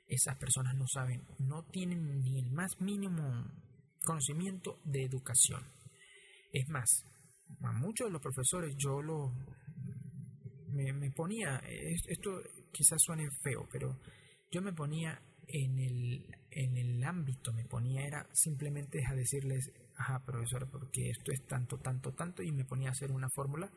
[0.09, 3.44] Esas personas no saben, no tienen ni el más mínimo
[4.05, 5.62] conocimiento de educación.
[6.52, 7.05] Es más,
[7.62, 9.32] a muchos de los profesores yo lo,
[10.73, 11.60] me, ponía,
[12.09, 12.43] esto
[12.73, 13.98] quizás suene feo, pero
[14.51, 20.24] yo me ponía en el, en el ámbito, me ponía, era simplemente a decirles, ajá,
[20.24, 23.70] profesor, porque esto es tanto, tanto, tanto, y me ponía a hacer una fórmula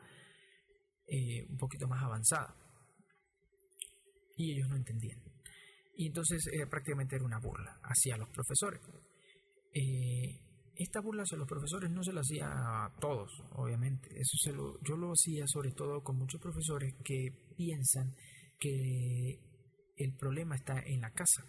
[1.06, 2.54] eh, un poquito más avanzada.
[4.36, 5.20] Y ellos no entendían.
[5.96, 8.80] Y entonces eh, prácticamente era una burla hacia los profesores.
[9.74, 10.40] Eh,
[10.82, 14.08] esta burla a los profesores no se la hacía a todos, obviamente.
[14.18, 18.14] Eso se lo, yo lo hacía sobre todo con muchos profesores que piensan
[18.58, 19.38] que
[19.96, 21.44] el problema está en la casa.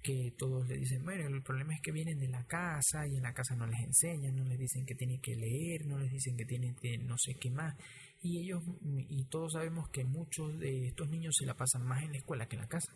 [0.00, 3.22] Que todos le dicen, bueno, el problema es que vienen de la casa y en
[3.22, 6.36] la casa no les enseñan, no les dicen que tienen que leer, no les dicen
[6.36, 7.74] que tienen que no sé qué más.
[8.22, 8.62] Y ellos,
[9.08, 12.46] y todos sabemos que muchos de estos niños se la pasan más en la escuela
[12.46, 12.92] que en la casa.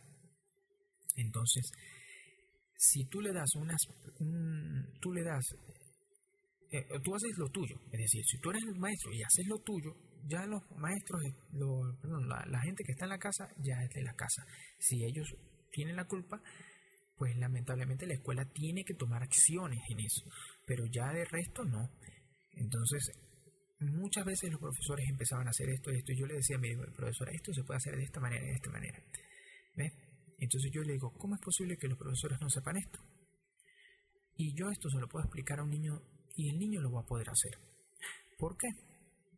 [1.17, 1.73] Entonces,
[2.83, 3.81] si tú le das unas,
[5.01, 5.45] tú le das,
[6.73, 9.57] eh, tú haces lo tuyo, es decir, si tú eres el maestro y haces lo
[9.59, 9.95] tuyo,
[10.27, 11.23] ya los maestros,
[12.01, 14.43] perdón, la, gente que está en la casa ya es de la casa.
[14.81, 15.33] Si ellos
[15.71, 16.43] tienen la culpa,
[17.17, 20.25] pues lamentablemente la escuela tiene que tomar acciones en eso,
[20.67, 21.89] pero ya de resto no.
[22.55, 23.13] Entonces,
[23.79, 26.61] muchas veces los profesores empezaban a hacer esto y esto, y yo le decía a
[26.61, 28.99] mi profesora, esto se puede hacer de esta manera, de esta manera.
[29.77, 29.93] ¿Ves?
[30.43, 32.99] Entonces yo le digo, ¿cómo es posible que los profesores no sepan esto?
[34.37, 36.03] Y yo esto se lo puedo explicar a un niño
[36.35, 37.61] y el niño lo va a poder hacer.
[38.39, 38.67] ¿Por qué?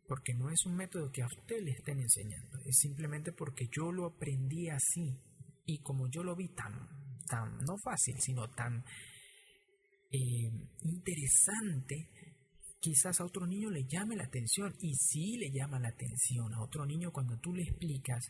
[0.08, 3.92] Porque no es un método que a usted le estén enseñando, es simplemente porque yo
[3.92, 5.14] lo aprendí así
[5.66, 6.72] y como yo lo vi tan,
[7.28, 8.82] tan no fácil, sino tan
[10.10, 10.50] eh,
[10.84, 12.08] interesante,
[12.80, 16.62] quizás a otro niño le llame la atención y sí le llama la atención a
[16.62, 18.24] otro niño cuando tú le explicas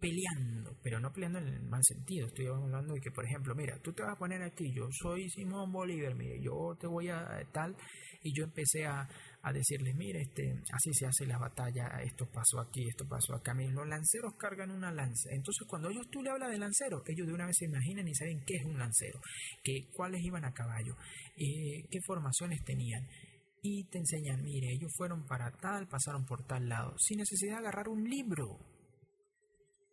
[0.00, 2.26] peleando, pero no peleando en el mal sentido.
[2.26, 5.28] Estoy hablando de que, por ejemplo, mira, tú te vas a poner aquí, yo soy
[5.30, 7.76] Simón Bolívar, mire, yo te voy a tal,
[8.22, 9.08] y yo empecé a,
[9.42, 13.54] a decirles, mire, este, así se hace la batalla, esto pasó aquí, esto pasó acá.
[13.54, 15.30] Miren, los lanceros cargan una lanza.
[15.30, 18.14] Entonces, cuando ellos tú le hablas de lancero, ellos de una vez se imaginan y
[18.14, 19.20] saben qué es un lancero,
[19.62, 20.96] que, cuáles iban a caballo,
[21.36, 23.06] eh, qué formaciones tenían
[23.62, 27.58] y te enseñan, mire, ellos fueron para tal, pasaron por tal lado, sin necesidad de
[27.58, 28.75] agarrar un libro.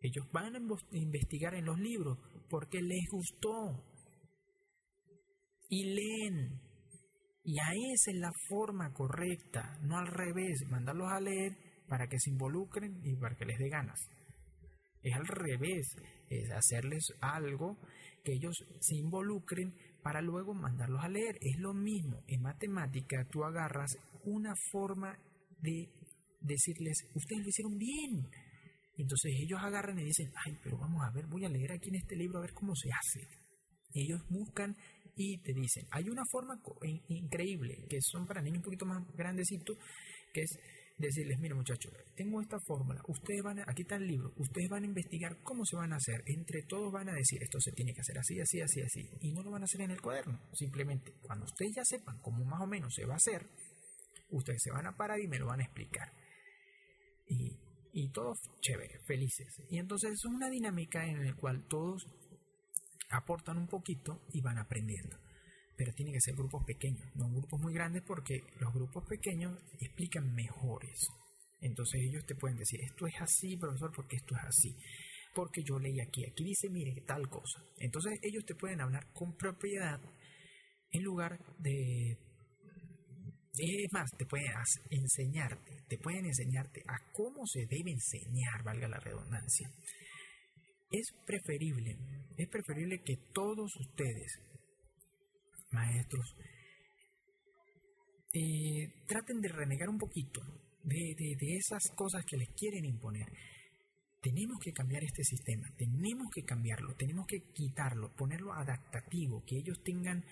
[0.03, 0.59] Ellos van a
[0.91, 2.19] investigar en los libros
[2.49, 3.81] porque les gustó.
[5.69, 6.61] Y leen.
[7.45, 11.57] Y ahí esa es la forma correcta, no al revés, mandarlos a leer
[11.87, 13.99] para que se involucren y para que les dé ganas.
[15.01, 15.95] Es al revés,
[16.29, 17.77] es hacerles algo
[18.23, 21.37] que ellos se involucren para luego mandarlos a leer.
[21.39, 22.23] Es lo mismo.
[22.27, 25.17] En matemática tú agarras una forma
[25.59, 25.89] de
[26.41, 28.42] decirles, ustedes lo hicieron bien.
[29.03, 31.95] Entonces ellos agarran y dicen, ay, pero vamos a ver, voy a leer aquí en
[31.95, 33.27] este libro a ver cómo se hace.
[33.93, 34.75] Ellos buscan
[35.15, 36.55] y te dicen, hay una forma
[37.09, 39.77] increíble, que son para niños un poquito más grandecitos,
[40.33, 40.57] que es
[40.97, 44.83] decirles, mira muchachos, tengo esta fórmula, ustedes van a, aquí está el libro, ustedes van
[44.83, 47.93] a investigar cómo se van a hacer, entre todos van a decir, esto se tiene
[47.93, 50.39] que hacer así, así, así, así, y no lo van a hacer en el cuaderno,
[50.53, 53.49] simplemente cuando ustedes ya sepan cómo más o menos se va a hacer,
[54.29, 56.13] ustedes se van a parar y me lo van a explicar.
[57.27, 57.59] Y,
[57.93, 59.61] y todos chévere, felices.
[59.69, 62.05] Y entonces es una dinámica en la cual todos
[63.09, 65.17] aportan un poquito y van aprendiendo
[65.75, 70.33] pero tiene que ser grupos pequeños, no grupos muy grandes porque los grupos pequeños explican
[70.33, 71.09] mejores.
[71.61, 74.75] Entonces ellos te pueden decir, esto es así, profesor, porque esto es así.
[75.33, 77.63] Porque yo leí aquí, aquí dice, mire, tal cosa.
[77.79, 79.99] Entonces ellos te pueden hablar con propiedad
[80.91, 82.17] en lugar de...
[83.55, 84.51] Es más, te pueden
[84.89, 89.69] enseñarte, te pueden enseñarte a cómo se debe enseñar, valga la redundancia.
[90.89, 91.97] Es preferible,
[92.37, 94.39] es preferible que todos ustedes
[95.73, 96.35] maestros,
[98.33, 100.41] eh, traten de renegar un poquito
[100.83, 103.27] de, de, esas cosas que les quieren imponer.
[104.21, 109.83] Tenemos que cambiar este sistema, tenemos que cambiarlo, tenemos que quitarlo, ponerlo adaptativo, que ellos
[109.83, 110.23] tengan,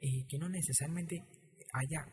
[0.00, 1.24] eh, que no necesariamente
[1.72, 2.04] haya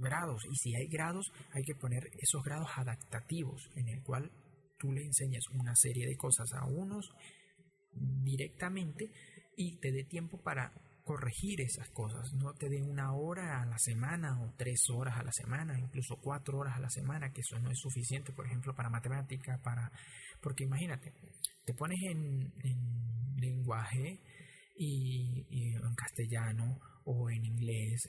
[0.00, 4.30] grados, y si hay grados, hay que poner esos grados adaptativos, en el cual
[4.78, 7.12] tú le enseñas una serie de cosas a unos
[7.92, 9.10] directamente
[9.56, 10.72] y te dé tiempo para
[11.04, 12.32] corregir esas cosas.
[12.34, 16.16] No te dé una hora a la semana o tres horas a la semana, incluso
[16.16, 19.90] cuatro horas a la semana, que eso no es suficiente, por ejemplo, para matemática, para...
[20.40, 21.12] Porque imagínate,
[21.64, 22.52] te pones en,
[23.38, 24.20] lenguaje
[24.76, 28.08] y, en castellano o en inglés,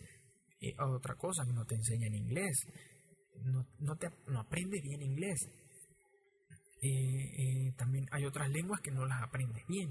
[0.61, 2.55] eh, otra cosa no te enseña en inglés,
[3.43, 5.39] no, no, te, no aprendes bien inglés.
[6.81, 9.89] Eh, eh, también hay otras lenguas que no las aprendes bien.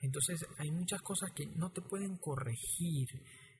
[0.00, 3.08] Entonces hay muchas cosas que no te pueden corregir,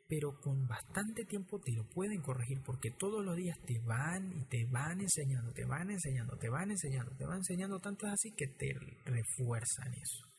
[0.09, 4.45] pero con bastante tiempo te lo pueden corregir porque todos los días te van y
[4.45, 8.47] te van enseñando, te van enseñando, te van enseñando, te van enseñando tanto así que
[8.47, 8.73] te
[9.05, 10.36] refuerzan eso.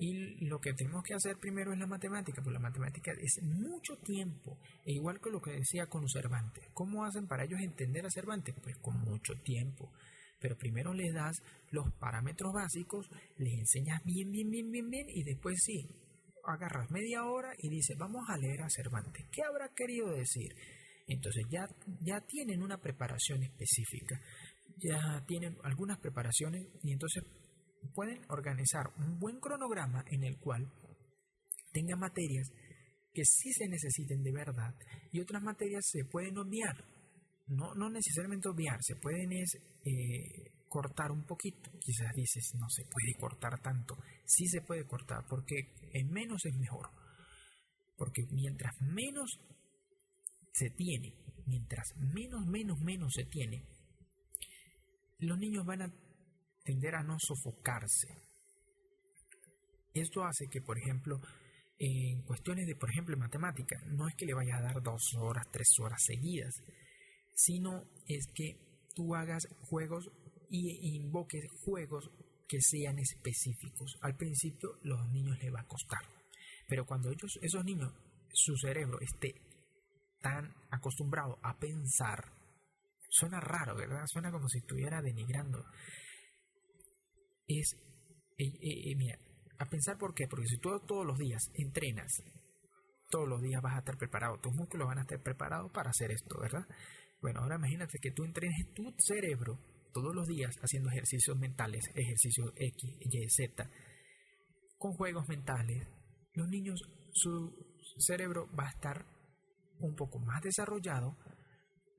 [0.00, 3.96] Y lo que tenemos que hacer primero es la matemática, pues la matemática es mucho
[3.98, 6.64] tiempo, e igual que lo que decía con Cervantes.
[6.72, 8.54] ¿Cómo hacen para ellos entender a Cervantes?
[8.62, 9.92] Pues con mucho tiempo
[10.40, 11.36] pero primero les das
[11.70, 13.06] los parámetros básicos,
[13.36, 15.86] les enseñas bien, bien, bien, bien, bien, y después sí,
[16.46, 19.26] agarras media hora y dices, vamos a leer a Cervantes.
[19.30, 20.54] ¿Qué habrá querido decir?
[21.06, 21.68] Entonces ya,
[22.00, 24.20] ya tienen una preparación específica,
[24.78, 27.22] ya tienen algunas preparaciones y entonces
[27.94, 30.72] pueden organizar un buen cronograma en el cual
[31.72, 32.50] tenga materias
[33.12, 34.74] que sí se necesiten de verdad
[35.12, 36.84] y otras materias se pueden obviar
[37.50, 41.70] no, no necesariamente obviar, se pueden es, eh, cortar un poquito.
[41.80, 43.96] Quizás dices, no se puede cortar tanto.
[44.24, 45.54] Sí se puede cortar, porque
[45.92, 46.90] en menos es mejor.
[47.96, 49.40] Porque mientras menos
[50.52, 51.12] se tiene,
[51.46, 53.64] mientras menos, menos, menos se tiene,
[55.18, 55.92] los niños van a
[56.70, 58.08] tender a no sofocarse.
[59.92, 61.20] Esto hace que, por ejemplo,
[61.78, 65.46] en cuestiones de, por ejemplo, matemática, no es que le vayas a dar dos horas,
[65.50, 66.54] tres horas seguidas,
[67.34, 68.56] sino es que
[68.94, 70.10] tú hagas juegos
[70.48, 72.10] y invoques juegos
[72.48, 73.96] que sean específicos.
[74.02, 76.02] Al principio los niños les va a costar,
[76.68, 77.92] pero cuando ellos, esos niños,
[78.32, 79.34] su cerebro esté
[80.20, 82.32] tan acostumbrado a pensar,
[83.08, 84.04] suena raro, ¿verdad?
[84.06, 85.64] Suena como si estuviera denigrando.
[87.58, 87.76] Es,
[88.38, 89.18] eh, eh, eh, mira,
[89.58, 92.22] a pensar por qué, porque si tú todos los días entrenas,
[93.10, 96.12] todos los días vas a estar preparado, tus músculos van a estar preparados para hacer
[96.12, 96.64] esto, ¿verdad?
[97.20, 99.58] Bueno, ahora imagínate que tú entrenes tu cerebro
[99.92, 103.68] todos los días haciendo ejercicios mentales, ejercicios X, Y, Z,
[104.78, 105.86] con juegos mentales,
[106.34, 106.80] los niños,
[107.12, 107.52] su
[107.98, 109.04] cerebro va a estar
[109.80, 111.16] un poco más desarrollado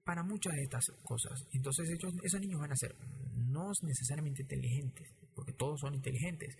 [0.05, 1.45] para muchas de estas cosas.
[1.51, 2.95] Entonces ellos, esos niños van a ser
[3.35, 6.55] no necesariamente inteligentes, porque todos son inteligentes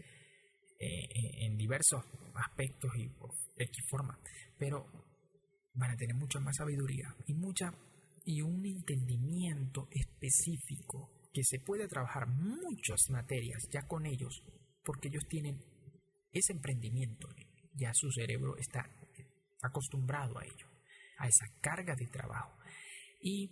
[0.79, 2.03] eh, en diversos
[2.35, 4.19] aspectos y por X forma,
[4.57, 4.85] pero
[5.73, 7.73] van a tener mucha más sabiduría y mucha
[8.25, 14.43] y un entendimiento específico que se puede trabajar muchas materias ya con ellos,
[14.83, 15.59] porque ellos tienen
[16.31, 17.29] ese emprendimiento,
[17.73, 18.89] ya su cerebro está
[19.61, 20.67] acostumbrado a ello,
[21.17, 22.57] a esa carga de trabajo.
[23.21, 23.49] Y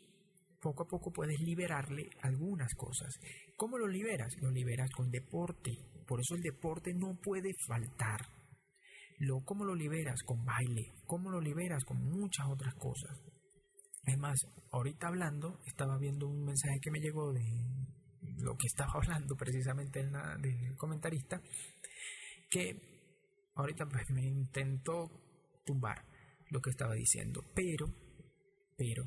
[0.61, 3.13] poco a poco puedes liberarle algunas cosas.
[3.55, 4.33] ¿Cómo lo liberas?
[4.41, 5.71] Lo liberas con deporte.
[6.07, 8.21] Por eso el deporte no puede faltar.
[9.19, 10.21] Lo, ¿Cómo lo liberas?
[10.23, 10.93] Con baile.
[11.05, 11.83] ¿Cómo lo liberas?
[11.85, 13.17] Con muchas otras cosas.
[14.05, 14.39] Es más,
[14.71, 17.43] ahorita hablando, estaba viendo un mensaje que me llegó de
[18.37, 20.11] lo que estaba hablando precisamente el,
[20.41, 21.41] del comentarista,
[22.49, 25.09] que ahorita pues me intentó
[25.65, 26.03] tumbar
[26.49, 27.85] lo que estaba diciendo, pero,
[28.75, 29.03] pero,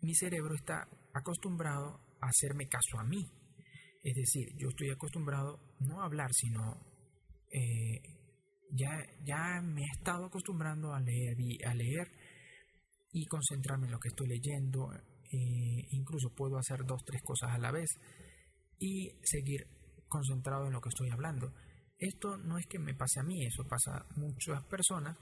[0.00, 3.24] mi cerebro está acostumbrado a hacerme caso a mí.
[4.02, 6.80] Es decir, yo estoy acostumbrado no a hablar, sino
[7.52, 8.00] eh,
[8.70, 8.90] ya,
[9.24, 12.08] ya me he estado acostumbrando a leer, a leer
[13.12, 14.92] y concentrarme en lo que estoy leyendo.
[15.30, 17.88] Eh, incluso puedo hacer dos, tres cosas a la vez
[18.78, 19.66] y seguir
[20.08, 21.52] concentrado en lo que estoy hablando.
[21.98, 25.18] Esto no es que me pase a mí, eso pasa a muchas personas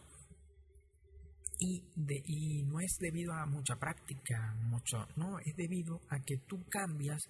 [1.58, 6.38] y, de, y no es debido a mucha práctica, mucho, no, es debido a que
[6.46, 7.22] tú cambias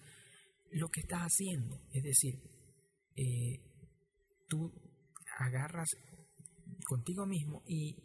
[0.72, 1.80] lo que estás haciendo.
[1.92, 2.34] Es decir,
[3.16, 3.60] eh,
[4.48, 4.72] tú
[5.38, 5.88] agarras
[6.86, 7.96] contigo mismo y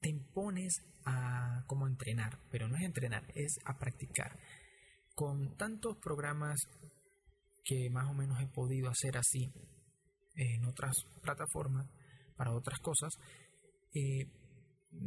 [0.00, 0.74] te impones
[1.04, 4.38] a como entrenar, pero no es entrenar, es a practicar.
[5.14, 6.58] Con tantos programas
[7.64, 9.52] que más o menos he podido hacer así
[10.34, 11.86] en otras plataformas,
[12.36, 13.12] para otras cosas,
[13.94, 14.26] eh,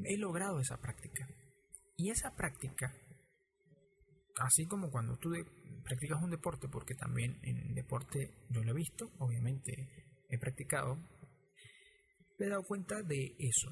[0.03, 1.27] he logrado esa práctica.
[1.97, 2.93] Y esa práctica,
[4.37, 5.31] así como cuando tú
[5.83, 10.97] practicas un deporte, porque también en deporte yo lo he visto, obviamente he practicado,
[12.37, 13.71] me he dado cuenta de eso.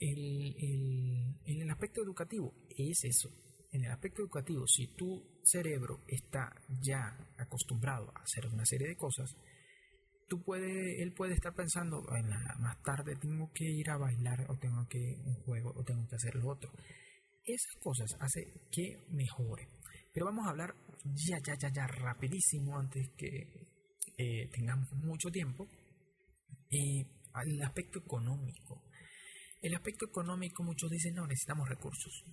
[0.00, 3.30] en el aspecto educativo es eso.
[3.72, 6.52] En el aspecto educativo, si tu cerebro está
[6.82, 9.36] ya acostumbrado a hacer una serie de cosas,
[10.30, 12.02] tú puede, él puede estar pensando,
[12.60, 16.14] más tarde tengo que ir a bailar o tengo que un juego o tengo que
[16.14, 16.70] hacer lo otro.
[17.44, 18.40] Esas cosas hace
[18.70, 19.68] que mejore.
[20.14, 20.72] Pero vamos a hablar
[21.04, 23.26] ya, ya, ya, ya, rapidísimo antes que
[24.18, 25.68] eh, tengamos mucho tiempo.
[26.70, 28.84] El aspecto económico.
[29.60, 32.24] El aspecto económico, muchos dicen, no, necesitamos recursos.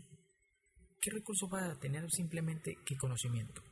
[1.02, 3.64] ¿Qué recursos va a tener simplemente qué conocimiento?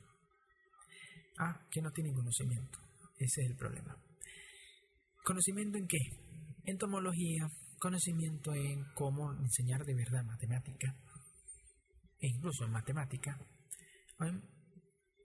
[1.38, 2.80] Ah, que no tienen conocimiento.
[3.18, 3.96] Ese es el problema.
[5.26, 5.98] ¿Conocimiento en qué?
[6.66, 7.48] En tomología,
[7.80, 10.96] conocimiento en cómo enseñar de verdad matemática,
[12.20, 13.36] e incluso en matemática.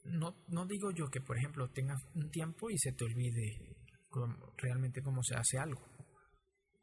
[0.04, 3.76] No, no digo yo que, por ejemplo, tengas un tiempo y se te olvide
[4.56, 5.86] realmente cómo se hace algo.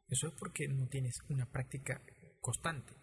[0.07, 1.99] Eso es porque no tienes una práctica
[2.39, 2.93] constante.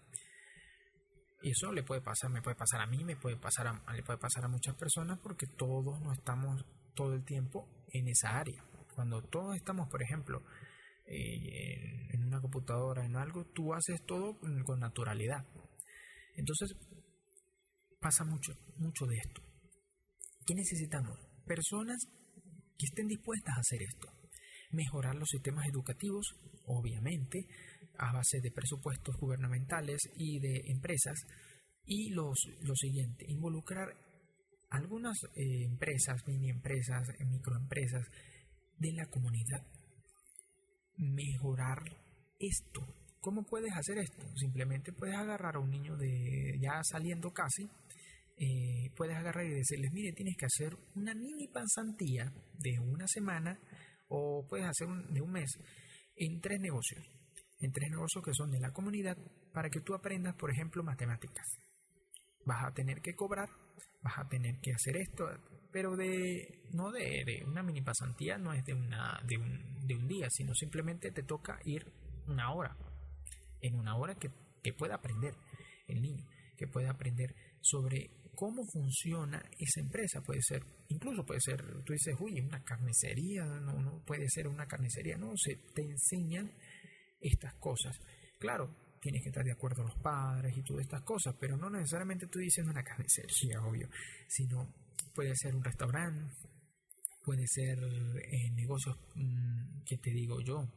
[1.42, 4.04] Y eso le puede pasar, me puede pasar a mí, me puede pasar a, le
[4.04, 6.64] puede pasar a muchas personas porque todos no estamos
[6.94, 8.64] todo el tiempo en esa área.
[8.94, 10.42] Cuando todos estamos, por ejemplo,
[11.06, 15.44] eh, en una computadora, en algo, tú haces todo con naturalidad.
[16.36, 16.76] Entonces,
[18.00, 19.42] pasa mucho, mucho de esto.
[20.46, 21.18] ¿Qué necesitamos?
[21.46, 21.96] Personas
[22.78, 24.08] que estén dispuestas a hacer esto.
[24.70, 26.34] Mejorar los sistemas educativos,
[26.66, 27.46] obviamente,
[27.98, 31.18] a base de presupuestos gubernamentales y de empresas.
[31.84, 33.88] Y los, lo siguiente, involucrar
[34.70, 38.06] algunas eh, empresas, mini empresas, microempresas,
[38.78, 39.66] de la comunidad.
[40.96, 41.82] Mejorar
[42.38, 42.80] esto.
[43.20, 44.22] ¿Cómo puedes hacer esto?
[44.36, 47.68] Simplemente puedes agarrar a un niño de ya saliendo casi,
[48.36, 53.59] eh, puedes agarrar y decirles, mire, tienes que hacer una mini pasantía de una semana
[54.09, 55.51] o puedes hacer de un mes
[56.16, 57.05] en tres negocios,
[57.60, 59.16] en tres negocios que son de la comunidad
[59.52, 61.46] para que tú aprendas, por ejemplo, matemáticas.
[62.44, 63.48] Vas a tener que cobrar,
[64.02, 65.26] vas a tener que hacer esto,
[65.72, 70.06] pero de no de, una mini pasantía, no es de, una, de, un, de un
[70.06, 71.92] día, sino simplemente te toca ir
[72.26, 72.76] una hora,
[73.60, 74.30] en una hora que,
[74.62, 75.34] que pueda aprender
[75.88, 76.24] el niño,
[76.56, 80.20] que pueda aprender sobre cómo funciona esa empresa.
[80.20, 84.66] Puede ser, incluso puede ser, tú dices, uy, una carnicería, no, no puede ser una
[84.66, 86.52] carnicería, no, se te enseñan
[87.20, 87.96] estas cosas.
[88.38, 88.74] Claro,
[89.05, 92.26] tienes que estar de acuerdo a los padres y todas estas cosas, pero no necesariamente
[92.26, 93.86] tú dices una carnicería, obvio,
[94.26, 94.66] sino
[95.14, 96.35] puede ser un restaurante,
[97.22, 100.72] puede ser eh, negocios, mm, que te digo yo,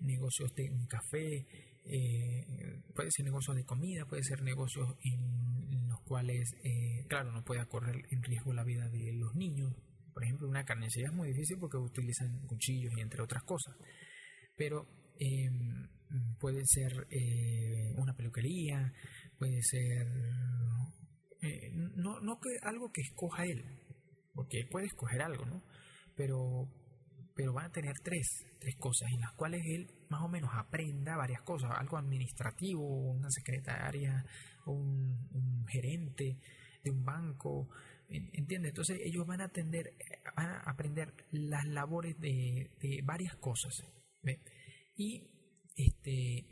[0.00, 1.46] negocios de un café,
[1.84, 7.44] eh, puede ser negocios de comida, puede ser negocios en, los cuales, eh, claro, no
[7.44, 9.72] puede correr en riesgo la vida de los niños.
[10.12, 13.76] Por ejemplo, una carnicería es muy difícil porque utilizan cuchillos y entre otras cosas.
[14.56, 14.86] Pero
[15.20, 15.88] em,
[16.38, 18.92] puede ser eh, una peluquería,
[19.38, 20.06] puede ser
[21.72, 23.64] no, no que algo que escoja él,
[24.34, 25.62] porque puede escoger algo, ¿no?
[26.16, 26.68] Pero
[27.38, 31.16] pero van a tener tres, tres cosas en las cuales él más o menos aprenda
[31.16, 34.26] varias cosas, algo administrativo, una secretaria,
[34.66, 36.36] un, gerente
[36.82, 37.68] de un banco,
[38.08, 38.70] ¿entiendes?
[38.70, 39.94] Entonces ellos van a, atender,
[40.36, 42.72] van a aprender las labores de,
[43.04, 43.84] varias cosas,
[44.96, 45.30] Y
[45.78, 46.46] este,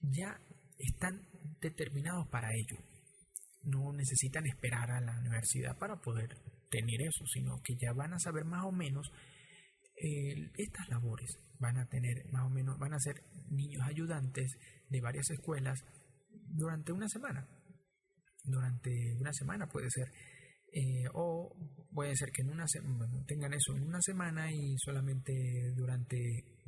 [0.00, 0.40] ya
[0.78, 1.28] están
[1.60, 2.78] determinados para ello.
[3.64, 6.28] No necesitan esperar a la universidad para poder
[6.70, 9.10] tener eso, sino que ya van a saber más o menos
[10.00, 14.56] estas labores van a tener más o menos, van a ser niños ayudantes
[14.88, 15.78] de varias escuelas
[16.30, 17.48] durante una semana.
[18.44, 20.08] Durante una semana puede ser.
[20.70, 21.56] Eh, o
[21.92, 22.66] puede ser que en una
[23.26, 25.32] tengan eso en una semana y solamente
[25.74, 26.16] durante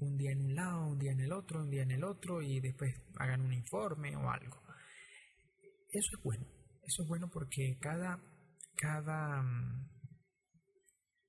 [0.01, 2.43] un día en un lado, un día en el otro, un día en el otro
[2.43, 4.63] y después hagan un informe o algo.
[5.89, 6.47] Eso es bueno.
[6.83, 8.21] Eso es bueno porque cada,
[8.77, 9.89] cada, mm,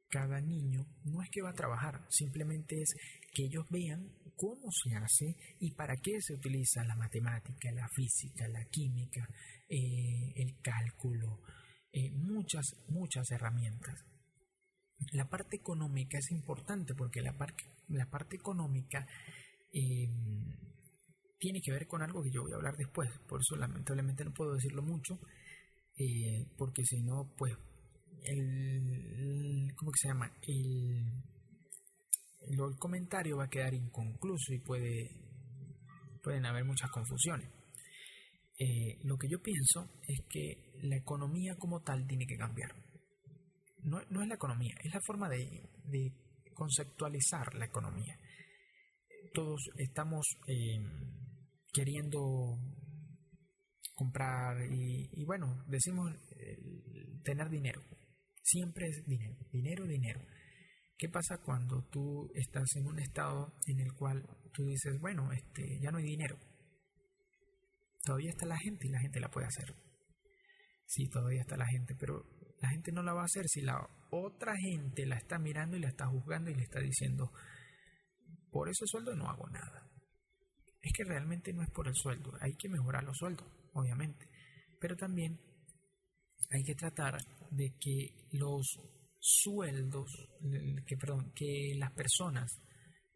[0.09, 2.95] cada niño no es que va a trabajar, simplemente es
[3.33, 8.47] que ellos vean cómo se hace y para qué se utiliza la matemática, la física,
[8.47, 9.27] la química,
[9.69, 11.41] eh, el cálculo,
[11.91, 14.03] eh, muchas, muchas herramientas.
[15.11, 17.35] La parte económica es importante porque la,
[17.91, 19.05] la parte económica
[19.73, 20.55] em,
[21.39, 24.33] tiene que ver con algo que yo voy a hablar después, por eso lamentablemente no
[24.33, 25.19] puedo decirlo mucho,
[25.97, 27.55] eh, porque si no, pues
[28.23, 30.31] el, ¿cómo que se llama?
[30.41, 31.23] El,
[32.41, 35.09] el comentario va a quedar inconcluso y puede,
[36.23, 37.49] pueden haber muchas confusiones.
[38.59, 42.75] Eh, lo que yo pienso es que la economía como tal tiene que cambiar.
[43.83, 46.13] No, no es la economía, es la forma de, de
[46.61, 48.15] conceptualizar la economía.
[49.33, 50.77] Todos estamos eh,
[51.73, 52.19] queriendo
[53.95, 56.11] comprar y, bueno, decimos
[57.23, 57.81] tener dinero.
[58.43, 60.21] Siempre es dinero, dinero, dinero.
[60.99, 64.23] ¿Qué pasa cuando tú estás en un estado en el cual
[64.53, 66.37] tú dices, bueno, este, ya no hay dinero?
[68.03, 69.73] Todavía está la gente y la gente la puede hacer.
[70.85, 72.23] Sí, todavía está la gente, pero
[72.61, 73.79] la gente no la va a hacer si la
[74.11, 77.31] otra gente la está mirando y la está juzgando y le está diciendo,
[78.51, 79.89] por ese sueldo no hago nada.
[80.81, 84.27] Es que realmente no es por el sueldo, hay que mejorar los sueldos, obviamente,
[84.79, 85.39] pero también
[86.49, 87.17] hay que tratar
[87.51, 88.79] de que los
[89.19, 90.11] sueldos,
[90.85, 92.59] que, perdón, que las personas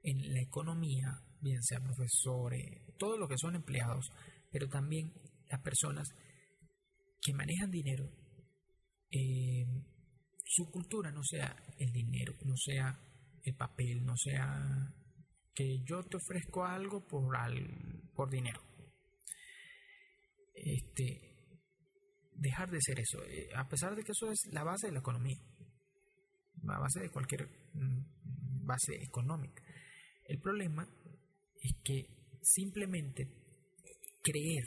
[0.02, 4.12] en la economía, bien sean profesores, todo lo que son empleados,
[4.52, 5.12] pero también
[5.50, 6.08] las personas
[7.20, 8.10] que manejan dinero,
[9.10, 9.66] eh,
[10.46, 12.98] su cultura no sea el dinero, no sea
[13.44, 14.94] el papel, no sea
[15.54, 18.62] que yo te ofrezco algo por, al, por dinero.
[20.54, 21.36] Este,
[22.36, 25.00] dejar de ser eso, eh, a pesar de que eso es la base de la
[25.00, 25.38] economía,
[26.64, 29.64] la base de cualquier mm, base económica.
[30.26, 30.88] El problema
[31.62, 33.28] es que simplemente
[34.22, 34.64] creer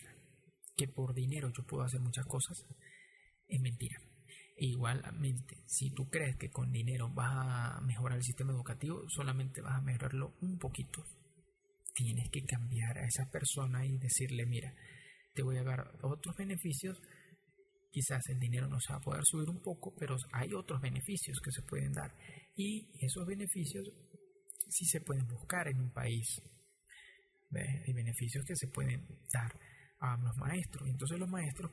[0.76, 2.64] que por dinero yo puedo hacer muchas cosas
[3.48, 4.07] es mentira.
[4.60, 9.76] Igualmente, si tú crees que con dinero vas a mejorar el sistema educativo, solamente vas
[9.76, 11.04] a mejorarlo un poquito.
[11.94, 14.74] Tienes que cambiar a esa persona y decirle, mira,
[15.34, 17.00] te voy a dar otros beneficios
[17.90, 21.40] Quizás el dinero no se va a poder subir un poco, pero hay otros beneficios
[21.42, 22.14] que se pueden dar.
[22.54, 23.90] Y esos beneficios
[24.68, 26.40] sí se pueden buscar en un país.
[27.52, 29.58] Hay beneficios que se pueden dar
[30.00, 30.88] a los maestros.
[30.88, 31.72] Entonces los maestros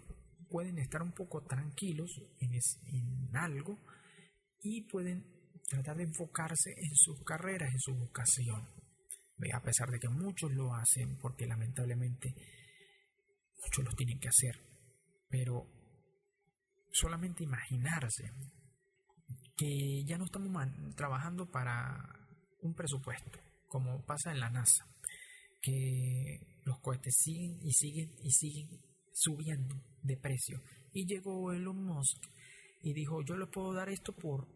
[0.49, 3.79] pueden estar un poco tranquilos en, algo
[4.61, 5.25] y pueden
[5.69, 8.67] tratar de enfocarse en sus carreras, en su vocación.
[9.53, 12.33] A pesar de que muchos lo hacen, porque lamentablemente
[13.61, 14.57] muchos lo tienen que hacer,
[15.29, 15.67] pero
[16.91, 18.31] solamente imaginarse
[19.57, 20.51] que ya no estamos
[20.95, 22.27] trabajando para
[22.61, 24.87] un presupuesto, como pasa en la NASA,
[25.61, 28.81] que los cohetes siguen y siguen y siguen
[29.11, 29.75] subiendo
[30.05, 30.61] de precio.
[30.93, 32.23] Y llegó Elon Musk
[32.81, 34.47] y dijo, yo le puedo dar esto por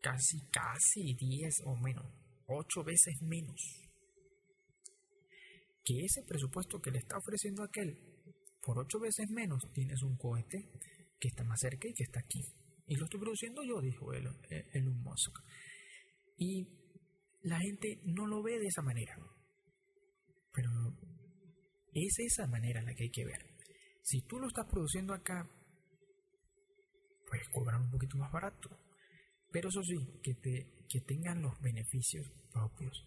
[0.00, 2.06] casi, casi 10 o menos,
[2.46, 3.60] 8 veces menos.
[5.84, 8.10] que ese presupuesto que le está ofreciendo aquel
[8.62, 10.70] por ocho veces menos tienes un cohete
[11.18, 12.40] que está más cerca y que está aquí.
[12.86, 14.26] Y lo estoy produciendo yo, dijo el
[14.72, 15.38] Elon Musk.
[16.36, 16.66] Y
[17.42, 19.16] la gente no lo ve de esa manera.
[20.52, 20.70] Pero
[21.92, 23.49] es esa manera la que hay que ver.
[24.10, 25.48] Si tú lo estás produciendo acá,
[27.28, 28.68] pues cobrar un poquito más barato.
[29.52, 33.06] Pero eso sí, que, te, que tengan los beneficios propios.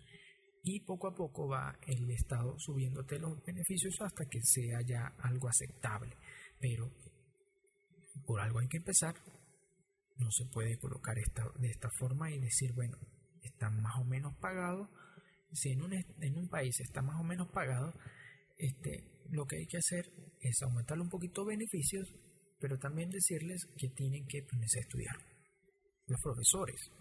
[0.63, 5.49] Y poco a poco va el Estado subiéndote los beneficios hasta que sea ya algo
[5.49, 6.15] aceptable.
[6.57, 6.89] Pero
[8.25, 9.15] por algo hay que empezar.
[10.15, 12.97] No se puede colocar esta, de esta forma y decir, bueno,
[13.41, 14.89] está más o menos pagado.
[15.51, 17.93] Si en un, en un país está más o menos pagado,
[18.57, 22.13] este, lo que hay que hacer es aumentarle un poquito beneficios,
[22.59, 25.15] pero también decirles que tienen que ponerse a estudiar.
[26.07, 26.91] Los profesores,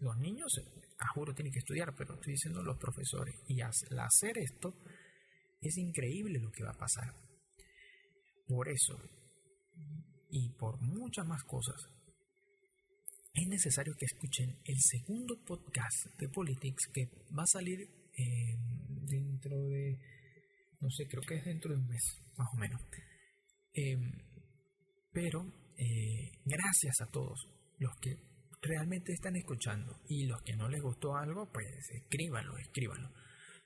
[0.00, 0.52] los niños,
[0.98, 3.34] a juro, tienen que estudiar, pero estoy diciendo los profesores.
[3.48, 4.74] Y al hacer esto,
[5.60, 7.14] es increíble lo que va a pasar.
[8.46, 9.00] Por eso,
[10.30, 11.76] y por muchas más cosas,
[13.34, 17.80] es necesario que escuchen el segundo podcast de Politics que va a salir
[18.16, 18.56] eh,
[19.06, 19.98] dentro de,
[20.84, 22.80] no sé, creo que es dentro de un mes, más o menos.
[23.72, 24.12] Em,
[25.10, 25.40] pero
[25.78, 27.48] eh, gracias a todos
[27.78, 28.18] los que
[28.60, 33.10] realmente están escuchando y los que no les gustó algo, pues escríbanlo, escríbanlo.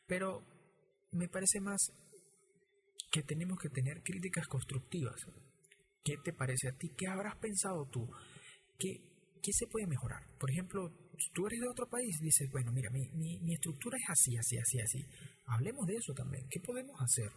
[0.06, 0.44] Pero
[1.10, 1.78] me parece más
[3.10, 5.20] que tenemos que tener críticas constructivas.
[6.04, 6.94] ¿Qué te parece a ti?
[6.96, 8.08] ¿Qué habrás pensado tú?
[8.78, 9.02] ¿Qué,
[9.42, 10.22] ¿qué se puede mejorar?
[10.38, 10.92] Por ejemplo,
[11.32, 14.80] tú eres de otro país, dices, bueno, mira, mi, mi, estructura es así, así, así,
[14.80, 15.04] así.
[15.46, 16.46] Hablemos de eso también.
[16.50, 17.30] ¿Qué podemos hacer?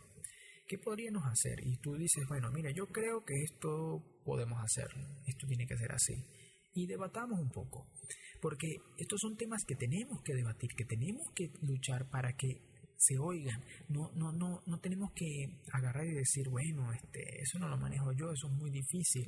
[0.67, 1.59] ¿Qué podríamos hacer?
[1.65, 4.87] Y tú dices, bueno, mira, yo creo que esto podemos hacer,
[5.25, 6.13] esto tiene que ser así.
[6.73, 7.89] Y debatamos un poco,
[8.41, 12.61] porque estos son temas que tenemos que debatir, que tenemos que luchar para que
[12.95, 13.61] se oigan.
[13.89, 18.13] No, no, no, no tenemos que agarrar y decir, bueno, este, eso no lo manejo
[18.13, 19.27] yo, eso es muy difícil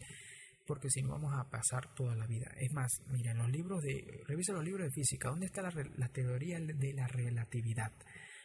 [0.66, 2.52] porque si no vamos a pasar toda la vida.
[2.58, 6.60] Es más, mira, los libros de, revisa los libros de física, ¿dónde está la, teoría
[6.60, 7.92] de la relatividad?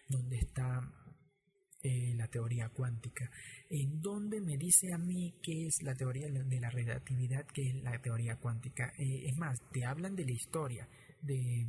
[0.09, 0.81] ¿Dónde está
[1.83, 3.31] eh, la teoría cuántica?
[3.71, 7.75] ¿En dónde me dice a mí qué es la teoría de la relatividad, qué es
[7.83, 8.93] la teoría cuántica?
[8.99, 10.89] Eh, es más, te hablan de la historia,
[11.23, 11.67] de,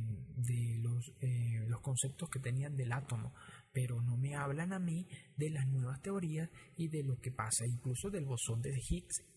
[0.80, 3.34] los, eh, los conceptos que tenían del átomo,
[3.72, 5.06] pero no me hablan a mí
[5.36, 9.29] de las nuevas teorías y de lo que pasa, incluso del bosón de Higgs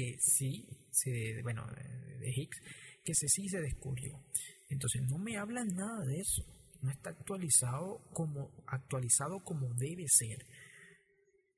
[0.00, 2.58] que sí, se, bueno, de Higgs,
[3.04, 4.22] que se, sí se descubrió.
[4.68, 6.42] Entonces no me hablan nada de eso.
[6.82, 10.38] No está actualizado como, actualizado como debe ser.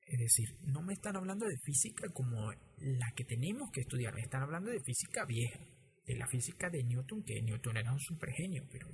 [0.05, 4.21] Es decir, no me están hablando de física como la que tenemos que estudiar, me
[4.21, 5.59] están hablando de física vieja,
[6.05, 8.89] de la física de Newton, que Newton era un supergenio, pero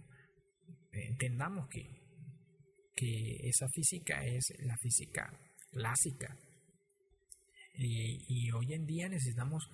[0.91, 1.81] entendamos que,
[2.95, 5.34] que esa física es la física
[5.71, 6.38] clásica,
[7.80, 9.69] y, hoy en día necesitamos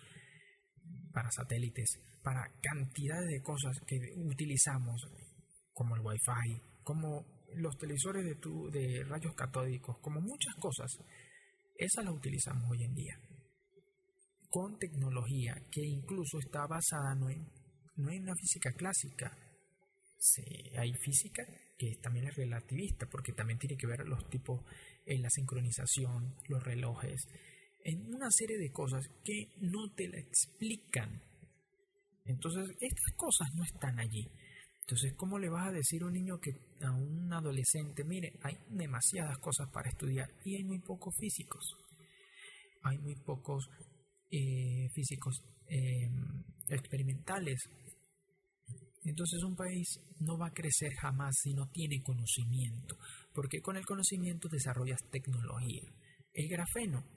[1.11, 5.01] para satélites, para cantidades de cosas que utilizamos,
[5.73, 7.25] como el Wi-Fi, como
[7.55, 8.35] los televisores de,
[8.71, 10.91] de rayos catódicos, como muchas cosas,
[11.77, 13.19] esas las utilizamos hoy en día.
[14.49, 17.45] Con tecnología que incluso está basada no en,
[17.97, 19.37] no en una física clásica.
[20.77, 21.43] hay física
[21.77, 24.61] que también es relativista, porque también tiene que ver los tipos
[25.05, 27.27] en la sincronización, los relojes,
[27.85, 31.21] en una serie de cosas que no te la explican.
[32.25, 34.27] Entonces, estas cosas no están allí.
[34.81, 36.51] Entonces, ¿cómo le vas a decir a un niño que
[36.81, 41.75] a un adolescente, mire, hay demasiadas cosas para estudiar y hay muy pocos físicos?
[42.81, 43.69] Hay muy pocos
[44.31, 46.09] eh, físicos eh,
[46.69, 47.69] experimentales.
[49.03, 52.97] Entonces un país no va a crecer jamás si no tiene conocimiento,
[53.31, 55.83] porque con el conocimiento desarrollas tecnología.
[56.33, 57.14] El grafeno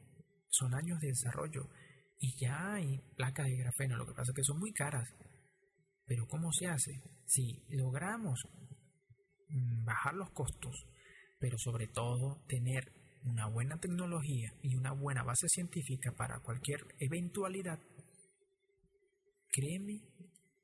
[0.50, 1.68] son años de desarrollo
[2.20, 5.08] y ya hay placas de grafeno, lo que pasa es que son muy caras.
[6.04, 7.00] Pero ¿cómo se hace?
[7.26, 8.40] Si logramos
[9.48, 10.86] mm, bajar los costos,
[11.38, 12.92] pero sobre todo tener
[13.24, 17.78] una buena tecnología y una buena base científica para cualquier eventualidad,
[19.50, 20.00] créeme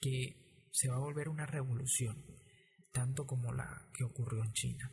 [0.00, 2.24] que se va a volver una revolución,
[2.92, 4.90] tanto como la que ocurrió en China.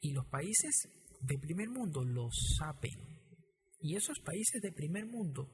[0.00, 0.88] Y los países
[1.20, 3.15] de primer mundo lo saben
[3.80, 5.50] y esos países de primer mundo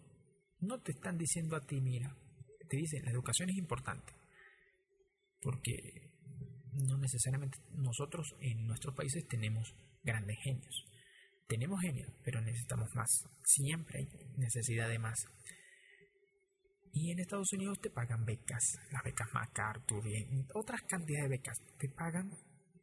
[0.61, 2.17] no te están diciendo a ti, mira,
[2.69, 4.13] te dicen, la educación es importante,
[5.41, 6.13] porque
[6.73, 10.85] no necesariamente nosotros en nuestros países tenemos grandes genios.
[11.47, 13.11] Tenemos genios, pero necesitamos más.
[13.45, 14.09] Siempre hay
[14.39, 15.19] necesidad de más.
[16.95, 21.59] Y en Estados Unidos te pagan becas, las becas MacArthur y otras cantidades de becas.
[21.79, 22.31] Te pagan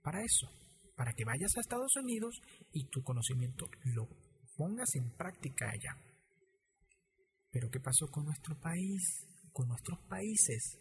[0.03, 0.52] para eso,
[0.95, 2.41] para que vayas a Estados Unidos
[2.74, 4.07] y tu conocimiento lo
[4.60, 5.95] pongas en práctica allá.
[7.49, 9.26] Pero ¿qué pasó con nuestro país?
[9.53, 10.77] Con nuestros países.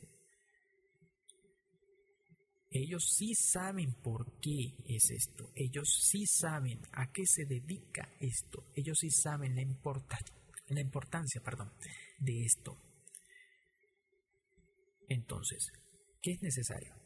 [2.71, 5.53] Ellos sí saben por qué es esto.
[5.55, 8.67] Ellos sí saben a qué se dedica esto.
[8.75, 11.73] Ellos sí saben la, la importancia perdón,
[12.19, 12.77] de esto.
[15.09, 15.71] Entonces,
[16.21, 16.97] ¿qué es necesario?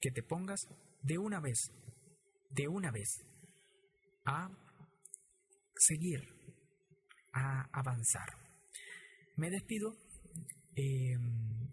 [0.00, 0.60] Que te pongas
[1.02, 1.72] de una vez,
[2.50, 3.20] de una vez,
[4.24, 4.48] a
[5.86, 6.20] seguir,
[7.32, 8.28] a avanzar.
[9.36, 9.96] Me despido,
[10.76, 11.68] em,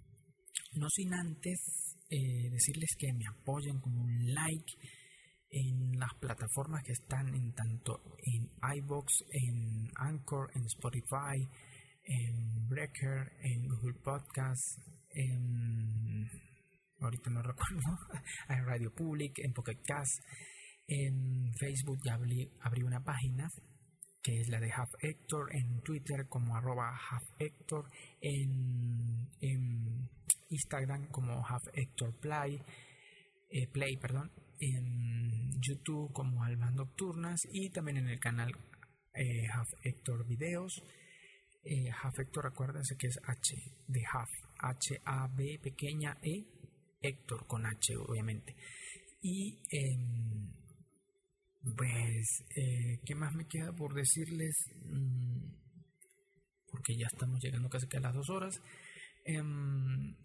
[0.73, 4.73] no sin antes eh, decirles que me apoyen con un like
[5.51, 11.37] en las plataformas que están en tanto en iBox, en Anchor, en Spotify,
[12.03, 14.79] en Breaker, en Google Podcast,
[15.11, 16.29] en
[16.99, 17.97] ahorita no recuerdo,
[18.49, 20.23] en Radio Public, en Pocket Cast,
[20.87, 23.47] en Facebook ya abrí, abrí una página
[24.29, 27.89] es la de Half Hector, en Twitter como arroba Half Hector,
[28.21, 30.09] en,
[30.49, 32.61] Instagram como Half Hector Play,
[33.49, 38.51] eh, Play, perdón, en YouTube como Almas Nocturnas y también en el canal
[39.13, 40.83] eh, Half Hector Videos.
[41.63, 43.55] Eh, Half Hector, acuérdense que es H
[43.87, 44.29] de Half,
[44.59, 46.45] H-A-B pequeña E,
[47.01, 48.55] Hector con H obviamente.
[49.21, 49.59] Y
[51.75, 54.55] pues, eh, ¿qué más me queda por decirles?
[54.85, 55.49] Mm,
[56.71, 58.61] porque ya estamos llegando casi a las dos horas.
[59.25, 60.15] Em,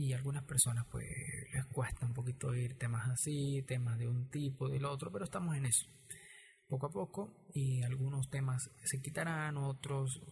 [0.00, 1.06] y algunas personas pues
[1.52, 5.54] les cuesta un poquito oír temas así, temas de un tipo, del otro, pero estamos
[5.56, 5.86] en eso.
[6.66, 10.22] Poco a poco y algunos temas se quitarán, otros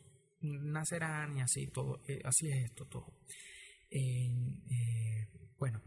[0.41, 3.13] nacerán y así todo, eh, así es esto todo.
[3.91, 5.29] Eh,
[5.59, 5.83] bueno,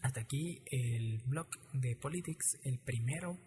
[0.00, 3.38] hasta aquí el blog de Politics, el primero.